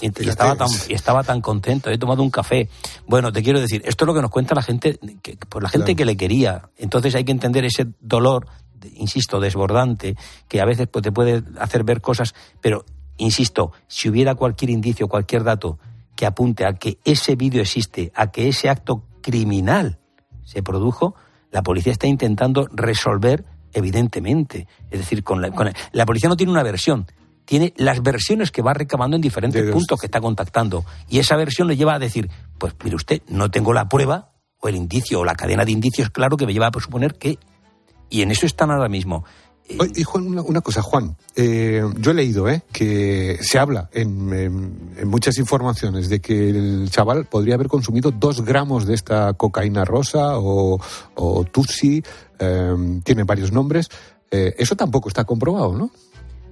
y, 0.00 0.28
estaba 0.28 0.56
tan, 0.56 0.68
estaba 0.88 1.22
tan 1.22 1.40
contento, 1.40 1.90
he 1.90 1.98
tomado 1.98 2.22
un 2.22 2.30
café. 2.30 2.68
Bueno, 3.06 3.32
te 3.32 3.42
quiero 3.42 3.60
decir, 3.60 3.82
esto 3.84 4.04
es 4.04 4.06
lo 4.06 4.14
que 4.14 4.22
nos 4.22 4.30
cuenta 4.30 4.56
la 4.56 4.62
gente, 4.62 4.98
que, 5.22 5.36
por 5.36 5.62
la 5.62 5.68
gente 5.68 5.94
que 5.94 6.04
le 6.04 6.16
quería. 6.16 6.70
Entonces 6.78 7.14
hay 7.14 7.24
que 7.24 7.32
entender 7.32 7.64
ese 7.64 7.86
dolor 8.00 8.46
insisto, 8.96 9.40
desbordante, 9.40 10.16
que 10.48 10.60
a 10.60 10.64
veces 10.64 10.88
pues, 10.88 11.02
te 11.02 11.12
puede 11.12 11.42
hacer 11.58 11.84
ver 11.84 12.00
cosas, 12.00 12.34
pero 12.60 12.84
Insisto, 13.16 13.72
si 13.86 14.08
hubiera 14.08 14.34
cualquier 14.34 14.70
indicio, 14.70 15.08
cualquier 15.08 15.44
dato 15.44 15.78
que 16.16 16.26
apunte 16.26 16.64
a 16.64 16.74
que 16.74 16.98
ese 17.04 17.36
vídeo 17.36 17.60
existe, 17.62 18.12
a 18.14 18.30
que 18.30 18.48
ese 18.48 18.68
acto 18.68 19.04
criminal 19.20 19.98
se 20.42 20.62
produjo, 20.62 21.14
la 21.50 21.62
policía 21.62 21.92
está 21.92 22.06
intentando 22.06 22.68
resolver 22.72 23.44
evidentemente. 23.72 24.66
Es 24.90 25.00
decir, 25.00 25.22
con 25.22 25.42
la, 25.42 25.50
la, 25.92 26.06
policía 26.06 26.28
no 26.28 26.36
tiene 26.36 26.52
una 26.52 26.62
versión, 26.62 27.06
tiene 27.44 27.74
las 27.76 28.02
versiones 28.02 28.50
que 28.50 28.62
va 28.62 28.72
recabando 28.72 29.16
en 29.16 29.22
diferentes 29.22 29.70
puntos 29.70 30.00
que 30.00 30.06
está 30.06 30.20
contactando. 30.20 30.84
Y 31.08 31.18
esa 31.18 31.36
versión 31.36 31.68
le 31.68 31.76
lleva 31.76 31.94
a 31.94 31.98
decir, 31.98 32.30
pues 32.58 32.74
mire 32.82 32.96
usted, 32.96 33.22
no 33.28 33.50
tengo 33.50 33.72
la 33.72 33.88
prueba 33.88 34.32
o 34.60 34.68
el 34.68 34.76
indicio 34.76 35.20
o 35.20 35.24
la 35.24 35.34
cadena 35.34 35.64
de 35.64 35.72
indicios 35.72 36.10
claro 36.10 36.36
que 36.36 36.46
me 36.46 36.52
lleva 36.52 36.68
a 36.68 36.80
suponer 36.80 37.14
que... 37.14 37.38
Y 38.08 38.22
en 38.22 38.30
eso 38.30 38.46
están 38.46 38.70
ahora 38.70 38.88
mismo. 38.88 39.24
Y 39.66 40.02
Juan, 40.04 40.26
una, 40.26 40.60
cosa, 40.60 40.82
Juan. 40.82 41.16
Eh, 41.34 41.82
yo 41.98 42.10
he 42.10 42.14
leído 42.14 42.48
eh, 42.50 42.62
que 42.70 43.38
se 43.40 43.58
habla 43.58 43.88
en, 43.92 45.08
muchas 45.08 45.38
informaciones 45.38 46.10
de 46.10 46.20
que 46.20 46.50
el 46.50 46.90
chaval 46.90 47.24
podría 47.24 47.54
haber 47.54 47.68
consumido 47.68 48.10
dos 48.10 48.44
gramos 48.44 48.86
de 48.86 48.94
esta 48.94 49.32
cocaína 49.32 49.84
rosa 49.86 50.38
o, 50.38 50.78
o 51.14 51.44
Tutsi, 51.44 52.02
eh, 52.38 53.00
tiene 53.04 53.24
varios 53.24 53.52
nombres. 53.52 53.88
eso 54.30 54.76
tampoco 54.76 55.08
está 55.08 55.24
comprobado, 55.24 55.74
¿no? 55.74 55.90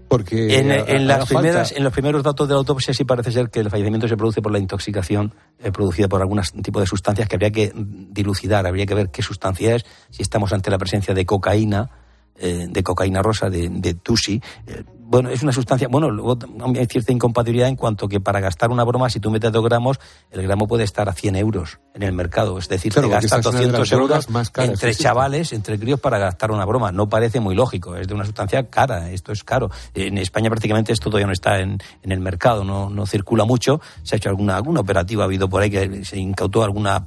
Porque 0.08 0.58
en, 0.58 1.06
las 1.06 1.26
primeras, 1.26 1.72
en 1.72 1.84
los 1.84 1.92
primeros 1.92 2.22
datos 2.22 2.46
de 2.46 2.54
la 2.54 2.58
autopsia 2.58 2.92
sí 2.92 3.04
parece 3.04 3.32
ser 3.32 3.50
que 3.50 3.60
el 3.60 3.70
fallecimiento 3.70 4.08
se 4.08 4.16
produce 4.16 4.42
por 4.42 4.52
la 4.52 4.58
intoxicación 4.58 5.34
producida 5.72 6.06
por 6.06 6.20
algún 6.20 6.40
tipo 6.62 6.80
de 6.80 6.86
sustancias 6.86 7.28
que 7.28 7.36
habría 7.36 7.50
que 7.50 7.72
dilucidar, 7.74 8.66
habría 8.66 8.84
que 8.84 8.94
ver 8.94 9.10
qué 9.10 9.22
sustancia 9.22 9.74
es, 9.74 9.86
si 10.10 10.22
estamos 10.22 10.52
ante 10.52 10.70
la 10.70 10.76
presencia 10.76 11.14
de 11.14 11.24
cocaína 11.24 12.01
eh, 12.36 12.66
de 12.68 12.82
cocaína 12.82 13.22
rosa, 13.22 13.50
de, 13.50 13.68
de 13.68 13.94
Tusi. 13.94 14.40
Eh, 14.66 14.84
bueno, 15.12 15.28
es 15.28 15.42
una 15.42 15.52
sustancia, 15.52 15.88
bueno, 15.88 16.10
luego 16.10 16.38
hay 16.74 16.86
cierta 16.86 17.12
incompatibilidad 17.12 17.68
en 17.68 17.76
cuanto 17.76 18.08
que 18.08 18.18
para 18.18 18.40
gastar 18.40 18.70
una 18.70 18.82
broma, 18.82 19.10
si 19.10 19.20
tú 19.20 19.30
metes 19.30 19.52
dos 19.52 19.62
gramos, 19.62 20.00
el 20.30 20.42
gramo 20.42 20.66
puede 20.66 20.84
estar 20.84 21.06
a 21.06 21.12
100 21.12 21.36
euros 21.36 21.80
en 21.92 22.02
el 22.02 22.14
mercado. 22.14 22.56
Es 22.56 22.66
decir, 22.66 22.94
te 22.94 23.06
gastas 23.06 23.42
200 23.42 23.92
euros 23.92 24.26
entre 24.56 24.94
chavales, 24.94 25.52
entre 25.52 25.78
críos 25.78 26.00
para 26.00 26.18
gastar 26.18 26.50
una 26.50 26.64
broma. 26.64 26.92
No 26.92 27.10
parece 27.10 27.40
muy 27.40 27.54
lógico, 27.54 27.94
es 27.94 28.08
de 28.08 28.14
una 28.14 28.24
sustancia 28.24 28.70
cara, 28.70 29.10
esto 29.10 29.32
es 29.32 29.44
caro. 29.44 29.70
En 29.92 30.16
España 30.16 30.48
prácticamente 30.48 30.94
esto 30.94 31.10
todavía 31.10 31.26
no 31.26 31.34
está 31.34 31.60
en, 31.60 31.78
en 32.02 32.10
el 32.10 32.20
mercado, 32.20 32.64
no, 32.64 32.88
no 32.88 33.04
circula 33.04 33.44
mucho. 33.44 33.82
Se 34.04 34.14
ha 34.14 34.16
hecho 34.16 34.30
alguna, 34.30 34.56
alguna 34.56 34.80
operativa, 34.80 35.24
ha 35.24 35.26
habido 35.26 35.46
por 35.46 35.60
ahí 35.60 35.70
que 35.70 36.06
se 36.06 36.18
incautó 36.18 36.64
alguna 36.64 37.06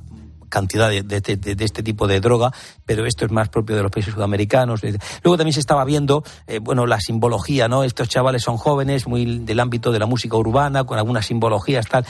cantidad 0.50 0.90
de, 0.90 1.56
este 1.60 1.84
tipo 1.84 2.08
de 2.08 2.20
droga, 2.20 2.52
pero 2.86 3.06
esto 3.06 3.26
es 3.26 3.32
más 3.32 3.50
propio 3.50 3.76
de 3.76 3.84
los 3.84 3.92
países 3.92 4.14
sudamericanos. 4.14 4.82
Luego 4.84 5.38
también 5.38 5.54
se 5.54 5.60
estaba 5.60 5.86
viendo, 5.86 6.24
eh, 6.48 6.60
bueno, 6.60 6.86
la 6.86 7.00
simbología, 7.00 7.68
¿no? 7.68 7.84
Estos 7.84 8.10
chavales 8.10 8.44
son 8.44 8.58
jóvenes, 8.58 9.08
muy 9.08 9.40
del 9.40 9.60
ámbito 9.60 9.92
de 9.92 10.00
la 10.00 10.06
música 10.06 10.38
urbana, 10.38 10.84
con 10.84 10.98
algunas 10.98 11.26
simbologías, 11.26 11.88
tal. 11.88 12.06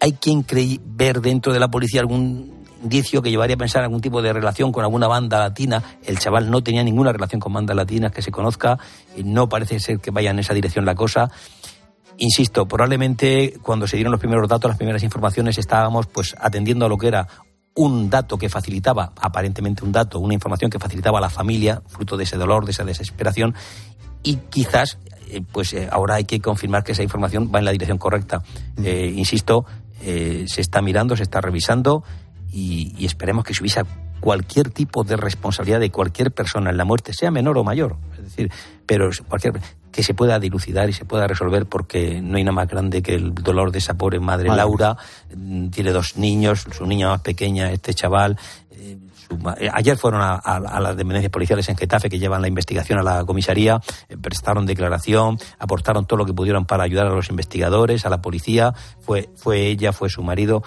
¿Hay 0.00 0.12
quien 0.12 0.42
cree 0.42 0.80
ver 0.82 1.20
dentro 1.20 1.52
de 1.52 1.60
la 1.60 1.68
policía 1.68 2.00
algún 2.00 2.56
indicio 2.82 3.22
que 3.22 3.30
llevaría 3.30 3.54
a 3.54 3.58
pensar 3.58 3.82
algún 3.82 4.00
tipo 4.00 4.22
de 4.22 4.32
relación 4.32 4.72
con 4.72 4.84
alguna 4.84 5.08
banda 5.08 5.38
latina. 5.38 5.82
El 6.04 6.18
chaval 6.18 6.50
no 6.50 6.62
tenía 6.62 6.84
ninguna 6.84 7.12
relación 7.12 7.40
con 7.40 7.52
bandas 7.52 7.76
latinas 7.76 8.12
que 8.12 8.22
se 8.22 8.30
conozca, 8.30 8.78
no 9.24 9.48
parece 9.48 9.80
ser 9.80 9.98
que 9.98 10.10
vaya 10.10 10.30
en 10.30 10.38
esa 10.38 10.54
dirección 10.54 10.84
la 10.84 10.94
cosa. 10.94 11.30
Insisto, 12.18 12.66
probablemente 12.66 13.54
cuando 13.62 13.86
se 13.86 13.96
dieron 13.96 14.10
los 14.10 14.20
primeros 14.20 14.48
datos, 14.48 14.70
las 14.70 14.78
primeras 14.78 15.02
informaciones, 15.02 15.58
estábamos 15.58 16.06
pues 16.06 16.34
atendiendo 16.40 16.86
a 16.86 16.88
lo 16.88 16.96
que 16.96 17.08
era 17.08 17.28
un 17.76 18.08
dato 18.10 18.38
que 18.38 18.48
facilitaba, 18.48 19.12
aparentemente 19.20 19.84
un 19.84 19.92
dato, 19.92 20.18
una 20.18 20.34
información 20.34 20.70
que 20.70 20.78
facilitaba 20.78 21.18
a 21.18 21.20
la 21.20 21.30
familia, 21.30 21.82
fruto 21.86 22.16
de 22.16 22.24
ese 22.24 22.36
dolor, 22.36 22.64
de 22.64 22.72
esa 22.72 22.84
desesperación, 22.84 23.54
y 24.22 24.36
quizás, 24.36 24.98
eh, 25.28 25.42
pues 25.52 25.72
eh, 25.74 25.88
ahora 25.92 26.14
hay 26.16 26.24
que 26.24 26.40
confirmar 26.40 26.82
que 26.82 26.92
esa 26.92 27.02
información 27.02 27.52
va 27.54 27.58
en 27.58 27.66
la 27.66 27.72
dirección 27.72 27.98
correcta. 27.98 28.42
Eh, 28.82 29.12
insisto, 29.14 29.66
se 30.00 30.60
está 30.60 30.82
mirando, 30.82 31.16
se 31.16 31.22
está 31.22 31.40
revisando, 31.40 32.02
y, 32.52 33.04
esperemos 33.04 33.44
que 33.44 33.54
se 33.54 33.62
hubiese 33.62 33.82
cualquier 34.20 34.70
tipo 34.70 35.04
de 35.04 35.16
responsabilidad 35.16 35.80
de 35.80 35.90
cualquier 35.90 36.32
persona 36.32 36.70
en 36.70 36.76
la 36.76 36.84
muerte, 36.84 37.12
sea 37.12 37.30
menor 37.30 37.58
o 37.58 37.64
mayor. 37.64 37.96
Es 38.16 38.24
decir, 38.24 38.50
pero 38.86 39.10
cualquier 39.28 39.60
que 39.96 40.02
se 40.02 40.12
pueda 40.12 40.38
dilucidar 40.38 40.90
y 40.90 40.92
se 40.92 41.06
pueda 41.06 41.26
resolver 41.26 41.64
porque 41.64 42.20
no 42.20 42.36
hay 42.36 42.44
nada 42.44 42.52
más 42.52 42.68
grande 42.68 43.00
que 43.00 43.14
el 43.14 43.34
dolor 43.34 43.72
de 43.72 43.78
esa 43.78 43.94
pobre 43.94 44.20
madre 44.20 44.50
Laura. 44.54 44.94
Mm, 45.34 45.68
tiene 45.68 45.90
dos 45.90 46.18
niños, 46.18 46.66
su 46.70 46.84
niña 46.84 47.08
más 47.08 47.22
pequeña, 47.22 47.72
este 47.72 47.94
chaval. 47.94 48.38
Eh, 48.72 48.98
eh, 49.58 49.70
ayer 49.72 49.96
fueron 49.96 50.20
a, 50.20 50.60
las 50.60 50.98
dependencias 50.98 51.32
policiales 51.32 51.66
en 51.70 51.78
Getafe 51.78 52.10
que 52.10 52.18
llevan 52.18 52.42
la 52.42 52.48
investigación 52.48 52.98
a 52.98 53.02
la 53.02 53.24
comisaría, 53.24 53.80
eh, 54.10 54.18
prestaron 54.20 54.66
declaración, 54.66 55.38
aportaron 55.58 56.04
todo 56.04 56.18
lo 56.18 56.26
que 56.26 56.34
pudieron 56.34 56.66
para 56.66 56.84
ayudar 56.84 57.06
a 57.06 57.14
los 57.14 57.30
investigadores, 57.30 58.04
a 58.04 58.10
la 58.10 58.20
policía. 58.20 58.74
Fue, 59.00 59.30
fue 59.34 59.68
ella, 59.68 59.94
fue 59.94 60.10
su 60.10 60.22
marido 60.22 60.62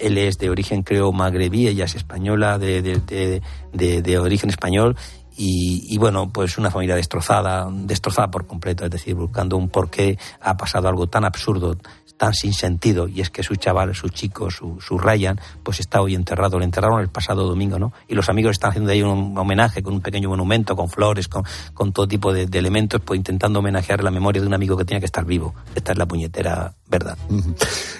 él 0.00 0.18
es 0.18 0.38
de 0.38 0.50
origen, 0.50 0.82
creo, 0.82 1.12
magrebí, 1.12 1.68
ella 1.68 1.84
es 1.84 1.94
española, 1.94 2.58
de, 2.58 2.82
de, 2.82 3.40
de, 3.72 4.02
de 4.02 4.18
origen 4.18 4.50
español, 4.50 4.96
y, 5.36 5.98
bueno, 5.98 6.30
pues 6.30 6.58
una 6.58 6.70
familia 6.70 6.94
destrozada, 6.94 7.68
destrozada 7.70 8.30
por 8.30 8.46
completo, 8.46 8.84
es 8.84 8.90
decir, 8.90 9.14
buscando 9.14 9.56
un 9.56 9.68
por 9.68 9.90
qué 9.90 10.18
ha 10.40 10.56
pasado 10.56 10.88
algo 10.88 11.08
tan 11.08 11.24
absurdo, 11.24 11.76
tan 12.16 12.32
sin 12.32 12.52
sentido, 12.52 13.08
y 13.08 13.20
es 13.20 13.30
que 13.30 13.42
su 13.42 13.56
chaval, 13.56 13.94
su 13.94 14.08
chico, 14.08 14.50
su, 14.50 14.80
su 14.80 14.98
Ryan, 14.98 15.40
pues 15.62 15.80
está 15.80 16.00
hoy 16.00 16.14
enterrado, 16.14 16.58
lo 16.58 16.64
enterraron 16.64 17.00
el 17.00 17.08
pasado 17.08 17.46
domingo, 17.46 17.78
¿no? 17.78 17.92
Y 18.08 18.14
los 18.14 18.28
amigos 18.28 18.52
están 18.52 18.70
haciendo 18.70 18.92
ahí 18.92 19.02
un 19.02 19.36
homenaje 19.36 19.82
con 19.82 19.94
un 19.94 20.00
pequeño 20.00 20.28
monumento, 20.28 20.76
con 20.76 20.88
flores, 20.88 21.28
con, 21.28 21.44
con 21.72 21.92
todo 21.92 22.06
tipo 22.06 22.32
de, 22.32 22.44
elementos, 22.52 23.00
pues 23.04 23.18
intentando 23.18 23.58
homenajear 23.58 24.04
la 24.04 24.12
memoria 24.12 24.40
de 24.40 24.46
un 24.46 24.54
amigo 24.54 24.76
que 24.76 24.84
tenía 24.84 25.00
que 25.00 25.06
estar 25.06 25.24
vivo. 25.24 25.54
Esta 25.74 25.92
es 25.92 25.98
la 25.98 26.06
puñetera 26.06 26.74
verdad. 26.86 27.18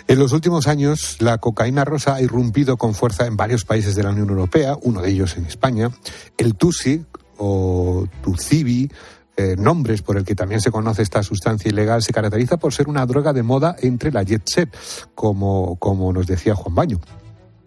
En 0.07 0.19
los 0.19 0.33
últimos 0.33 0.69
años, 0.69 1.17
la 1.21 1.39
cocaína 1.39 1.85
rosa 1.85 2.15
ha 2.15 2.23
irrumpido 2.23 2.77
con 2.77 2.95
fuerza 2.95 3.27
en 3.27 3.37
varios 3.37 3.65
países 3.65 3.97
de 3.97 4.05
la 4.05 4.11
Unión 4.11 4.29
Europea, 4.29 4.77
uno 4.83 5.03
de 5.03 5.11
ellos 5.11 5.37
en 5.37 5.47
España. 5.47 5.91
El 6.39 6.55
TUSI, 6.55 7.05
o 7.39 8.07
Tucibi, 8.23 8.91
eh, 9.37 9.57
nombres 9.59 10.03
por 10.03 10.17
el 10.17 10.25
que 10.25 10.35
también 10.35 10.61
se 10.61 10.71
conoce 10.71 11.03
esta 11.03 11.23
sustancia 11.23 11.69
ilegal, 11.69 12.03
se 12.03 12.13
caracteriza 12.13 12.57
por 12.57 12.73
ser 12.73 12.89
una 12.89 13.05
droga 13.05 13.33
de 13.33 13.43
moda 13.43 13.75
entre 13.81 14.13
la 14.13 14.23
jet 14.23 14.43
set, 14.47 14.77
como, 15.15 15.77
como 15.77 16.13
nos 16.13 16.27
decía 16.27 16.55
Juan 16.55 16.75
Baño. 16.75 17.01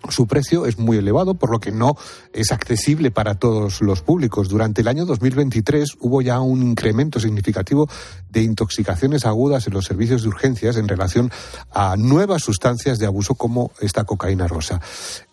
Su 0.09 0.27
precio 0.27 0.65
es 0.65 0.77
muy 0.77 0.97
elevado, 0.97 1.33
por 1.33 1.51
lo 1.51 1.59
que 1.59 1.71
no 1.71 1.95
es 2.33 2.51
accesible 2.51 3.11
para 3.11 3.35
todos 3.35 3.81
los 3.81 4.01
públicos. 4.01 4.47
Durante 4.49 4.81
el 4.81 4.87
año 4.87 5.05
2023 5.05 5.97
hubo 5.99 6.21
ya 6.21 6.39
un 6.39 6.63
incremento 6.63 7.19
significativo 7.19 7.89
de 8.29 8.41
intoxicaciones 8.41 9.25
agudas 9.25 9.67
en 9.67 9.73
los 9.73 9.85
servicios 9.85 10.21
de 10.21 10.29
urgencias 10.29 10.77
en 10.77 10.87
relación 10.87 11.31
a 11.71 11.95
nuevas 11.97 12.43
sustancias 12.43 12.99
de 12.99 13.05
abuso 13.05 13.35
como 13.35 13.71
esta 13.81 14.03
cocaína 14.03 14.47
rosa. 14.47 14.81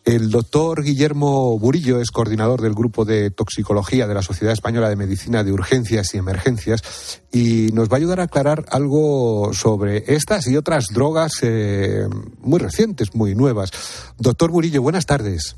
El 0.04 0.28
doctor 0.28 0.82
Guillermo 0.82 1.58
Burillo 1.58 1.98
es 1.98 2.10
coordinador 2.10 2.60
del 2.60 2.74
Grupo 2.74 3.06
de 3.06 3.30
Toxicología 3.30 4.06
de 4.06 4.12
la 4.12 4.20
Sociedad 4.20 4.52
Española 4.52 4.90
de 4.90 4.96
Medicina 4.96 5.42
de 5.42 5.52
Urgencias 5.52 6.14
y 6.14 6.18
Emergencias 6.18 7.22
y 7.32 7.70
nos 7.72 7.88
va 7.88 7.94
a 7.94 7.96
ayudar 7.96 8.20
a 8.20 8.24
aclarar 8.24 8.66
algo 8.68 9.54
sobre 9.54 10.04
estas 10.14 10.46
y 10.46 10.58
otras 10.58 10.88
drogas 10.92 11.38
eh, 11.40 12.06
muy 12.38 12.58
recientes, 12.58 13.14
muy 13.14 13.34
nuevas. 13.34 13.70
Doctor 14.18 14.50
Burillo, 14.54 14.82
buenas 14.82 15.04
tardes. 15.04 15.56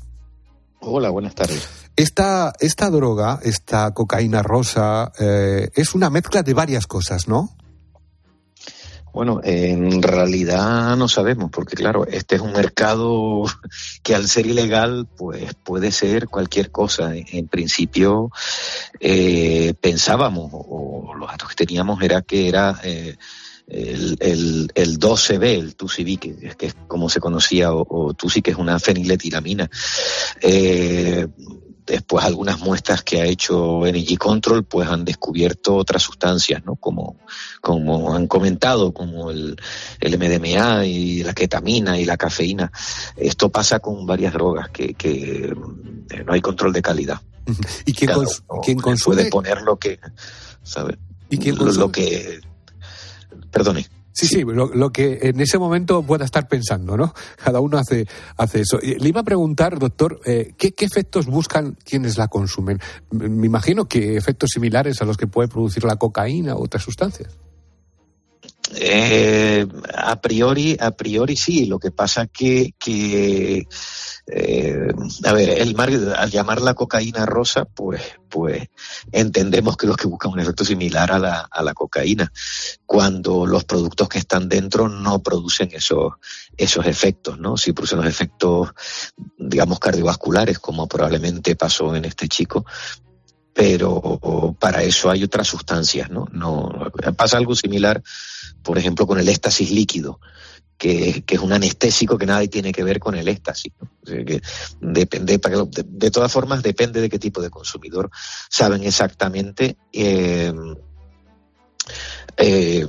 Hola, 0.79 1.11
buenas 1.11 1.35
tardes. 1.35 1.69
Esta, 1.95 2.51
esta 2.59 2.89
droga, 2.89 3.39
esta 3.43 3.93
cocaína 3.93 4.41
rosa, 4.41 5.11
eh, 5.19 5.69
es 5.75 5.93
una 5.93 6.09
mezcla 6.09 6.41
de 6.41 6.55
varias 6.55 6.87
cosas, 6.87 7.27
¿no? 7.27 7.55
Bueno, 9.13 9.39
en 9.43 10.01
realidad 10.01 10.97
no 10.97 11.07
sabemos, 11.07 11.51
porque 11.51 11.75
claro, 11.75 12.07
este 12.07 12.37
es 12.37 12.41
un 12.41 12.53
mercado 12.53 13.43
que 14.01 14.15
al 14.15 14.27
ser 14.27 14.47
ilegal, 14.47 15.07
pues 15.15 15.53
puede 15.63 15.91
ser 15.91 16.27
cualquier 16.27 16.71
cosa. 16.71 17.11
En 17.13 17.47
principio, 17.47 18.31
eh, 18.99 19.75
pensábamos, 19.79 20.49
o 20.51 21.13
los 21.15 21.29
datos 21.29 21.49
que 21.49 21.65
teníamos 21.65 22.01
era 22.01 22.23
que 22.23 22.49
era 22.49 22.79
eh, 22.83 23.15
el, 23.67 24.17
el, 24.21 24.71
el 24.75 24.99
12B, 24.99 25.43
el 25.43 25.75
TUSIB, 25.75 26.19
que 26.19 26.35
es, 26.41 26.55
que 26.55 26.65
es 26.67 26.75
como 26.87 27.09
se 27.09 27.19
conocía, 27.19 27.73
o, 27.73 27.85
o 27.89 28.13
TUSI, 28.13 28.41
que 28.41 28.51
es 28.51 28.57
una 28.57 28.79
feniletilamina. 28.79 29.69
Eh, 30.41 31.27
después 31.85 32.25
algunas 32.25 32.59
muestras 32.59 33.01
que 33.01 33.21
ha 33.21 33.25
hecho 33.25 33.85
Energy 33.87 34.17
Control 34.17 34.65
pues 34.65 34.89
han 34.89 35.05
descubierto 35.05 35.75
otras 35.75 36.03
sustancias, 36.03 36.63
¿no? 36.65 36.75
Como, 36.75 37.17
como 37.61 38.13
han 38.13 38.27
comentado, 38.27 38.93
como 38.93 39.31
el, 39.31 39.55
el 40.01 40.17
MDMA 40.17 40.85
y 40.85 41.23
la 41.23 41.33
ketamina 41.33 41.97
y 41.99 42.03
la 42.05 42.17
cafeína. 42.17 42.71
Esto 43.15 43.49
pasa 43.49 43.79
con 43.79 44.05
varias 44.05 44.33
drogas 44.33 44.69
que, 44.69 44.93
que 44.95 45.53
no 46.25 46.33
hay 46.33 46.41
control 46.41 46.73
de 46.73 46.81
calidad. 46.81 47.21
¿Y 47.85 47.93
quién, 47.93 48.07
Claro, 48.11 48.23
cons- 48.23 48.43
no, 48.49 48.61
quién 48.61 48.79
consume? 48.79 49.15
puede 49.15 49.29
poner 49.29 49.61
lo 49.61 49.77
que, 49.79 49.99
¿sabe? 50.63 50.97
¿Y 51.29 51.37
quién 51.37 51.55
consume? 51.55 51.85
lo 51.85 51.91
que, 51.91 52.41
perdone. 53.51 53.85
Sí, 54.17 54.25
sí, 54.25 54.41
lo, 54.41 54.73
lo 54.73 54.91
que 54.91 55.19
en 55.21 55.39
ese 55.41 55.59
momento 55.59 56.01
pueda 56.01 56.25
estar 56.25 56.47
pensando, 56.47 56.97
¿no? 56.97 57.13
Cada 57.35 57.59
uno 57.59 57.77
hace, 57.77 58.07
hace 58.35 58.61
eso. 58.61 58.79
Le 58.81 59.07
iba 59.07 59.21
a 59.21 59.23
preguntar, 59.23 59.77
doctor, 59.77 60.19
eh, 60.25 60.55
¿qué, 60.57 60.71
qué 60.71 60.85
efectos 60.85 61.27
buscan 61.27 61.77
quienes 61.85 62.17
la 62.17 62.27
consumen? 62.27 62.79
Me 63.11 63.45
imagino 63.45 63.85
que 63.85 64.17
efectos 64.17 64.49
similares 64.51 65.03
a 65.03 65.05
los 65.05 65.17
que 65.17 65.27
puede 65.27 65.49
producir 65.49 65.83
la 65.83 65.97
cocaína 65.97 66.55
u 66.55 66.63
otras 66.63 66.81
sustancias. 66.81 67.37
Eh, 68.75 69.67
a 69.93 70.19
priori, 70.19 70.75
a 70.79 70.91
priori 70.91 71.35
sí. 71.35 71.67
Lo 71.67 71.77
que 71.77 71.91
pasa 71.91 72.25
que, 72.25 72.73
que 72.79 73.67
eh, 74.29 74.91
a 75.23 75.33
ver, 75.33 75.49
el 75.61 75.73
mar, 75.73 75.89
al 75.89 76.29
llamarla 76.29 76.73
cocaína 76.73 77.25
rosa, 77.25 77.63
pues, 77.63 78.01
pues 78.27 78.67
entendemos 79.13 79.77
que 79.77 79.87
lo 79.87 79.95
que 79.95 80.07
busca 80.07 80.27
un 80.27 80.39
efecto 80.39 80.65
similar 80.65 81.13
a 81.13 81.19
la, 81.19 81.47
a 81.49 81.63
la 81.63 81.73
cocaína, 81.73 82.31
cuando 82.85 83.45
los 83.45 83.63
productos 83.63 84.09
que 84.09 84.19
están 84.19 84.49
dentro 84.49 84.89
no 84.89 85.19
producen 85.19 85.69
esos, 85.71 86.13
esos 86.57 86.85
efectos, 86.85 87.39
¿no? 87.39 87.55
Sí 87.55 87.71
producen 87.71 87.99
los 87.99 88.07
efectos, 88.07 88.71
digamos, 89.37 89.79
cardiovasculares, 89.79 90.59
como 90.59 90.87
probablemente 90.87 91.55
pasó 91.55 91.95
en 91.95 92.03
este 92.03 92.27
chico, 92.27 92.65
pero 93.53 94.55
para 94.59 94.83
eso 94.83 95.09
hay 95.09 95.23
otras 95.23 95.47
sustancias, 95.47 96.09
¿no? 96.09 96.27
No 96.33 96.91
pasa 97.15 97.37
algo 97.37 97.55
similar, 97.55 98.03
por 98.61 98.77
ejemplo, 98.77 99.07
con 99.07 99.19
el 99.19 99.29
éxtasis 99.29 99.71
líquido, 99.71 100.19
que, 100.77 101.23
es 101.27 101.39
un 101.39 101.53
anestésico 101.53 102.17
que 102.17 102.25
nada 102.25 102.45
tiene 102.47 102.71
que 102.71 102.83
ver 102.83 102.99
con 102.99 103.15
el 103.15 103.27
éxtasis. 103.27 103.73
que 104.05 104.41
depende, 104.79 105.37
de, 105.37 105.85
de 105.85 106.11
todas 106.11 106.31
formas, 106.31 106.63
depende 106.63 107.01
de 107.01 107.09
qué 107.09 107.19
tipo 107.19 107.41
de 107.41 107.49
consumidor. 107.49 108.09
Saben 108.49 108.83
exactamente 108.83 109.77
eh, 109.91 110.53
eh, 112.37 112.87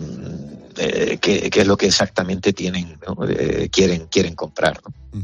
eh, 0.79 1.19
qué, 1.21 1.51
qué 1.51 1.61
es 1.61 1.67
lo 1.67 1.77
que 1.77 1.87
exactamente 1.87 2.53
tienen, 2.53 2.99
¿no? 3.07 3.27
Eh, 3.29 3.69
quieren, 3.71 4.07
quieren 4.07 4.35
comprar. 4.35 4.81
¿no? 4.85 5.23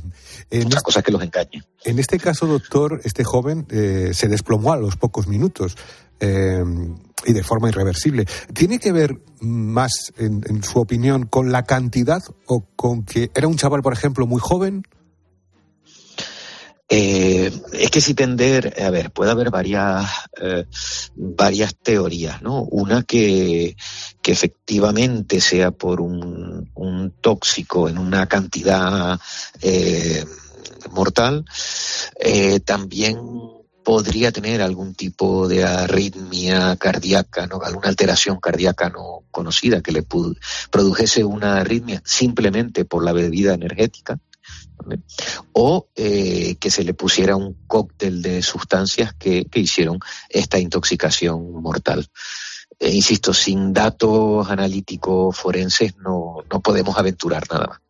En 0.50 0.66
Otra 0.66 0.80
cosa 0.80 0.98
es 1.00 1.04
que 1.04 1.12
los 1.12 1.22
engañen. 1.22 1.64
En 1.84 1.98
este 1.98 2.18
caso, 2.18 2.46
doctor, 2.46 3.00
este 3.04 3.24
joven 3.24 3.66
eh, 3.70 4.10
se 4.12 4.28
desplomó 4.28 4.72
a 4.72 4.76
los 4.76 4.96
pocos 4.96 5.26
minutos 5.26 5.76
eh, 6.20 6.62
y 7.26 7.32
de 7.32 7.42
forma 7.42 7.68
irreversible. 7.68 8.26
¿Tiene 8.52 8.78
que 8.78 8.92
ver 8.92 9.18
más, 9.40 10.12
en, 10.16 10.42
en 10.46 10.62
su 10.62 10.78
opinión, 10.78 11.26
con 11.26 11.52
la 11.52 11.64
cantidad 11.64 12.22
o 12.46 12.66
con 12.76 13.04
que 13.04 13.30
era 13.34 13.48
un 13.48 13.56
chaval, 13.56 13.82
por 13.82 13.92
ejemplo, 13.92 14.26
muy 14.26 14.40
joven? 14.40 14.84
Eh, 16.96 17.50
es 17.72 17.90
que 17.90 18.00
si 18.00 18.14
tender, 18.14 18.72
a 18.80 18.88
ver, 18.88 19.10
puede 19.10 19.32
haber 19.32 19.50
varias, 19.50 20.08
eh, 20.40 20.64
varias 21.16 21.74
teorías, 21.74 22.40
¿no? 22.40 22.62
Una 22.62 23.02
que, 23.02 23.76
que 24.22 24.30
efectivamente 24.30 25.40
sea 25.40 25.72
por 25.72 26.00
un, 26.00 26.70
tóxico 27.20 27.88
en 27.88 27.98
una 27.98 28.28
cantidad 28.28 29.18
eh, 29.60 30.24
mortal, 30.92 31.44
también 32.64 33.18
podría 33.82 34.30
tener 34.30 34.62
algún 34.62 34.94
tipo 34.94 35.48
de 35.48 35.64
arritmia 35.64 36.76
cardíaca, 36.76 37.48
¿no? 37.48 37.60
alguna 37.60 37.88
alteración 37.88 38.38
cardíaca 38.38 38.88
no 38.88 39.24
conocida 39.32 39.80
que 39.82 39.92
le 39.92 40.04
produjese 40.70 41.24
una 41.24 41.56
arritmia 41.56 42.02
simplemente 42.04 42.84
por 42.84 43.04
la 43.04 43.12
bebida 43.12 43.54
energética 43.54 44.18
¿vale? 44.78 45.00
o 45.52 45.88
eh, 45.94 46.56
que 46.60 46.70
se 46.70 46.84
le 46.84 46.94
pusiera 46.94 47.36
un 47.36 47.54
cóctel 47.66 48.22
de 48.22 48.42
sustancias 48.42 49.14
que, 49.14 49.44
que 49.46 49.60
hicieron 49.60 49.98
esta 50.28 50.58
intoxicación 50.58 51.52
mortal. 51.62 52.06
Eh, 52.80 52.90
insisto, 52.90 53.32
sin 53.32 53.72
datos 53.72 54.50
analíticos 54.50 55.36
forenses 55.36 55.96
no, 55.98 56.36
no 56.50 56.60
podemos 56.60 56.98
aventurar 56.98 57.44
nada 57.50 57.66
más. 57.68 57.80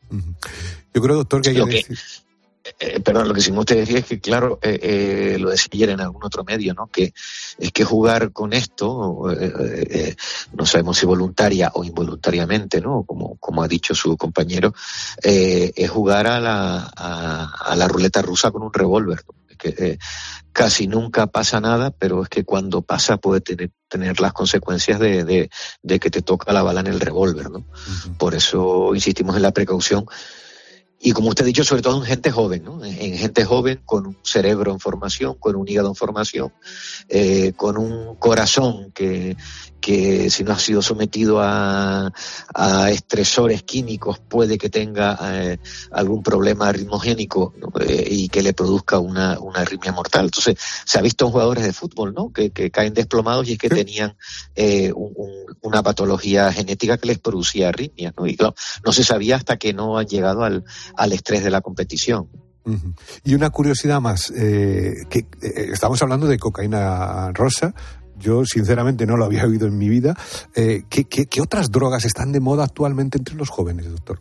Yo 0.92 1.00
creo, 1.02 1.16
doctor, 1.16 1.42
que 1.42 1.50
hay 1.50 1.56
Lo 1.56 1.66
que 1.66 1.82
que- 1.82 1.88
decir- 1.94 2.23
Eh, 2.80 3.00
perdón, 3.00 3.28
lo 3.28 3.34
que 3.34 3.42
sí 3.42 3.50
me 3.50 3.58
gustaría 3.58 3.82
decir 3.82 3.98
es 3.98 4.06
que, 4.06 4.20
claro, 4.20 4.58
eh, 4.62 4.78
eh, 4.82 5.38
lo 5.38 5.50
decía 5.50 5.68
ayer 5.74 5.90
en 5.90 6.00
algún 6.00 6.24
otro 6.24 6.44
medio, 6.44 6.72
¿no? 6.72 6.86
Que 6.86 7.12
es 7.58 7.72
que 7.72 7.84
jugar 7.84 8.32
con 8.32 8.54
esto, 8.54 9.30
eh, 9.30 9.52
eh, 9.60 9.86
eh, 9.90 10.16
no 10.54 10.64
sabemos 10.64 10.96
si 10.96 11.04
voluntaria 11.04 11.70
o 11.74 11.84
involuntariamente, 11.84 12.80
¿no? 12.80 13.04
Como, 13.04 13.36
como 13.36 13.62
ha 13.62 13.68
dicho 13.68 13.94
su 13.94 14.16
compañero, 14.16 14.72
eh, 15.22 15.72
es 15.76 15.90
jugar 15.90 16.26
a 16.26 16.40
la, 16.40 16.90
a, 16.96 17.52
a 17.66 17.76
la 17.76 17.86
ruleta 17.86 18.22
rusa 18.22 18.50
con 18.50 18.62
un 18.62 18.72
revólver. 18.72 19.22
¿no? 19.28 19.34
Es 19.46 19.56
que 19.58 19.68
eh, 19.86 19.98
casi 20.52 20.86
nunca 20.86 21.26
pasa 21.26 21.60
nada, 21.60 21.90
pero 21.90 22.22
es 22.22 22.30
que 22.30 22.44
cuando 22.44 22.80
pasa 22.80 23.18
puede 23.18 23.42
tener, 23.42 23.72
tener 23.88 24.20
las 24.20 24.32
consecuencias 24.32 24.98
de, 24.98 25.24
de, 25.24 25.50
de 25.82 26.00
que 26.00 26.10
te 26.10 26.22
toca 26.22 26.52
la 26.52 26.62
bala 26.62 26.80
en 26.80 26.86
el 26.86 27.00
revólver, 27.00 27.50
¿no? 27.50 27.66
Por 28.18 28.34
eso 28.34 28.94
insistimos 28.94 29.36
en 29.36 29.42
la 29.42 29.52
precaución 29.52 30.06
y 31.04 31.12
como 31.12 31.28
usted 31.28 31.44
ha 31.44 31.46
dicho, 31.46 31.64
sobre 31.64 31.82
todo 31.82 31.98
en 31.98 32.04
gente 32.04 32.30
joven, 32.30 32.64
¿no? 32.64 32.82
En, 32.82 32.98
en 32.98 33.18
gente 33.18 33.44
joven 33.44 33.78
con 33.84 34.06
un 34.06 34.16
cerebro 34.22 34.72
en 34.72 34.80
formación, 34.80 35.34
con 35.38 35.54
un 35.54 35.68
hígado 35.68 35.88
en 35.88 35.94
formación, 35.94 36.50
eh, 37.08 37.52
con 37.56 37.76
un 37.76 38.16
corazón 38.16 38.90
que, 38.92 39.36
que 39.80 40.30
si 40.30 40.42
no 40.44 40.52
ha 40.52 40.58
sido 40.58 40.80
sometido 40.82 41.40
a, 41.42 42.10
a 42.54 42.90
estresores 42.90 43.62
químicos 43.62 44.18
puede 44.18 44.56
que 44.56 44.70
tenga 44.70 45.18
eh, 45.22 45.58
algún 45.92 46.22
problema 46.22 46.72
ritmogénico 46.72 47.52
¿no? 47.58 47.72
Eh, 47.80 48.06
y 48.10 48.28
que 48.28 48.42
le 48.42 48.54
produzca 48.54 48.98
una, 48.98 49.38
una 49.38 49.60
arritmia 49.60 49.92
mortal. 49.92 50.24
Entonces, 50.26 50.56
se 50.86 50.98
ha 50.98 51.02
visto 51.02 51.26
en 51.26 51.32
jugadores 51.32 51.64
de 51.64 51.72
fútbol, 51.72 52.14
¿no? 52.14 52.32
Que, 52.32 52.50
que 52.50 52.70
caen 52.70 52.94
desplomados 52.94 53.46
y 53.48 53.52
es 53.52 53.58
que 53.58 53.68
tenían 53.68 54.16
eh, 54.54 54.92
un- 54.94 55.12
un- 55.16 55.44
una 55.60 55.82
patología 55.82 56.52
genética 56.52 56.96
que 56.98 57.08
les 57.08 57.18
producía 57.18 57.68
arritmias, 57.68 58.14
¿no? 58.16 58.26
Y 58.26 58.36
claro, 58.36 58.54
no 58.84 58.92
se 58.92 59.04
sabía 59.04 59.36
hasta 59.36 59.56
que 59.58 59.72
no 59.74 59.98
han 59.98 60.06
llegado 60.06 60.44
al, 60.44 60.64
al 60.96 61.12
estrés 61.12 61.44
de 61.44 61.50
la 61.50 61.60
competición. 61.60 62.28
Y 63.24 63.34
una 63.34 63.50
curiosidad 63.50 64.00
más, 64.00 64.30
eh, 64.30 65.04
que 65.10 65.20
eh, 65.20 65.70
estamos 65.72 66.00
hablando 66.02 66.26
de 66.26 66.38
cocaína 66.38 67.32
rosa. 67.32 67.74
Yo, 68.18 68.44
sinceramente, 68.44 69.06
no 69.06 69.16
lo 69.16 69.24
había 69.24 69.44
oído 69.46 69.66
en 69.66 69.78
mi 69.78 69.88
vida. 69.88 70.16
Eh, 70.54 70.84
¿qué, 70.88 71.40
otras 71.40 71.70
drogas 71.70 72.04
están 72.04 72.32
de 72.32 72.40
moda 72.40 72.64
actualmente 72.64 73.18
entre 73.18 73.34
los 73.34 73.50
jóvenes, 73.50 73.90
doctor? 73.90 74.20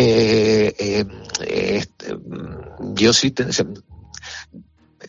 Eh, 0.00 0.74
eh, 0.78 1.04
este, 1.40 2.14
mm, 2.14 2.94
yo 2.94 3.12
sí 3.12 3.32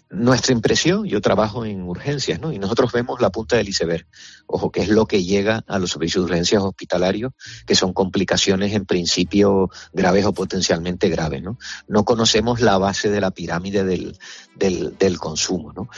nuestra 0.10 0.54
impresión, 0.54 1.06
yo 1.06 1.22
trabajo 1.22 1.66
en 1.66 1.84
urgencias, 1.84 2.40
¿no? 2.40 2.52
Y 2.52 2.58
nosotros 2.58 2.92
vemos 2.92 3.22
la 3.22 3.30
punta 3.30 3.58
del 3.58 3.70
iceberg. 3.70 4.08
Ojo, 4.48 4.72
que 4.72 4.82
es 4.82 4.90
lo 4.90 5.06
que 5.06 5.24
llega 5.24 5.64
a 5.68 5.78
los 5.78 5.92
servicios 5.92 6.26
de 6.26 6.32
urgencias 6.32 6.64
hospitalarios, 6.64 7.34
que 7.66 7.76
son 7.76 7.94
complicaciones 7.94 8.74
en 8.74 8.86
principio 8.86 9.70
graves 9.94 10.26
o 10.26 10.34
potencialmente 10.34 11.10
graves, 11.10 11.44
¿no? 11.44 11.60
No 11.88 12.06
conocemos 12.06 12.60
la 12.60 12.78
base 12.78 13.10
de 13.10 13.22
la 13.22 13.32
pirámide 13.32 13.84
del, 13.84 14.18
del, 14.56 14.98
del 14.98 15.20
consumo, 15.20 15.74
¿no? 15.74 15.90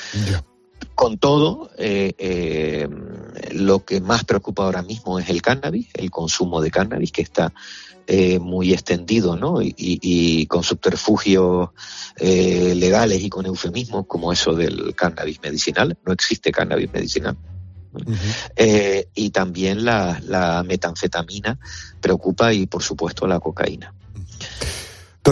Con 0.95 1.17
todo, 1.17 1.71
eh, 1.77 2.13
eh, 2.17 2.89
lo 3.53 3.85
que 3.85 4.01
más 4.01 4.25
preocupa 4.25 4.63
ahora 4.63 4.81
mismo 4.81 5.19
es 5.19 5.29
el 5.29 5.41
cannabis, 5.41 5.87
el 5.93 6.11
consumo 6.11 6.61
de 6.61 6.71
cannabis, 6.71 7.11
que 7.11 7.21
está 7.21 7.53
eh, 8.07 8.39
muy 8.39 8.73
extendido, 8.73 9.35
¿no? 9.35 9.61
Y, 9.61 9.73
y 9.77 10.45
con 10.47 10.63
subterfugios 10.63 11.69
eh, 12.17 12.73
legales 12.75 13.21
y 13.23 13.29
con 13.29 13.45
eufemismos 13.45 14.05
como 14.07 14.31
eso 14.33 14.53
del 14.53 14.93
cannabis 14.95 15.39
medicinal. 15.41 15.97
No 16.05 16.13
existe 16.13 16.51
cannabis 16.51 16.91
medicinal. 16.91 17.37
Eh, 18.55 19.09
y 19.15 19.31
también 19.31 19.83
la, 19.83 20.21
la 20.23 20.63
metanfetamina 20.63 21.59
preocupa 21.99 22.53
y, 22.53 22.65
por 22.65 22.83
supuesto, 22.83 23.27
la 23.27 23.39
cocaína. 23.39 23.93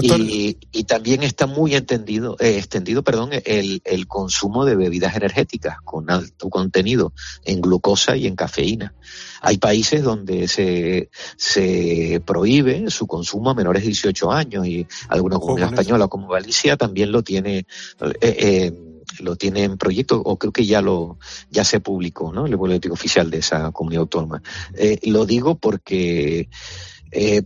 Y, 0.01 0.57
y, 0.71 0.83
también 0.83 1.23
está 1.23 1.47
muy 1.47 1.73
entendido, 1.73 2.37
eh, 2.39 2.57
extendido 2.57 3.03
perdón, 3.03 3.31
el, 3.45 3.81
el, 3.83 4.07
consumo 4.07 4.63
de 4.63 4.75
bebidas 4.75 5.15
energéticas 5.15 5.77
con 5.83 6.11
alto 6.11 6.49
contenido 6.49 7.11
en 7.43 7.59
glucosa 7.59 8.15
y 8.15 8.27
en 8.27 8.35
cafeína. 8.35 8.93
Hay 9.41 9.57
países 9.57 10.03
donde 10.03 10.47
se, 10.47 11.09
se 11.37 12.21
prohíbe 12.23 12.91
su 12.91 13.07
consumo 13.07 13.49
a 13.49 13.55
menores 13.55 13.81
de 13.81 13.87
18 13.87 14.31
años 14.31 14.67
y 14.67 14.85
alguna 15.07 15.39
comunidad 15.39 15.73
española 15.73 16.07
como 16.07 16.27
Galicia 16.27 16.77
también 16.77 17.11
lo 17.11 17.23
tiene. 17.23 17.65
Eh, 17.99 18.15
eh, 18.21 18.73
lo 19.21 19.35
tiene 19.35 19.63
en 19.63 19.77
proyecto 19.79 20.21
o 20.21 20.37
creo 20.37 20.53
que 20.53 20.67
ya 20.67 20.83
lo 20.83 21.17
ya 21.49 21.63
se 21.63 21.79
publicó, 21.79 22.31
¿no? 22.31 22.45
El 22.45 22.55
boletín 22.57 22.91
oficial 22.91 23.31
de 23.31 23.39
esa 23.39 23.71
comunidad 23.71 24.01
autónoma. 24.01 24.43
Eh, 24.75 24.99
lo 25.09 25.25
digo 25.25 25.55
porque 25.55 26.47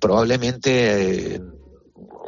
probablemente 0.01 1.41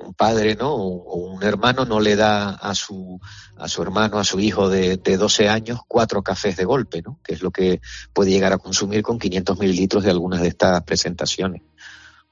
un 0.06 0.14
padre, 0.14 0.56
¿no? 0.56 0.74
O 0.74 1.16
un 1.18 1.44
hermano 1.44 1.86
no 1.86 2.00
le 2.00 2.16
da 2.16 2.50
a 2.52 2.76
su, 2.76 3.20
a 3.58 3.68
su 3.68 3.82
hermano, 3.82 4.20
a 4.20 4.24
su 4.24 4.40
hijo 4.40 4.70
de, 4.70 4.98
de 4.98 5.18
12 5.18 5.50
años, 5.50 5.80
cuatro 5.88 6.24
cafés 6.24 6.58
de 6.58 6.66
golpe, 6.66 7.02
¿no? 7.02 7.20
Que 7.24 7.34
es 7.34 7.42
lo 7.42 7.52
que 7.52 7.82
puede 8.14 8.32
llegar 8.32 8.54
a 8.54 8.58
consumir 8.58 9.02
con 9.02 9.20
500 9.20 9.60
mililitros 9.60 10.04
de 10.04 10.12
algunas 10.12 10.42
de 10.42 10.50
estas 10.50 10.84
presentaciones. 10.84 11.62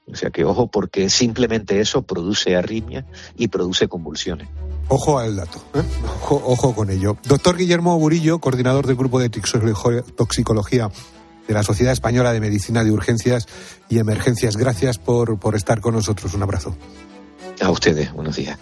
O 0.06 0.14
sea 0.14 0.30
que 0.30 0.44
ojo 0.44 0.70
porque 0.70 1.08
simplemente 1.08 1.80
eso 1.80 2.02
produce 2.02 2.56
arritmia 2.56 3.06
y 3.36 3.48
produce 3.48 3.88
convulsiones. 3.88 4.48
Ojo 4.88 5.18
al 5.18 5.36
dato, 5.36 5.64
¿eh? 5.74 5.82
ojo, 6.20 6.42
ojo 6.44 6.74
con 6.74 6.90
ello. 6.90 7.16
Doctor 7.26 7.56
Guillermo 7.56 7.98
Burillo, 7.98 8.38
coordinador 8.38 8.86
del 8.86 8.96
Grupo 8.96 9.18
de 9.18 9.30
Toxicología 9.30 10.90
de 11.48 11.54
la 11.54 11.62
Sociedad 11.62 11.92
Española 11.92 12.32
de 12.32 12.40
Medicina 12.40 12.84
de 12.84 12.90
Urgencias 12.90 13.46
y 13.88 13.98
Emergencias, 13.98 14.56
gracias 14.56 14.98
por, 14.98 15.38
por 15.38 15.54
estar 15.54 15.80
con 15.80 15.94
nosotros. 15.94 16.34
Un 16.34 16.42
abrazo. 16.42 16.76
A 17.60 17.70
ustedes, 17.70 18.12
buenos 18.12 18.36
días. 18.36 18.58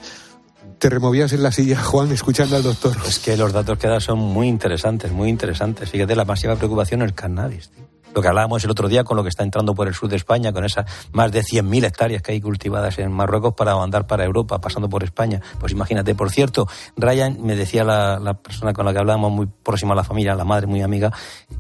Te 0.79 0.91
removías 0.91 1.33
en 1.33 1.43
la 1.43 1.53
silla, 1.53 1.81
Juan, 1.81 2.11
escuchando 2.13 2.57
al 2.57 2.63
doctor. 2.63 2.97
Es 3.07 3.19
que 3.19 3.37
los 3.37 3.53
datos 3.53 3.79
que 3.79 3.87
da 3.89 4.01
son 4.01 4.19
muy 4.19 4.49
interesantes, 4.49 5.13
muy 5.13 5.29
interesantes. 5.29 5.89
Fíjate, 5.89 6.17
la 6.17 6.25
máxima 6.25 6.57
preocupación 6.57 7.03
es 7.03 7.09
el 7.09 7.15
cannabis. 7.15 7.71
Tío. 7.71 7.93
Lo 8.15 8.21
que 8.21 8.29
hablábamos 8.29 8.63
el 8.65 8.71
otro 8.71 8.89
día 8.89 9.05
con 9.05 9.17
lo 9.17 9.23
que 9.23 9.31
está 9.31 9.43
entrando 9.43 9.75
por 9.75 9.89
el 9.89 9.95
sur 9.95 10.09
de 10.09 10.17
España, 10.17 10.53
con 10.53 10.65
esas 10.65 10.85
más 11.13 11.33
de 11.33 11.41
100.000 11.41 11.87
hectáreas 11.87 12.23
que 12.23 12.33
hay 12.33 12.41
cultivadas 12.41 12.99
en 12.99 13.11
Marruecos 13.11 13.55
para 13.55 13.75
mandar 13.75 14.07
para 14.07 14.25
Europa, 14.25 14.61
pasando 14.61 14.89
por 14.89 15.03
España. 15.03 15.41
Pues 15.59 15.73
imagínate. 15.73 16.15
Por 16.15 16.31
cierto, 16.31 16.67
Ryan, 16.97 17.39
me 17.43 17.57
decía 17.57 17.85
la, 17.85 18.19
la 18.19 18.35
persona 18.35 18.73
con 18.73 18.85
la 18.85 18.93
que 18.93 18.99
hablábamos, 18.99 19.33
muy 19.33 19.47
próxima 19.47 19.95
a 19.95 19.97
la 19.97 20.05
familia, 20.05 20.35
la 20.35 20.45
madre 20.45 20.67
muy 20.67 20.83
amiga, 20.83 21.13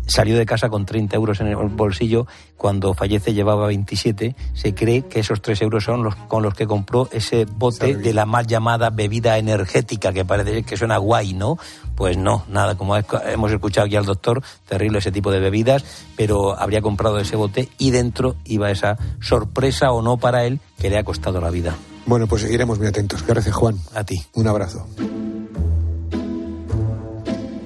salió 0.07 0.37
de 0.37 0.45
casa 0.45 0.68
con 0.68 0.85
30 0.85 1.16
euros 1.16 1.41
en 1.41 1.47
el 1.47 1.57
bolsillo. 1.57 2.26
Cuando 2.62 2.94
fallece 2.94 3.34
llevaba 3.34 3.66
27. 3.66 4.36
Se 4.54 4.72
cree 4.72 5.02
que 5.02 5.18
esos 5.18 5.42
3 5.42 5.62
euros 5.62 5.82
son 5.82 6.04
los 6.04 6.14
con 6.14 6.44
los 6.44 6.54
que 6.54 6.68
compró 6.68 7.08
ese 7.10 7.44
bote 7.44 7.96
de 7.96 8.14
la 8.14 8.24
mal 8.24 8.46
llamada 8.46 8.90
bebida 8.90 9.36
energética, 9.36 10.12
que 10.12 10.24
parece 10.24 10.62
que 10.62 10.76
suena 10.76 10.96
guay, 10.98 11.34
¿no? 11.34 11.58
Pues 11.96 12.16
no, 12.16 12.44
nada, 12.48 12.76
como 12.76 12.96
hemos 12.96 13.50
escuchado 13.50 13.88
aquí 13.88 13.96
al 13.96 14.04
doctor, 14.04 14.44
terrible 14.68 15.00
ese 15.00 15.10
tipo 15.10 15.32
de 15.32 15.40
bebidas, 15.40 15.84
pero 16.16 16.56
habría 16.56 16.80
comprado 16.82 17.18
ese 17.18 17.34
bote 17.34 17.68
y 17.78 17.90
dentro 17.90 18.36
iba 18.44 18.70
esa 18.70 18.96
sorpresa 19.20 19.90
o 19.90 20.00
no 20.00 20.18
para 20.18 20.44
él 20.44 20.60
que 20.78 20.88
le 20.88 20.98
ha 20.98 21.02
costado 21.02 21.40
la 21.40 21.50
vida. 21.50 21.74
Bueno, 22.06 22.28
pues 22.28 22.42
seguiremos 22.42 22.78
muy 22.78 22.86
atentos. 22.86 23.26
Gracias, 23.26 23.56
Juan. 23.56 23.76
A 23.92 24.04
ti. 24.04 24.22
Un 24.34 24.46
abrazo. 24.46 24.86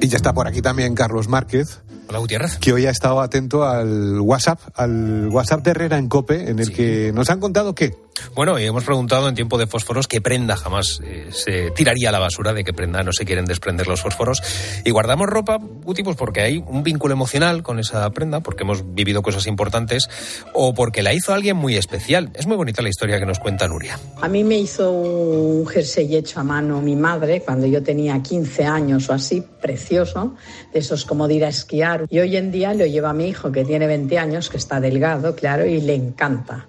Y 0.01 0.09
ya 0.09 0.17
está 0.17 0.33
por 0.33 0.49
aquí 0.49 0.63
también 0.63 0.95
Carlos 0.95 1.29
Márquez. 1.29 1.83
Hola, 2.09 2.19
Gutiérrez. 2.19 2.59
Que 2.59 2.73
hoy 2.73 2.87
ha 2.87 2.91
estado 2.91 3.21
atento 3.21 3.65
al 3.65 4.21
WhatsApp, 4.21 4.61
al 4.75 5.29
WhatsApp 5.29 5.65
de 5.65 5.71
Herrera 5.73 5.99
en 5.99 6.09
Cope, 6.09 6.49
en 6.51 6.59
el 6.59 6.67
sí. 6.67 6.73
que 6.73 7.13
nos 7.13 7.31
han 7.31 7.41
contado 7.41 7.75
que 7.75 8.06
bueno, 8.35 8.59
y 8.59 8.65
hemos 8.65 8.85
preguntado 8.85 9.29
en 9.29 9.35
tiempo 9.35 9.59
de 9.59 9.67
fósforos 9.67 10.09
qué 10.09 10.21
prenda 10.21 10.57
jamás 10.57 11.01
eh, 11.05 11.29
se 11.31 11.71
tiraría 11.71 12.11
a 12.11 12.13
la 12.13 12.19
basura, 12.19 12.53
de 12.53 12.65
qué 12.65 12.73
prenda 12.73 13.03
no 13.03 13.13
se 13.13 13.25
quieren 13.25 13.45
desprender 13.45 13.87
los 13.87 14.01
fósforos. 14.01 14.43
Y 14.85 14.91
guardamos 14.91 15.27
ropa, 15.27 15.59
Guti, 15.61 16.03
pues 16.03 16.17
porque 16.17 16.41
hay 16.41 16.63
un 16.67 16.83
vínculo 16.83 17.15
emocional 17.15 17.63
con 17.63 17.79
esa 17.79 18.09
prenda, 18.11 18.41
porque 18.41 18.65
hemos 18.65 18.95
vivido 18.95 19.23
cosas 19.23 19.47
importantes 19.47 20.09
o 20.53 20.75
porque 20.75 21.03
la 21.03 21.15
hizo 21.15 21.33
alguien 21.33 21.57
muy 21.57 21.77
especial. 21.77 22.31
Es 22.35 22.47
muy 22.47 22.57
bonita 22.57 22.83
la 22.83 22.89
historia 22.89 23.19
que 23.19 23.27
nos 23.27 23.39
cuenta 23.39 23.69
Nuria. 23.69 23.99
A 24.21 24.29
mí 24.29 24.45
me 24.45 24.59
hizo 24.59 24.91
un 24.91 25.67
jersey 25.67 26.17
hecho 26.17 26.41
a 26.41 26.45
mano 26.45 26.81
mi 26.81 26.97
madre 26.97 27.43
cuando 27.43 27.67
yo 27.67 27.83
tenía 27.83 28.23
15 28.23 28.65
años 28.65 29.09
o 29.09 29.13
así, 29.13 29.43
precioso, 29.61 30.35
de 30.73 30.79
esos 30.79 31.05
como 31.05 31.29
de 31.29 31.35
ir 31.35 31.45
a 31.45 31.49
esquiar. 31.49 32.07
Y 32.11 32.19
hoy 32.19 32.37
en 32.37 32.51
día 32.51 32.75
lo 32.75 32.87
lleva 32.87 33.13
mi 33.13 33.29
hijo 33.29 33.53
que 33.53 33.65
tiene 33.65 33.87
20 33.87 34.19
años, 34.19 34.49
que 34.49 34.57
está 34.57 34.81
delgado, 34.81 35.35
claro, 35.35 35.67
y 35.67 35.81
le 35.81 35.95
encanta. 35.95 36.69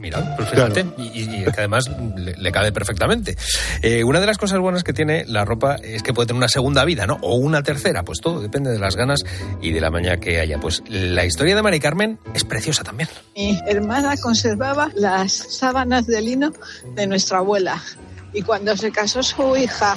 Mira, 0.00 0.34
pues 0.36 0.48
fíjate, 0.48 0.82
claro. 0.84 0.94
y, 0.98 1.22
y, 1.22 1.44
que 1.44 1.50
además 1.58 1.84
le, 2.16 2.34
le 2.34 2.52
cabe 2.52 2.72
perfectamente. 2.72 3.36
Eh, 3.82 4.02
una 4.02 4.18
de 4.20 4.26
las 4.26 4.38
cosas 4.38 4.58
buenas 4.58 4.82
que 4.82 4.94
tiene 4.94 5.24
la 5.26 5.44
ropa 5.44 5.76
es 5.76 6.02
que 6.02 6.14
puede 6.14 6.28
tener 6.28 6.38
una 6.38 6.48
segunda 6.48 6.84
vida, 6.86 7.06
¿no? 7.06 7.18
O 7.20 7.36
una 7.36 7.62
tercera, 7.62 8.02
pues 8.02 8.20
todo 8.20 8.40
depende 8.40 8.70
de 8.70 8.78
las 8.78 8.96
ganas 8.96 9.24
y 9.60 9.72
de 9.72 9.80
la 9.80 9.90
maña 9.90 10.16
que 10.16 10.40
haya. 10.40 10.58
Pues 10.58 10.82
la 10.88 11.26
historia 11.26 11.54
de 11.54 11.62
Mari 11.62 11.80
Carmen 11.80 12.18
es 12.34 12.44
preciosa 12.44 12.82
también. 12.82 13.10
Mi 13.36 13.60
hermana 13.66 14.16
conservaba 14.16 14.90
las 14.94 15.32
sábanas 15.32 16.06
de 16.06 16.22
lino 16.22 16.52
de 16.94 17.06
nuestra 17.06 17.38
abuela. 17.38 17.82
Y 18.32 18.42
cuando 18.42 18.76
se 18.76 18.92
casó 18.92 19.22
su 19.22 19.56
hija 19.56 19.96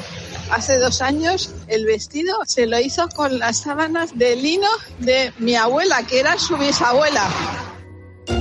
hace 0.51 0.79
dos 0.79 1.01
años, 1.01 1.53
el 1.67 1.85
vestido 1.85 2.35
se 2.45 2.65
lo 2.65 2.79
hizo 2.79 3.07
con 3.09 3.39
las 3.39 3.61
sábanas 3.61 4.17
de 4.17 4.35
lino 4.35 4.67
de 4.99 5.31
mi 5.37 5.55
abuela, 5.55 6.03
que 6.03 6.19
era 6.19 6.37
su 6.37 6.57
bisabuela. 6.57 7.72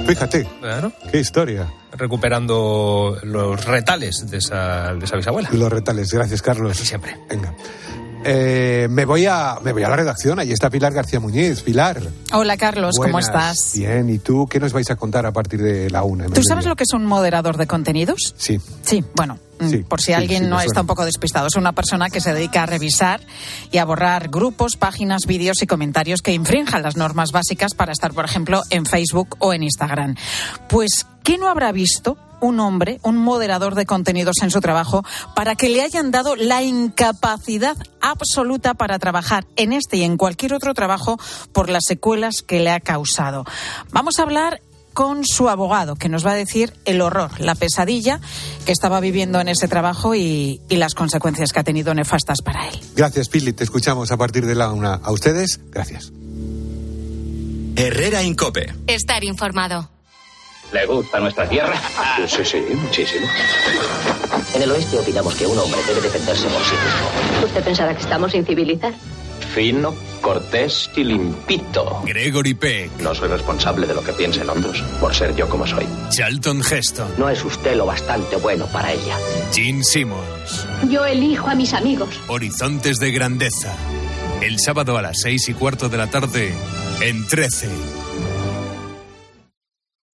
Fíjate, 0.06 0.46
claro. 0.60 0.92
qué 1.10 1.18
historia. 1.20 1.72
Recuperando 1.92 3.18
los 3.22 3.64
retales 3.64 4.30
de 4.30 4.38
esa, 4.38 4.94
de 4.94 5.04
esa 5.04 5.16
bisabuela. 5.16 5.48
Los 5.52 5.70
retales, 5.72 6.12
gracias 6.12 6.42
Carlos. 6.42 6.72
Así 6.72 6.86
siempre. 6.86 7.16
Venga. 7.28 7.54
Eh, 8.24 8.86
me 8.90 9.04
voy 9.04 9.26
a 9.26 9.58
me 9.62 9.72
voy 9.72 9.82
a 9.82 9.88
la 9.88 9.96
redacción, 9.96 10.38
ahí 10.38 10.52
está 10.52 10.70
Pilar 10.70 10.92
García 10.92 11.20
Muñiz. 11.20 11.62
Pilar. 11.62 12.00
Hola 12.32 12.56
Carlos, 12.56 12.94
Buenas. 12.96 13.10
¿cómo 13.10 13.18
estás? 13.18 13.72
Bien, 13.74 14.08
¿y 14.10 14.18
tú 14.18 14.46
qué 14.48 14.60
nos 14.60 14.72
vais 14.72 14.90
a 14.90 14.96
contar 14.96 15.26
a 15.26 15.32
partir 15.32 15.60
de 15.60 15.90
la 15.90 16.02
una? 16.04 16.26
¿Tú 16.26 16.42
sabes 16.42 16.66
lo 16.66 16.76
que 16.76 16.84
es 16.84 16.92
un 16.92 17.04
moderador 17.04 17.56
de 17.56 17.66
contenidos? 17.66 18.34
Sí. 18.36 18.60
Sí, 18.82 19.04
bueno, 19.14 19.38
Sí, 19.68 19.78
por 19.78 20.00
si 20.00 20.06
sí, 20.06 20.12
alguien 20.12 20.44
sí, 20.44 20.48
no 20.50 20.60
está 20.60 20.80
un 20.80 20.86
poco 20.86 21.04
despistado. 21.04 21.46
Es 21.46 21.56
una 21.56 21.72
persona 21.72 22.10
que 22.10 22.20
se 22.20 22.32
dedica 22.34 22.64
a 22.64 22.66
revisar 22.66 23.20
y 23.70 23.78
a 23.78 23.84
borrar 23.84 24.28
grupos, 24.28 24.76
páginas, 24.76 25.26
vídeos 25.26 25.62
y 25.62 25.66
comentarios 25.66 26.20
que 26.20 26.32
infrinjan 26.32 26.82
las 26.82 26.96
normas 26.96 27.30
básicas 27.32 27.74
para 27.74 27.92
estar, 27.92 28.12
por 28.12 28.24
ejemplo, 28.24 28.62
en 28.70 28.86
Facebook 28.86 29.36
o 29.38 29.52
en 29.52 29.62
Instagram. 29.62 30.16
Pues, 30.68 31.06
¿qué 31.22 31.38
no 31.38 31.48
habrá 31.48 31.70
visto? 31.70 32.16
Un 32.42 32.60
hombre, 32.60 33.00
un 33.02 33.16
moderador 33.16 33.74
de 33.74 33.86
contenidos 33.86 34.36
en 34.42 34.50
su 34.50 34.60
trabajo, 34.60 35.02
para 35.34 35.54
que 35.54 35.70
le 35.70 35.80
hayan 35.80 36.10
dado 36.10 36.36
la 36.36 36.62
incapacidad 36.62 37.76
absoluta 38.02 38.74
para 38.74 38.98
trabajar 38.98 39.46
en 39.56 39.72
este 39.72 39.96
y 39.96 40.02
en 40.02 40.18
cualquier 40.18 40.52
otro 40.52 40.74
trabajo 40.74 41.18
por 41.52 41.70
las 41.70 41.84
secuelas 41.86 42.42
que 42.46 42.60
le 42.60 42.70
ha 42.70 42.80
causado. 42.80 43.44
Vamos 43.92 44.18
a 44.18 44.22
hablar 44.22 44.60
con 44.92 45.24
su 45.24 45.48
abogado, 45.48 45.96
que 45.96 46.08
nos 46.08 46.26
va 46.26 46.32
a 46.32 46.34
decir 46.34 46.74
el 46.84 47.00
horror, 47.00 47.40
la 47.40 47.54
pesadilla 47.54 48.20
que 48.66 48.72
estaba 48.72 49.00
viviendo 49.00 49.40
en 49.40 49.48
ese 49.48 49.68
trabajo 49.68 50.14
y, 50.14 50.60
y 50.68 50.76
las 50.76 50.94
consecuencias 50.94 51.52
que 51.52 51.60
ha 51.60 51.64
tenido 51.64 51.94
nefastas 51.94 52.42
para 52.42 52.68
él. 52.68 52.78
Gracias, 52.94 53.28
Pili. 53.28 53.52
Te 53.54 53.64
escuchamos 53.64 54.12
a 54.12 54.18
partir 54.18 54.44
de 54.44 54.54
la 54.54 54.70
una. 54.70 54.94
A 54.94 55.12
ustedes, 55.12 55.60
gracias. 55.70 56.12
Herrera 57.76 58.22
Incope. 58.22 58.74
Estar 58.86 59.24
informado. 59.24 59.88
¿Le 60.72 60.86
gusta 60.86 61.20
nuestra 61.20 61.48
tierra? 61.48 61.74
Sí, 62.26 62.44
sí, 62.44 62.64
muchísimo. 62.74 63.26
En 64.54 64.62
el 64.62 64.70
oeste 64.70 64.98
opinamos 64.98 65.34
que 65.34 65.46
un 65.46 65.58
hombre 65.58 65.80
debe 65.86 66.00
defenderse 66.00 66.48
por 66.48 66.62
sí 66.64 66.74
mismo. 66.74 67.44
¿Usted 67.46 67.62
pensará 67.64 67.94
que 67.94 68.02
estamos 68.02 68.32
sin 68.32 68.44
civilizar? 68.46 68.94
Fino, 69.54 69.94
cortés 70.22 70.88
y 70.96 71.04
limpito. 71.04 72.02
Gregory 72.06 72.54
Peck. 72.54 72.90
No 73.00 73.14
soy 73.14 73.28
responsable 73.28 73.86
de 73.86 73.94
lo 73.94 74.02
que 74.02 74.12
piensen 74.12 74.48
otros, 74.48 74.82
por 74.98 75.14
ser 75.14 75.34
yo 75.36 75.46
como 75.48 75.66
soy. 75.66 75.86
Charlton 76.08 76.62
Heston. 76.62 77.08
No 77.18 77.28
es 77.28 77.44
usted 77.44 77.76
lo 77.76 77.84
bastante 77.84 78.36
bueno 78.36 78.66
para 78.66 78.92
ella. 78.92 79.18
Gene 79.52 79.84
Simmons. 79.84 80.66
Yo 80.88 81.04
elijo 81.04 81.48
a 81.48 81.54
mis 81.54 81.74
amigos. 81.74 82.18
Horizontes 82.28 82.96
de 82.98 83.10
grandeza. 83.12 83.76
El 84.40 84.58
sábado 84.58 84.96
a 84.96 85.02
las 85.02 85.20
seis 85.20 85.48
y 85.50 85.54
cuarto 85.54 85.90
de 85.90 85.98
la 85.98 86.08
tarde, 86.08 86.54
en 87.02 87.26
13. 87.26 87.68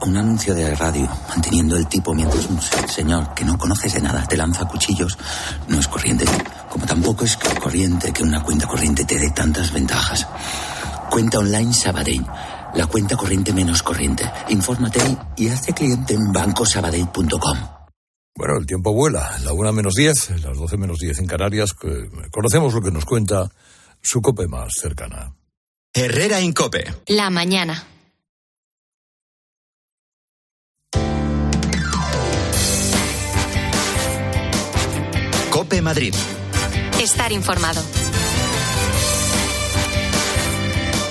un, 0.00 0.06
anuncio, 0.06 0.08
un 0.08 0.16
anuncio 0.16 0.54
de 0.54 0.74
radio 0.74 1.08
manteniendo 1.28 1.76
el 1.76 1.86
tipo 1.86 2.14
mientras 2.14 2.46
un 2.46 2.60
señor 2.88 3.34
que 3.34 3.44
no 3.44 3.58
conoces 3.58 3.94
de 3.94 4.00
nada 4.00 4.24
te 4.26 4.36
lanza 4.36 4.66
cuchillos 4.66 5.18
no 5.68 5.78
es 5.78 5.88
corriente. 5.88 6.24
Como 6.70 6.86
tampoco 6.86 7.24
es 7.24 7.36
corriente 7.36 8.12
que 8.12 8.22
una 8.22 8.42
cuenta 8.42 8.66
corriente 8.66 9.04
te 9.04 9.18
dé 9.18 9.30
tantas 9.30 9.72
ventajas. 9.72 10.26
Cuenta 11.10 11.38
online 11.38 11.72
Sabadell. 11.72 12.24
La 12.74 12.86
cuenta 12.86 13.16
corriente 13.16 13.52
menos 13.52 13.82
corriente. 13.82 14.30
Infórmate 14.50 15.00
y 15.36 15.48
hazte 15.48 15.72
cliente 15.72 16.14
en 16.14 16.32
bancosabadell.com. 16.32 17.58
Bueno, 18.36 18.58
el 18.58 18.66
tiempo 18.66 18.92
vuela. 18.92 19.36
La 19.42 19.52
una 19.52 19.72
menos 19.72 19.94
10, 19.94 20.42
las 20.42 20.56
12 20.56 20.76
menos 20.76 20.98
10 20.98 21.18
en 21.18 21.26
Canarias. 21.26 21.72
que 21.72 22.08
Conocemos 22.30 22.74
lo 22.74 22.82
que 22.82 22.92
nos 22.92 23.04
cuenta 23.04 23.50
su 24.00 24.22
cope 24.22 24.46
más 24.46 24.74
cercana. 24.74 25.34
Herrera 25.92 26.38
en 26.38 26.52
Cope. 26.52 26.84
La 27.06 27.30
mañana. 27.30 27.82
Cope 35.68 35.82
Madrid. 35.82 36.14
Estar 36.98 37.30
informado. 37.30 37.82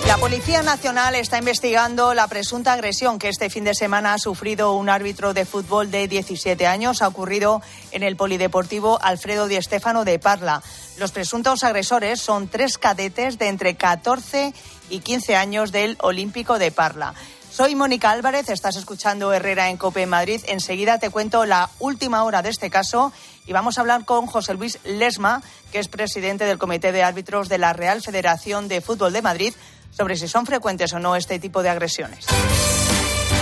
La 0.08 0.18
Policía 0.18 0.64
Nacional 0.64 1.14
está 1.14 1.38
investigando 1.38 2.16
la 2.16 2.28
presunta 2.28 2.74
agresión 2.74 3.20
que 3.20 3.30
este 3.30 3.52
fin 3.52 3.66
de 3.66 3.76
semana 3.76 4.16
ha 4.16 4.18
sufrido 4.18 4.74
un 4.74 4.90
árbitro 4.90 5.36
de 5.36 5.46
fútbol 5.46 5.92
de 5.92 6.08
17 6.08 6.66
años. 6.66 7.04
Ha 7.04 7.08
ocurrido 7.08 7.62
en 7.92 8.02
el 8.02 8.16
Polideportivo 8.16 8.98
Alfredo 9.00 9.48
Di 9.48 9.62
Stéfano 9.62 10.06
de 10.06 10.18
Parla. 10.18 10.64
Los 10.98 11.12
presuntos 11.12 11.64
agresores 11.64 12.20
son 12.20 12.48
tres 12.48 12.80
cadetes 12.80 13.38
de 13.38 13.50
entre 13.50 13.76
14 13.76 14.56
y 14.90 15.02
15 15.02 15.36
años 15.36 15.72
del 15.72 15.98
Olímpico 16.02 16.58
de 16.58 16.72
Parla. 16.72 17.14
Soy 17.52 17.76
Mónica 17.76 18.12
Álvarez, 18.12 18.50
estás 18.50 18.76
escuchando 18.76 19.34
Herrera 19.34 19.70
en 19.70 19.78
Cope 19.78 20.06
Madrid. 20.06 20.42
Enseguida 20.48 21.00
te 21.00 21.10
cuento 21.10 21.46
la 21.46 21.70
última 21.80 22.24
hora 22.24 22.42
de 22.42 22.50
este 22.50 22.70
caso 22.70 23.12
y 23.48 23.54
vamos 23.54 23.78
a 23.78 23.82
hablar 23.82 24.06
con 24.06 24.28
José 24.28 24.54
Luis 24.54 24.78
Lesma, 24.84 25.42
que 25.72 25.80
es 25.80 25.88
presidente 25.88 26.46
del 26.46 26.58
Comité 26.58 26.92
de 26.92 27.04
Árbitros 27.04 27.50
de 27.50 27.58
la 27.58 27.74
Real 27.74 28.02
Federación 28.02 28.68
de 28.68 28.82
Fútbol 28.82 29.14
de 29.14 29.22
Madrid, 29.22 29.54
sobre 29.96 30.16
si 30.16 30.28
son 30.28 30.46
frecuentes 30.46 30.94
o 30.94 31.00
no 31.00 31.16
este 31.16 31.40
tipo 31.40 31.64
de 31.64 31.70
agresiones. 31.70 32.26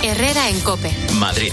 Herrera 0.02 0.48
en 0.48 0.60
Cope. 0.60 0.90
Madrid. 1.18 1.52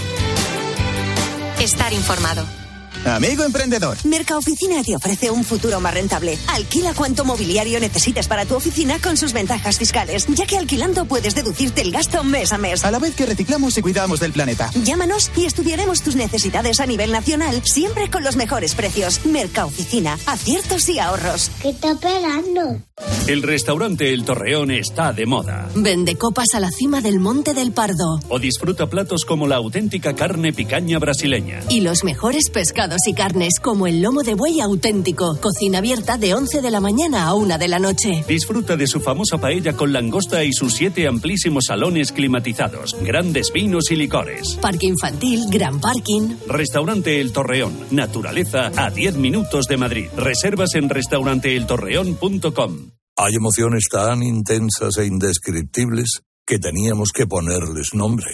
Estar 1.58 1.92
informado. 1.92 2.63
Amigo 3.04 3.44
emprendedor. 3.44 3.98
Mercaoficina 4.04 4.82
te 4.82 4.96
ofrece 4.96 5.30
un 5.30 5.44
futuro 5.44 5.78
más 5.78 5.92
rentable. 5.92 6.38
Alquila 6.48 6.94
cuanto 6.94 7.24
mobiliario 7.24 7.78
necesites 7.78 8.28
para 8.28 8.46
tu 8.46 8.54
oficina 8.54 8.98
con 8.98 9.16
sus 9.16 9.32
ventajas 9.32 9.78
fiscales, 9.78 10.26
ya 10.28 10.46
que 10.46 10.56
alquilando 10.56 11.04
puedes 11.04 11.34
deducirte 11.34 11.82
el 11.82 11.92
gasto 11.92 12.24
mes 12.24 12.52
a 12.52 12.58
mes. 12.58 12.84
A 12.84 12.90
la 12.90 12.98
vez 12.98 13.14
que 13.14 13.26
reciclamos 13.26 13.76
y 13.76 13.82
cuidamos 13.82 14.20
del 14.20 14.32
planeta. 14.32 14.70
Llámanos 14.82 15.30
y 15.36 15.44
estudiaremos 15.44 16.02
tus 16.02 16.16
necesidades 16.16 16.80
a 16.80 16.86
nivel 16.86 17.12
nacional, 17.12 17.62
siempre 17.64 18.10
con 18.10 18.24
los 18.24 18.36
mejores 18.36 18.74
precios. 18.74 19.24
Mercaoficina, 19.26 20.18
aciertos 20.26 20.88
y 20.88 20.98
ahorros. 20.98 21.50
¿Qué 21.60 21.70
está 21.70 21.92
esperando? 21.92 22.80
El 23.26 23.42
restaurante 23.42 24.14
El 24.14 24.24
Torreón 24.24 24.70
está 24.70 25.12
de 25.12 25.26
moda. 25.26 25.68
Vende 25.74 26.16
copas 26.16 26.54
a 26.54 26.60
la 26.60 26.70
cima 26.70 27.00
del 27.00 27.20
Monte 27.20 27.52
del 27.52 27.72
Pardo. 27.72 28.20
O 28.28 28.38
disfruta 28.38 28.88
platos 28.88 29.24
como 29.24 29.46
la 29.46 29.56
auténtica 29.56 30.14
carne 30.14 30.52
picaña 30.52 30.98
brasileña. 30.98 31.60
Y 31.68 31.80
los 31.80 32.04
mejores 32.04 32.50
pescados 32.50 32.93
y 33.06 33.14
carnes 33.14 33.54
como 33.60 33.86
el 33.86 34.02
lomo 34.02 34.22
de 34.22 34.34
buey 34.34 34.60
auténtico. 34.60 35.38
Cocina 35.40 35.78
abierta 35.78 36.18
de 36.18 36.34
11 36.34 36.62
de 36.62 36.70
la 36.70 36.80
mañana 36.80 37.26
a 37.26 37.34
1 37.34 37.58
de 37.58 37.68
la 37.68 37.78
noche. 37.78 38.24
Disfruta 38.26 38.76
de 38.76 38.86
su 38.86 39.00
famosa 39.00 39.38
paella 39.38 39.74
con 39.74 39.92
langosta 39.92 40.44
y 40.44 40.52
sus 40.52 40.74
siete 40.74 41.06
amplísimos 41.06 41.64
salones 41.66 42.12
climatizados, 42.12 42.96
grandes 43.02 43.52
vinos 43.52 43.90
y 43.90 43.96
licores. 43.96 44.58
Parque 44.60 44.86
infantil, 44.86 45.46
gran 45.50 45.80
parking. 45.80 46.36
Restaurante 46.46 47.20
El 47.20 47.32
Torreón. 47.32 47.74
Naturaleza 47.90 48.70
a 48.76 48.90
10 48.90 49.16
minutos 49.16 49.66
de 49.66 49.76
Madrid. 49.76 50.06
Reservas 50.16 50.74
en 50.74 50.88
restauranteeltorreón.com. 50.88 52.90
Hay 53.16 53.34
emociones 53.34 53.84
tan 53.90 54.22
intensas 54.22 54.96
e 54.98 55.06
indescriptibles 55.06 56.22
que 56.46 56.58
teníamos 56.58 57.10
que 57.12 57.26
ponerles 57.26 57.94
nombre. 57.94 58.26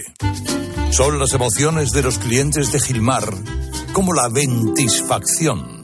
Son 0.90 1.18
las 1.18 1.32
emociones 1.32 1.92
de 1.92 2.02
los 2.02 2.18
clientes 2.18 2.72
de 2.72 2.80
Gilmar, 2.80 3.24
como 3.92 4.12
la 4.12 4.28
ventisfacción. 4.28 5.80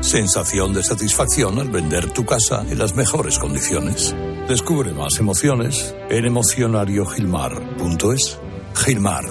Sensación 0.00 0.72
de 0.72 0.82
satisfacción 0.82 1.58
al 1.58 1.68
vender 1.68 2.10
tu 2.12 2.24
casa 2.24 2.64
en 2.68 2.78
las 2.78 2.96
mejores 2.96 3.38
condiciones. 3.38 4.14
Descubre 4.48 4.92
más 4.92 5.18
emociones 5.18 5.94
en 6.08 6.24
emocionariogilmar.es. 6.24 8.38
Gilmar, 8.74 9.24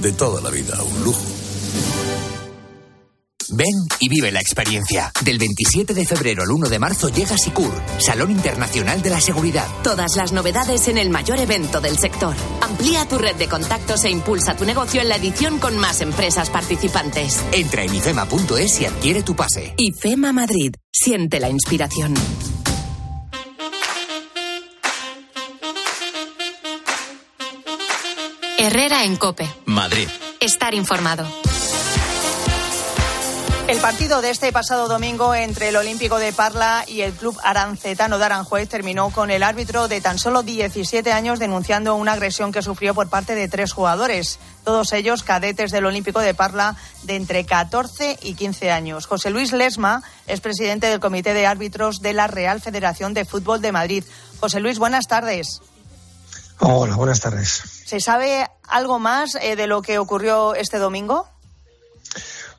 de 0.00 0.12
toda 0.12 0.40
la 0.40 0.50
vida, 0.50 0.82
un 0.82 1.04
lujo. 1.04 1.35
Ven 3.50 3.86
y 4.00 4.08
vive 4.08 4.32
la 4.32 4.40
experiencia. 4.40 5.12
Del 5.22 5.38
27 5.38 5.94
de 5.94 6.04
febrero 6.04 6.42
al 6.42 6.50
1 6.50 6.68
de 6.68 6.78
marzo 6.78 7.08
llega 7.08 7.36
Sicur, 7.38 7.72
Salón 7.98 8.30
Internacional 8.30 9.02
de 9.02 9.10
la 9.10 9.20
Seguridad. 9.20 9.66
Todas 9.82 10.16
las 10.16 10.32
novedades 10.32 10.88
en 10.88 10.98
el 10.98 11.10
mayor 11.10 11.38
evento 11.38 11.80
del 11.80 11.98
sector. 11.98 12.34
Amplía 12.60 13.06
tu 13.06 13.18
red 13.18 13.36
de 13.36 13.48
contactos 13.48 14.04
e 14.04 14.10
impulsa 14.10 14.56
tu 14.56 14.64
negocio 14.64 15.00
en 15.00 15.08
la 15.08 15.16
edición 15.16 15.58
con 15.58 15.76
más 15.78 16.00
empresas 16.00 16.50
participantes. 16.50 17.42
Entra 17.52 17.82
en 17.82 17.94
ifema.es 17.94 18.80
y 18.80 18.86
adquiere 18.86 19.22
tu 19.22 19.36
pase. 19.36 19.74
IFEMA 19.76 20.32
Madrid. 20.32 20.74
Siente 20.92 21.40
la 21.40 21.48
inspiración. 21.48 22.14
Herrera 28.58 29.04
en 29.04 29.16
Cope. 29.16 29.48
Madrid. 29.66 30.08
Estar 30.40 30.74
informado. 30.74 31.26
El 33.68 33.78
partido 33.78 34.22
de 34.22 34.30
este 34.30 34.52
pasado 34.52 34.86
domingo 34.86 35.34
entre 35.34 35.70
el 35.70 35.76
Olímpico 35.76 36.18
de 36.18 36.32
Parla 36.32 36.84
y 36.86 37.00
el 37.00 37.12
Club 37.12 37.36
Arancetano 37.42 38.16
de 38.16 38.24
Aranjuez 38.24 38.68
terminó 38.68 39.10
con 39.10 39.28
el 39.32 39.42
árbitro 39.42 39.88
de 39.88 40.00
tan 40.00 40.20
solo 40.20 40.44
17 40.44 41.10
años 41.10 41.40
denunciando 41.40 41.96
una 41.96 42.12
agresión 42.12 42.52
que 42.52 42.62
sufrió 42.62 42.94
por 42.94 43.08
parte 43.08 43.34
de 43.34 43.48
tres 43.48 43.72
jugadores, 43.72 44.38
todos 44.62 44.92
ellos 44.92 45.24
cadetes 45.24 45.72
del 45.72 45.84
Olímpico 45.84 46.20
de 46.20 46.32
Parla 46.32 46.76
de 47.02 47.16
entre 47.16 47.44
14 47.44 48.20
y 48.22 48.34
15 48.34 48.70
años. 48.70 49.06
José 49.06 49.30
Luis 49.30 49.52
Lesma 49.52 50.04
es 50.28 50.40
presidente 50.40 50.86
del 50.86 51.00
Comité 51.00 51.34
de 51.34 51.48
Árbitros 51.48 52.00
de 52.00 52.12
la 52.12 52.28
Real 52.28 52.60
Federación 52.60 53.14
de 53.14 53.24
Fútbol 53.24 53.60
de 53.62 53.72
Madrid. 53.72 54.04
José 54.38 54.60
Luis, 54.60 54.78
buenas 54.78 55.08
tardes. 55.08 55.60
Hola, 56.60 56.94
buenas 56.94 57.18
tardes. 57.18 57.62
¿Se 57.84 57.98
sabe 57.98 58.48
algo 58.68 59.00
más 59.00 59.34
eh, 59.34 59.56
de 59.56 59.66
lo 59.66 59.82
que 59.82 59.98
ocurrió 59.98 60.54
este 60.54 60.78
domingo? 60.78 61.28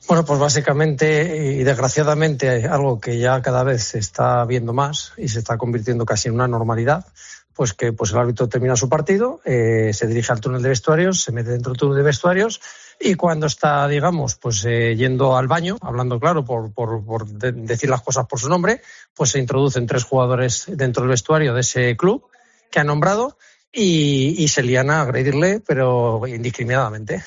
Bueno, 0.08 0.24
pues 0.24 0.40
básicamente 0.40 1.54
y 1.60 1.64
desgraciadamente 1.66 2.66
algo 2.66 3.00
que 3.02 3.20
ya 3.20 3.42
cada 3.42 3.64
vez 3.64 3.84
se 3.84 4.00
está 4.00 4.46
viendo 4.46 4.72
más 4.72 5.12
y 5.18 5.28
se 5.28 5.40
está 5.40 5.58
convirtiendo 5.58 6.06
casi 6.06 6.30
en 6.30 6.36
una 6.36 6.48
normalidad, 6.48 7.06
pues 7.54 7.74
que 7.74 7.92
pues 7.92 8.12
el 8.12 8.20
árbitro 8.20 8.48
termina 8.48 8.78
su 8.78 8.88
partido, 8.88 9.42
eh, 9.44 9.92
se 9.94 10.08
dirige 10.08 10.32
al 10.32 10.40
túnel 10.40 10.62
de 10.62 10.70
vestuarios, 10.70 11.24
se 11.24 11.34
mete 11.34 11.50
dentro 11.50 11.74
del 11.74 11.80
túnel 11.80 11.98
de 11.98 12.04
vestuarios 12.04 12.62
y 13.02 13.16
cuando 13.16 13.48
está, 13.48 13.86
digamos, 13.90 14.36
pues 14.36 14.64
eh, 14.66 14.96
yendo 14.96 15.36
al 15.36 15.48
baño, 15.48 15.78
hablando 15.82 16.20
claro 16.22 16.46
por, 16.46 16.72
por, 16.74 17.04
por 17.04 17.28
de- 17.28 17.52
decir 17.52 17.90
las 17.90 18.02
cosas 18.02 18.28
por 18.28 18.40
su 18.40 18.48
nombre, 18.48 18.82
pues 19.14 19.32
se 19.32 19.40
introducen 19.40 19.88
tres 19.88 20.06
jugadores 20.06 20.66
dentro 20.70 21.04
del 21.04 21.10
vestuario 21.10 21.54
de 21.54 21.62
ese 21.62 21.98
club 21.98 22.28
que 22.72 22.80
ha 22.80 22.86
nombrado 22.86 23.38
y, 23.74 24.36
y 24.42 24.48
se 24.48 24.64
lían 24.64 24.90
a 24.90 25.02
agredirle, 25.02 25.60
pero 25.60 26.22
indiscriminadamente. 26.26 27.26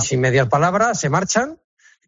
Sin 0.00 0.20
mediar 0.20 0.48
palabra, 0.50 0.94
se 0.94 1.08
marchan 1.08 1.56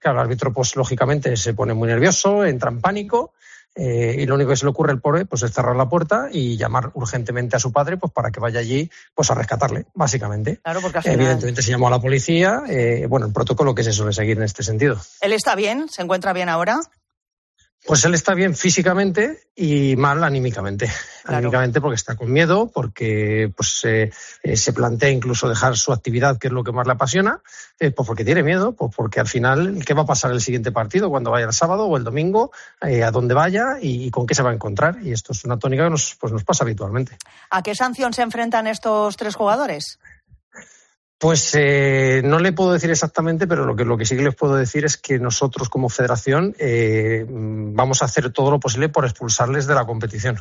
Claro, 0.01 0.19
el 0.19 0.25
árbitro, 0.25 0.53
pues 0.53 0.75
lógicamente 0.75 1.37
se 1.37 1.55
pone 1.55 1.75
muy 1.75 1.87
nervioso, 1.87 2.45
entra 2.45 2.71
en 2.71 2.81
pánico, 2.81 3.33
eh, 3.75 4.17
y 4.19 4.27
lo 4.27 4.35
único 4.35 4.51
que 4.51 4.57
se 4.57 4.65
le 4.65 4.71
ocurre 4.71 4.91
al 4.91 5.01
pobre 5.01 5.27
pues 5.27 5.43
es 5.45 5.53
cerrar 5.53 5.77
la 5.77 5.89
puerta 5.89 6.29
y 6.33 6.57
llamar 6.57 6.91
urgentemente 6.95 7.55
a 7.55 7.61
su 7.61 7.71
padre 7.71 7.97
pues 7.99 8.13
para 8.13 8.33
que 8.33 8.41
vaya 8.41 8.59
allí 8.59 8.91
pues 9.15 9.31
a 9.31 9.35
rescatarle, 9.35 9.87
básicamente. 9.95 10.57
Claro, 10.57 10.81
porque 10.81 10.99
Evidentemente 11.05 11.63
se 11.63 11.71
llamó 11.71 11.87
a 11.87 11.91
la 11.91 12.01
policía, 12.01 12.63
eh, 12.69 13.07
bueno, 13.09 13.27
el 13.27 13.33
protocolo 13.33 13.75
que 13.75 13.85
se 13.85 13.93
suele 13.93 14.13
seguir 14.13 14.39
en 14.39 14.43
este 14.43 14.65
sentido. 14.65 15.01
¿Él 15.21 15.33
está 15.33 15.55
bien? 15.55 15.89
¿Se 15.89 16.03
encuentra 16.03 16.33
bien 16.33 16.49
ahora? 16.49 16.81
Pues 17.87 18.05
él 18.05 18.15
está 18.15 18.35
bien 18.35 18.55
físicamente 18.55 19.41
y 19.57 19.97
mal 19.97 20.23
anímicamente. 20.23 20.91
Anímicamente 21.25 21.81
porque 21.81 21.95
está 21.95 22.15
con 22.15 22.31
miedo, 22.31 22.71
porque 22.73 23.51
pues, 23.57 23.81
eh, 23.85 24.11
eh, 24.43 24.57
se 24.57 24.73
plantea 24.73 25.09
incluso 25.09 25.49
dejar 25.49 25.77
su 25.77 25.93
actividad, 25.93 26.39
que 26.39 26.49
es 26.49 26.53
lo 26.53 26.63
que 26.63 26.73
más 26.73 26.87
le 26.87 26.93
apasiona, 26.93 27.41
eh, 27.81 27.91
pues 27.91 28.07
porque 28.07 28.25
tiene 28.25 28.43
miedo, 28.43 28.73
pues 28.73 28.95
porque 28.95 29.19
al 29.19 29.27
final, 29.27 29.83
¿qué 29.85 29.95
va 29.95 30.03
a 30.03 30.07
pasar 30.07 30.31
el 30.31 30.41
siguiente 30.41 30.71
partido 30.71 31.11
cuando 31.11 31.31
vaya 31.31 31.47
el 31.47 31.53
sábado 31.53 31.87
o 31.87 31.97
el 31.97 32.05
domingo? 32.05 32.53
a 32.81 33.11
dónde 33.11 33.35
vaya 33.35 33.79
y, 33.81 34.11
con 34.11 34.27
qué 34.27 34.35
se 34.35 34.43
va 34.43 34.51
a 34.51 34.55
encontrar. 34.55 34.99
Y 35.03 35.13
esto 35.13 35.33
es 35.33 35.45
una 35.45 35.59
tónica 35.59 35.85
que 35.85 35.91
nos, 35.91 36.17
pues, 36.21 36.33
nos 36.33 36.45
pasa 36.45 36.65
habitualmente. 36.65 37.17
¿A 37.51 37.63
qué 37.63 37.75
sanción 37.75 38.13
se 38.13 38.23
enfrentan 38.23 38.67
estos 38.67 39.17
tres 39.17 39.35
jugadores? 39.35 39.99
Pues 41.21 41.55
eh, 41.55 42.23
no 42.25 42.39
le 42.39 42.55
puedo 42.55 42.73
decir 42.73 42.91
exactamente, 42.91 43.47
pero 43.47 43.67
lo 43.67 43.77
que, 43.77 43.85
lo 43.85 43.99
que 43.99 44.07
sí 44.07 44.17
que 44.17 44.23
les 44.23 44.35
puedo 44.35 44.57
decir 44.57 44.87
es 44.87 44.97
que 44.97 45.19
nosotros 45.19 45.69
como 45.69 45.91
federación 45.91 46.57
eh, 46.59 47.27
vamos 47.29 48.01
a 48.01 48.07
hacer 48.07 48.33
todo 48.33 48.51
lo 48.51 48.59
posible 48.59 48.89
por 48.89 49.05
expulsarles 49.05 49.67
de 49.67 49.75
la 49.75 49.85
competición 49.85 50.39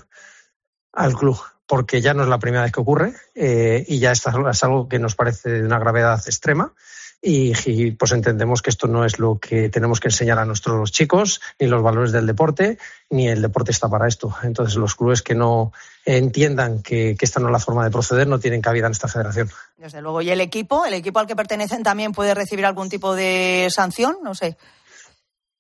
al 0.94 1.16
club, 1.16 1.38
porque 1.68 2.00
ya 2.00 2.14
no 2.14 2.24
es 2.24 2.30
la 2.30 2.40
primera 2.40 2.64
vez 2.64 2.72
que 2.72 2.80
ocurre 2.80 3.14
eh, 3.36 3.84
y 3.90 4.00
ya 4.00 4.14
es 4.14 4.26
algo 4.26 4.88
que 4.88 5.00
nos 5.00 5.16
parece 5.16 5.50
de 5.50 5.64
una 5.64 5.80
gravedad 5.80 6.22
extrema 6.26 6.74
y, 7.22 7.92
pues 7.92 8.12
entendemos 8.14 8.62
que 8.62 8.70
esto 8.70 8.88
no 8.88 9.04
es 9.04 9.20
lo 9.20 9.40
que 9.40 9.68
tenemos 9.70 10.00
que 10.00 10.08
enseñar 10.08 10.40
a 10.40 10.46
nuestros 10.46 10.92
chicos, 10.92 11.42
ni 11.60 11.68
los 11.68 11.84
valores 11.84 12.14
del 12.14 12.26
deporte, 12.26 12.78
ni 13.10 13.28
el 13.28 13.42
deporte 13.42 13.72
está 13.72 13.90
para 13.90 14.08
esto. 14.08 14.34
Entonces 14.44 14.76
los 14.76 14.96
clubes 14.96 15.22
que 15.22 15.36
no 15.36 15.74
entiendan 16.06 16.82
que, 16.82 17.18
esta 17.20 17.42
no 17.42 17.48
es 17.48 17.52
la 17.52 17.60
forma 17.60 17.84
de 17.84 17.92
proceder 17.92 18.28
no 18.28 18.40
tienen 18.40 18.62
cabida 18.62 18.86
en 18.86 18.94
esta 18.94 19.10
federación. 19.10 19.50
Desde 19.78 20.02
luego. 20.02 20.22
¿Y 20.22 20.30
el 20.30 20.40
equipo? 20.40 20.86
¿El 20.86 20.94
equipo 20.94 21.20
al 21.20 21.28
que 21.28 21.36
pertenecen 21.36 21.84
también 21.84 22.14
puede 22.14 22.34
recibir 22.34 22.66
algún 22.66 22.90
tipo 22.90 23.14
de 23.14 23.68
sanción? 23.70 24.18
No 24.24 24.34
sé. 24.34 24.58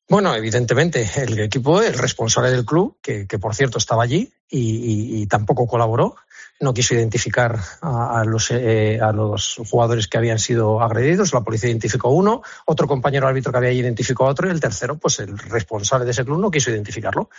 Bueno, 0.07 0.33
evidentemente, 0.33 1.07
el 1.17 1.37
equipo, 1.39 1.81
el 1.81 1.93
responsable 1.93 2.51
del 2.51 2.65
club, 2.65 2.97
que, 3.01 3.25
por 3.39 3.53
cierto 3.53 3.77
estaba 3.77 4.03
allí 4.03 4.31
y 4.49 5.27
tampoco 5.27 5.67
colaboró, 5.67 6.15
no 6.59 6.73
quiso 6.73 6.93
identificar 6.93 7.57
a, 7.81 8.23
los, 8.25 8.51
eh, 8.51 8.99
a, 9.01 9.11
los, 9.11 9.61
jugadores 9.69 10.07
que 10.07 10.17
habían 10.17 10.39
sido 10.39 10.81
agredidos. 10.81 11.33
La 11.33 11.41
policía 11.41 11.69
identificó 11.69 12.09
uno, 12.09 12.41
otro 12.65 12.87
compañero 12.87 13.27
árbitro 13.27 13.51
que 13.51 13.57
había 13.57 13.71
identificado 13.71 14.27
a 14.27 14.31
otro 14.31 14.47
y 14.47 14.51
el 14.51 14.59
tercero, 14.59 14.97
pues 14.97 15.19
el 15.19 15.37
responsable 15.37 16.05
de 16.05 16.11
ese 16.11 16.25
club 16.25 16.39
no 16.39 16.51
quiso 16.51 16.71
identificarlo. 16.71 17.29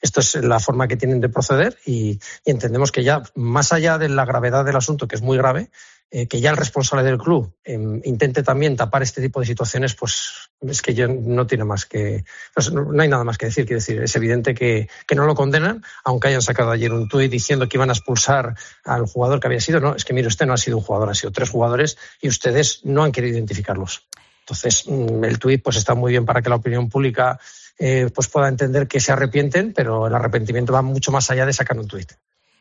Esto 0.00 0.20
es 0.20 0.34
la 0.36 0.60
forma 0.60 0.88
que 0.88 0.96
tienen 0.96 1.20
de 1.20 1.28
proceder 1.28 1.78
y, 1.86 2.20
entendemos 2.44 2.92
que 2.92 3.02
ya, 3.02 3.22
más 3.34 3.72
allá 3.72 3.98
de 3.98 4.08
la 4.08 4.24
gravedad 4.24 4.64
del 4.64 4.76
asunto, 4.76 5.08
que 5.08 5.16
es 5.16 5.22
muy 5.22 5.38
grave, 5.38 5.70
eh, 6.10 6.28
que 6.28 6.40
ya 6.40 6.50
el 6.50 6.56
responsable 6.56 7.04
del 7.04 7.18
club 7.18 7.52
em, 7.64 8.00
intente 8.04 8.44
también 8.44 8.76
tapar 8.76 9.02
este 9.02 9.20
tipo 9.20 9.40
de 9.40 9.46
situaciones, 9.46 9.94
pues 9.94 10.50
es 10.60 10.80
que 10.80 10.94
ya 10.94 11.08
no 11.08 11.46
tiene 11.46 11.64
más 11.64 11.84
que. 11.84 12.24
No, 12.72 13.02
hay 13.02 13.08
nada 13.08 13.24
más 13.24 13.36
que 13.36 13.46
decir. 13.46 13.66
Quiero 13.66 13.80
decir, 13.80 14.00
es 14.00 14.14
evidente 14.14 14.54
que, 14.54 14.88
no 15.14 15.26
lo 15.26 15.34
condenan, 15.34 15.82
aunque 16.04 16.28
hayan 16.28 16.42
sacado 16.42 16.70
ayer 16.70 16.92
un 16.92 17.08
tuit 17.08 17.30
diciendo 17.30 17.68
que 17.68 17.76
iban 17.76 17.90
a 17.90 17.92
expulsar 17.92 18.54
al 18.84 19.06
jugador 19.06 19.40
que 19.40 19.48
había 19.48 19.60
sido. 19.60 19.80
No, 19.80 19.96
es 19.96 20.04
que 20.04 20.12
mire, 20.12 20.28
usted 20.28 20.46
no 20.46 20.52
ha 20.52 20.58
sido 20.58 20.76
un 20.76 20.84
jugador, 20.84 21.10
ha 21.10 21.14
sido 21.14 21.32
tres 21.32 21.50
jugadores 21.50 21.98
y 22.20 22.28
ustedes 22.28 22.84
no 22.84 23.02
han 23.02 23.10
querido 23.10 23.34
identificarlos. 23.34 24.06
Entonces, 24.40 24.84
mm, 24.86 25.24
el 25.24 25.38
tuit 25.40 25.62
pues 25.62 25.76
está 25.76 25.94
muy 25.94 26.12
bien 26.12 26.24
para 26.24 26.40
que 26.40 26.48
la 26.48 26.56
opinión 26.56 26.88
pública 26.88 27.40
eh, 27.78 28.08
pues 28.14 28.28
pueda 28.28 28.48
entender 28.48 28.86
que 28.86 29.00
se 29.00 29.10
arrepienten, 29.10 29.72
pero 29.72 30.06
el 30.06 30.14
arrepentimiento 30.14 30.72
va 30.72 30.82
mucho 30.82 31.10
más 31.10 31.30
allá 31.30 31.44
de 31.44 31.52
sacar 31.52 31.78
un 31.78 31.88
tuit. 31.88 32.12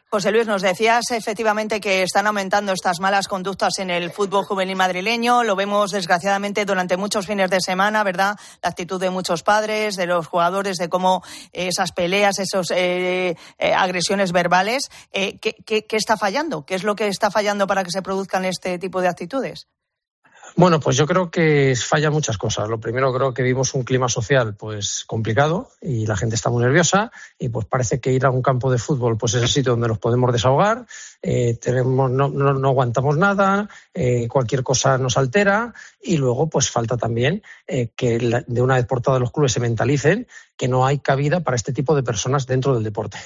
José 0.09 0.31
Luis, 0.31 0.47
nos 0.47 0.61
decías 0.61 1.11
efectivamente 1.11 1.81
que 1.81 2.03
están 2.03 2.27
aumentando 2.27 2.71
estas 2.71 2.99
malas 2.99 3.27
conductas 3.27 3.79
en 3.79 3.89
el 3.89 4.11
fútbol 4.11 4.45
juvenil 4.45 4.75
madrileño. 4.75 5.43
Lo 5.43 5.55
vemos 5.55 5.91
desgraciadamente 5.91 6.63
durante 6.63 6.95
muchos 6.95 7.25
fines 7.25 7.49
de 7.49 7.59
semana, 7.59 8.03
¿verdad? 8.03 8.37
La 8.61 8.69
actitud 8.69 8.99
de 8.99 9.09
muchos 9.09 9.43
padres, 9.43 9.95
de 9.95 10.05
los 10.05 10.27
jugadores, 10.27 10.77
de 10.77 10.89
cómo 10.89 11.23
esas 11.51 11.91
peleas, 11.91 12.39
esas 12.39 12.71
eh, 12.71 13.35
eh, 13.57 13.73
agresiones 13.73 14.31
verbales. 14.31 14.89
¿qué, 15.11 15.55
qué 15.65 15.97
está 15.97 16.17
fallando? 16.17 16.65
¿Qué 16.65 16.75
es 16.75 16.83
lo 16.83 16.95
que 16.95 17.07
está 17.07 17.31
fallando 17.31 17.67
para 17.67 17.83
que 17.83 17.91
se 17.91 18.01
produzcan 18.01 18.45
este 18.45 18.77
tipo 18.79 19.01
de 19.01 19.07
actitudes? 19.07 19.67
Bueno, 20.57 20.79
pues 20.79 20.95
yo 20.95 21.05
creo 21.05 21.29
que 21.29 21.75
fallan 21.75 22.13
muchas 22.13 22.37
cosas. 22.37 22.69
Lo 22.69 22.79
primero 22.79 23.13
creo 23.13 23.33
que 23.33 23.43
vivimos 23.43 23.73
un 23.73 23.83
clima 23.83 24.07
social 24.07 24.55
pues 24.55 25.03
complicado 25.05 25.69
y 25.81 26.05
la 26.05 26.15
gente 26.15 26.35
está 26.35 26.49
muy 26.49 26.63
nerviosa 26.63 27.11
y 27.37 27.49
pues 27.49 27.65
parece 27.65 27.99
que 27.99 28.13
ir 28.13 28.25
a 28.25 28.29
un 28.29 28.41
campo 28.41 28.71
de 28.71 28.77
fútbol 28.77 29.17
pues 29.17 29.33
es 29.33 29.41
el 29.41 29.49
sitio 29.49 29.73
donde 29.73 29.89
nos 29.89 29.99
podemos 29.99 30.31
desahogar, 30.31 30.85
eh, 31.21 31.55
tenemos, 31.55 32.09
no, 32.09 32.29
no, 32.29 32.69
aguantamos 32.69 33.17
nada, 33.17 33.67
eh, 33.93 34.29
cualquier 34.29 34.63
cosa 34.63 34.97
nos 34.97 35.17
altera 35.17 35.73
y 36.01 36.15
luego 36.15 36.47
pues 36.47 36.69
falta 36.69 36.95
también 36.95 37.43
eh, 37.67 37.89
que 37.93 38.17
de 38.47 38.61
una 38.61 38.75
vez 38.75 38.85
por 38.85 39.01
todas 39.01 39.19
los 39.19 39.33
clubes 39.33 39.51
se 39.51 39.59
mentalicen 39.59 40.25
que 40.55 40.69
no 40.69 40.85
hay 40.85 40.99
cabida 40.99 41.41
para 41.41 41.55
este 41.55 41.73
tipo 41.73 41.97
de 41.97 42.03
personas 42.03 42.47
dentro 42.47 42.73
del 42.73 42.83
deporte. 42.83 43.17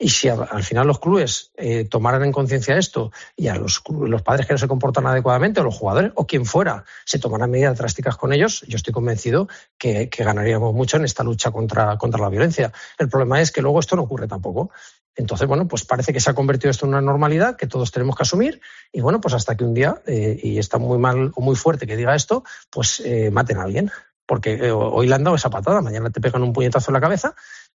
Y 0.00 0.10
si 0.10 0.28
al 0.28 0.62
final 0.62 0.86
los 0.86 1.00
clubes 1.00 1.50
eh, 1.56 1.84
tomaran 1.84 2.22
en 2.22 2.30
conciencia 2.30 2.78
esto 2.78 3.10
y 3.34 3.48
a 3.48 3.56
los, 3.56 3.82
los, 3.90 4.22
padres 4.22 4.46
que 4.46 4.54
no 4.54 4.58
se 4.58 4.68
comportan 4.68 5.06
adecuadamente, 5.08 5.60
o 5.60 5.64
los 5.64 5.76
jugadores, 5.76 6.12
o 6.14 6.24
quien 6.24 6.46
fuera, 6.46 6.84
se 7.04 7.18
tomaran 7.18 7.50
medidas 7.50 7.76
drásticas 7.76 8.16
con 8.16 8.32
ellos, 8.32 8.64
yo 8.68 8.76
estoy 8.76 8.94
convencido 8.94 9.48
que, 9.76 10.08
ganaríamos 10.16 10.72
mucho 10.72 10.98
en 10.98 11.04
esta 11.04 11.24
lucha 11.24 11.50
contra, 11.50 11.98
contra 11.98 12.20
la 12.20 12.28
violencia. 12.28 12.72
El 12.96 13.08
problema 13.08 13.40
es 13.40 13.50
que 13.50 13.60
luego 13.60 13.80
esto 13.80 13.96
no 13.96 14.02
ocurre 14.02 14.28
tampoco. 14.28 14.70
Entonces, 15.16 15.48
bueno, 15.48 15.66
pues 15.66 15.84
parece 15.84 16.12
que 16.12 16.20
se 16.20 16.30
ha 16.30 16.34
convertido 16.34 16.70
esto 16.70 16.86
en 16.86 16.90
una 16.90 17.00
normalidad 17.00 17.56
que 17.56 17.66
todos 17.66 17.90
tenemos 17.90 18.14
que 18.14 18.22
asumir 18.22 18.60
y 18.92 19.00
bueno, 19.00 19.20
pues 19.20 19.34
hasta 19.34 19.56
que 19.56 19.64
un 19.64 19.74
día, 19.74 20.00
eh, 20.06 20.38
y 20.40 20.58
está 20.58 20.78
muy 20.78 20.98
mal 20.98 21.32
o 21.34 21.40
muy 21.40 21.56
fuerte 21.56 21.88
que 21.88 21.96
diga 21.96 22.14
esto, 22.14 22.44
pues 22.70 23.00
eh, 23.04 23.32
maten 23.32 23.58
a 23.58 23.64
alguien. 23.64 23.90
Porque 24.26 24.70
hoy 24.70 25.06
le 25.06 25.14
han 25.14 25.24
dado 25.24 25.36
esa 25.36 25.48
patada, 25.48 25.80
mañana 25.80 26.10
te 26.10 26.20
pegan 26.20 26.42
un 26.42 26.52
puñetazo 26.52 26.90
en 26.90 26.92
la 26.92 27.00
cabeza 27.00 27.34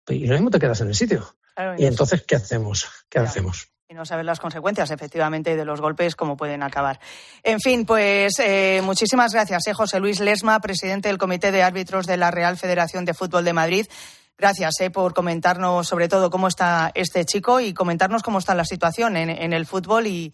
y 0.09 0.27
lo 0.27 0.35
mismo 0.35 0.49
te 0.49 0.59
quedas 0.59 0.81
en 0.81 0.87
el 0.87 0.95
sitio 0.95 1.35
y 1.77 1.85
entonces, 1.85 2.23
¿qué 2.23 2.35
hacemos? 2.35 2.87
¿Qué 3.09 3.19
hacemos? 3.19 3.69
Y 3.87 3.93
no 3.93 4.05
saber 4.05 4.25
las 4.25 4.39
consecuencias, 4.39 4.89
efectivamente, 4.91 5.55
de 5.55 5.65
los 5.65 5.81
golpes, 5.81 6.15
cómo 6.15 6.35
pueden 6.35 6.63
acabar. 6.63 6.99
En 7.43 7.59
fin, 7.59 7.85
pues 7.85 8.39
eh, 8.39 8.81
muchísimas 8.83 9.33
gracias, 9.33 9.67
eh, 9.67 9.73
José 9.73 9.99
Luis 9.99 10.19
Lesma, 10.19 10.59
presidente 10.61 11.09
del 11.09 11.17
Comité 11.17 11.51
de 11.51 11.63
Árbitros 11.63 12.07
de 12.07 12.17
la 12.17 12.31
Real 12.31 12.57
Federación 12.57 13.05
de 13.05 13.13
Fútbol 13.13 13.45
de 13.45 13.53
Madrid. 13.53 13.85
Gracias 14.35 14.79
eh, 14.79 14.89
por 14.89 15.13
comentarnos 15.13 15.87
sobre 15.87 16.07
todo 16.07 16.31
cómo 16.31 16.47
está 16.47 16.91
este 16.95 17.23
chico 17.23 17.59
y 17.59 17.73
comentarnos 17.73 18.23
cómo 18.23 18.39
está 18.39 18.55
la 18.55 18.65
situación 18.65 19.15
en, 19.15 19.53
el 19.53 19.65
fútbol 19.67 20.07
y, 20.07 20.33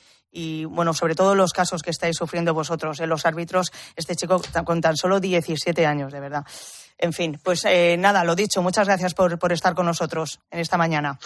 bueno, 0.66 0.94
sobre 0.94 1.16
todo 1.16 1.36
los 1.36 1.52
casos 1.52 1.82
que 1.82 1.90
estáis 1.90 2.16
sufriendo 2.16 2.54
vosotros, 2.54 3.00
los 3.02 3.26
árbitros, 3.26 3.72
este 3.98 4.16
chico 4.16 4.42
con 4.64 4.80
tan 4.80 4.96
solo 4.96 5.20
17 5.20 5.86
años, 5.86 6.14
de 6.14 6.20
verdad. 6.22 6.46
En 7.00 7.14
fin, 7.14 7.40
pues 7.42 7.64
eh, 7.66 7.96
nada, 7.98 8.24
lo 8.26 8.36
dicho, 8.36 8.62
muchas 8.62 8.86
gracias 8.86 9.14
por, 9.14 9.40
por, 9.40 9.54
estar 9.54 9.74
con 9.74 9.86
nosotros 9.86 10.40
en 10.52 10.60
esta 10.60 10.78
mañana. 10.78 11.18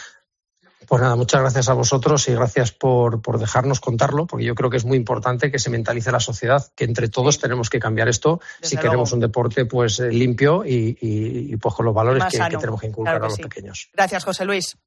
Pues 0.87 1.01
nada, 1.01 1.15
muchas 1.15 1.41
gracias 1.41 1.69
a 1.69 1.73
vosotros 1.73 2.27
y 2.27 2.33
gracias 2.33 2.71
por, 2.71 3.21
por, 3.21 3.39
dejarnos 3.39 3.79
contarlo, 3.79 4.27
porque 4.27 4.45
yo 4.45 4.53
creo 4.53 4.69
que 4.69 4.77
es 4.77 4.85
muy 4.85 4.97
importante 4.97 5.49
que 5.49 5.57
se 5.57 5.69
mentalice 5.69 6.11
la 6.11 6.19
sociedad, 6.19 6.67
que 6.75 6.83
entre 6.83 7.07
todos 7.07 7.39
tenemos 7.39 7.69
que 7.69 7.79
cambiar 7.79 8.09
esto 8.09 8.39
si 8.61 8.77
queremos 8.77 9.13
un 9.13 9.21
deporte 9.21 9.65
pues 9.65 9.99
eh, 9.99 10.11
limpio 10.11 10.63
y, 10.65 10.97
y, 10.99 11.55
pues 11.57 11.73
con 11.73 11.85
los 11.85 11.95
valores 11.95 12.25
que, 12.25 12.37
tenemos 12.37 12.81
que 12.81 12.87
inculcar 12.87 13.15
a 13.15 13.19
los 13.19 13.37
pequeños. 13.37 13.89
Gracias, 13.93 14.23
José 14.23 14.45
Luis. 14.45 14.77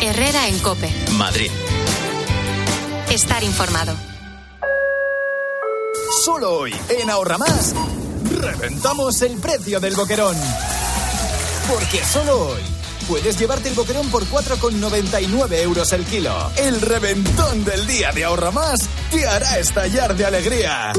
Herrera 0.00 0.48
en 0.48 0.58
Cope. 0.60 0.90
Madrid. 1.18 1.50
Estar 3.10 3.42
informado. 3.42 3.94
Solo 6.24 6.52
hoy, 6.52 6.74
en 7.00 7.10
Ahorra 7.10 7.36
Más 7.36 7.74
reventamos 8.28 9.22
el 9.22 9.36
precio 9.38 9.80
del 9.80 9.94
boquerón. 9.94 10.36
Porque 11.68 12.02
solo 12.04 12.48
hoy 12.48 12.62
puedes 13.06 13.38
llevarte 13.38 13.68
el 13.68 13.74
boquerón 13.74 14.08
por 14.10 14.24
4,99 14.26 15.62
euros 15.62 15.92
el 15.92 16.04
kilo. 16.04 16.50
El 16.56 16.80
reventón 16.80 17.64
del 17.64 17.86
día 17.86 18.12
de 18.12 18.24
Ahorra 18.24 18.50
Más 18.50 18.80
te 19.10 19.26
hará 19.26 19.58
estallar 19.58 20.16
de 20.16 20.26
alegría. 20.26 20.92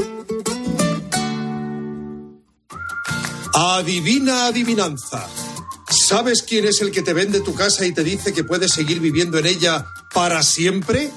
Adivina 3.54 4.46
adivinanza. 4.46 5.26
¿Sabes 5.88 6.42
quién 6.42 6.66
es 6.66 6.80
el 6.80 6.92
que 6.92 7.02
te 7.02 7.12
vende 7.12 7.40
tu 7.40 7.54
casa 7.54 7.84
y 7.84 7.92
te 7.92 8.04
dice 8.04 8.32
que 8.32 8.44
puedes 8.44 8.72
seguir 8.72 9.00
viviendo 9.00 9.38
en 9.38 9.46
ella 9.46 9.86
para 10.14 10.42
siempre? 10.42 11.10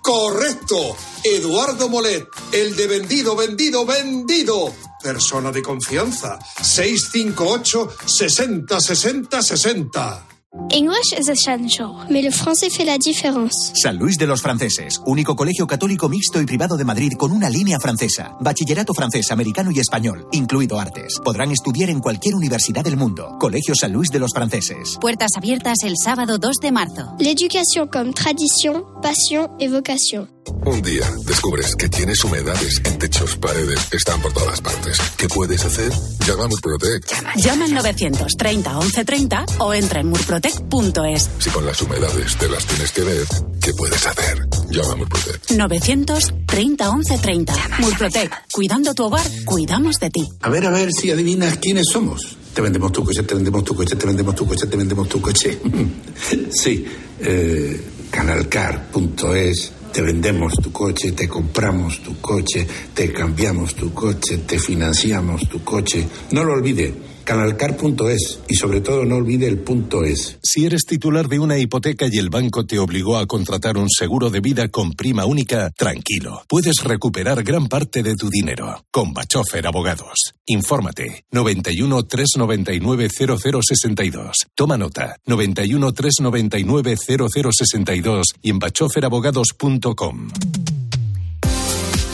Correcto. 0.00 0.96
Eduardo 1.24 1.88
Molet, 1.88 2.28
el 2.52 2.76
de 2.76 2.86
vendido, 2.86 3.34
vendido, 3.34 3.84
vendido 3.84 4.72
persona 5.04 5.52
de 5.52 5.60
confianza. 5.62 6.38
658 6.62 7.88
60 8.06 8.80
60 8.80 9.42
60. 9.42 10.26
English 10.70 11.12
is 11.18 11.28
essential, 11.28 11.90
mais 12.08 12.22
le 12.22 12.30
français 12.30 12.70
fait 12.70 12.84
la 12.84 12.96
différence. 12.96 13.72
San 13.74 13.96
Luis 13.98 14.16
de 14.16 14.24
los 14.24 14.40
Franceses, 14.40 15.00
único 15.04 15.34
colegio 15.34 15.66
católico 15.66 16.08
mixto 16.08 16.40
y 16.40 16.46
privado 16.46 16.76
de 16.76 16.84
Madrid 16.84 17.12
con 17.18 17.32
una 17.32 17.50
línea 17.50 17.80
francesa. 17.80 18.36
Bachillerato 18.40 18.94
francés, 18.94 19.32
americano 19.32 19.72
y 19.72 19.80
español, 19.80 20.28
incluido 20.30 20.78
artes. 20.78 21.18
Podrán 21.24 21.50
estudiar 21.50 21.90
en 21.90 21.98
cualquier 21.98 22.36
universidad 22.36 22.84
del 22.84 22.96
mundo. 22.96 23.36
Colegio 23.40 23.74
San 23.74 23.92
Luis 23.92 24.10
de 24.10 24.20
los 24.20 24.30
Franceses. 24.32 24.96
Puertas 25.00 25.32
abiertas 25.36 25.78
el 25.82 25.94
sábado 26.02 26.38
2 26.38 26.56
de 26.62 26.70
marzo. 26.70 27.02
L'éducation 27.18 27.88
comme 27.88 28.12
tradition, 28.14 28.84
passion 29.02 29.50
et 29.58 29.68
vocation. 29.68 30.28
Un 30.66 30.82
día 30.82 31.10
descubres 31.26 31.74
que 31.76 31.88
tienes 31.88 32.22
humedades 32.24 32.80
en 32.84 32.98
techos, 32.98 33.36
paredes, 33.36 33.80
están 33.92 34.20
por 34.20 34.32
todas 34.32 34.60
partes. 34.60 34.98
¿Qué 35.16 35.28
puedes 35.28 35.64
hacer? 35.64 35.90
Llama 36.26 36.44
a 36.44 36.48
Murprotec. 36.48 37.36
Llama 37.36 37.64
al 37.64 37.74
930 37.74 38.70
1130 38.72 39.46
o 39.58 39.74
entra 39.74 40.00
en 40.00 40.08
murprotec.es. 40.08 41.30
Si 41.38 41.50
con 41.50 41.64
las 41.64 41.80
humedades 41.82 42.36
te 42.36 42.48
las 42.48 42.66
tienes 42.66 42.92
que 42.92 43.02
ver, 43.02 43.26
¿qué 43.60 43.72
puedes 43.74 44.06
hacer? 44.06 44.46
Llama 44.70 44.92
a 44.92 44.96
Murprotec. 44.96 45.50
930 45.50 46.92
1130. 46.96 47.54
Murprotec. 47.78 48.32
Cuidando 48.52 48.94
tu 48.94 49.04
hogar, 49.04 49.26
cuidamos 49.44 49.98
de 49.98 50.10
ti. 50.10 50.28
A 50.42 50.50
ver, 50.50 50.66
a 50.66 50.70
ver 50.70 50.90
si 50.92 51.10
adivinas 51.10 51.58
quiénes 51.58 51.86
somos. 51.90 52.36
Te 52.54 52.60
vendemos 52.60 52.92
tu 52.92 53.04
coche, 53.04 53.22
te 53.22 53.34
vendemos 53.34 53.64
tu 53.64 53.74
coche, 53.74 53.96
te 53.96 54.06
vendemos 54.06 54.34
tu 54.34 54.46
coche, 54.46 54.66
te 54.66 54.76
vendemos 54.76 55.08
tu 55.08 55.20
coche. 55.20 55.58
sí, 56.50 56.84
eh, 57.20 57.80
canalcar.es. 58.10 59.72
Te 59.94 60.02
vendemos 60.02 60.54
tu 60.54 60.72
coche, 60.72 61.12
te 61.12 61.28
compramos 61.28 62.02
tu 62.02 62.20
coche, 62.20 62.66
te 62.92 63.12
cambiamos 63.12 63.76
tu 63.76 63.94
coche, 63.94 64.38
te 64.38 64.58
financiamos 64.58 65.48
tu 65.48 65.62
coche. 65.62 66.04
No 66.32 66.42
lo 66.42 66.54
olvide. 66.54 67.13
Canalcar.es 67.24 68.40
y 68.48 68.54
sobre 68.54 68.80
todo 68.80 69.04
no 69.04 69.16
olvide 69.16 69.48
el 69.48 69.58
punto 69.58 70.04
es. 70.04 70.38
Si 70.42 70.64
eres 70.66 70.84
titular 70.86 71.28
de 71.28 71.38
una 71.38 71.58
hipoteca 71.58 72.06
y 72.10 72.18
el 72.18 72.30
banco 72.30 72.66
te 72.66 72.78
obligó 72.78 73.18
a 73.18 73.26
contratar 73.26 73.76
un 73.78 73.88
seguro 73.90 74.30
de 74.30 74.40
vida 74.40 74.68
con 74.68 74.92
prima 74.92 75.24
única, 75.24 75.70
tranquilo, 75.70 76.42
puedes 76.48 76.82
recuperar 76.84 77.42
gran 77.42 77.66
parte 77.66 78.02
de 78.02 78.14
tu 78.14 78.28
dinero. 78.28 78.84
Con 78.90 79.12
Bachofer 79.12 79.66
Abogados. 79.66 80.34
Infórmate 80.46 81.24
91 81.30 82.02
399 82.04 83.08
0062. 83.10 84.36
Toma 84.54 84.76
nota 84.76 85.16
91 85.26 85.92
399 85.92 86.96
0062 86.96 88.26
y 88.42 88.50
en 88.50 88.58
bachoferabogados.com. 88.58 90.28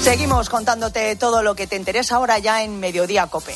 Seguimos 0.00 0.48
contándote 0.48 1.14
todo 1.16 1.42
lo 1.42 1.54
que 1.54 1.66
te 1.66 1.76
interesa 1.76 2.16
ahora 2.16 2.38
ya 2.38 2.64
en 2.64 2.80
Mediodía 2.80 3.26
Cope. 3.26 3.54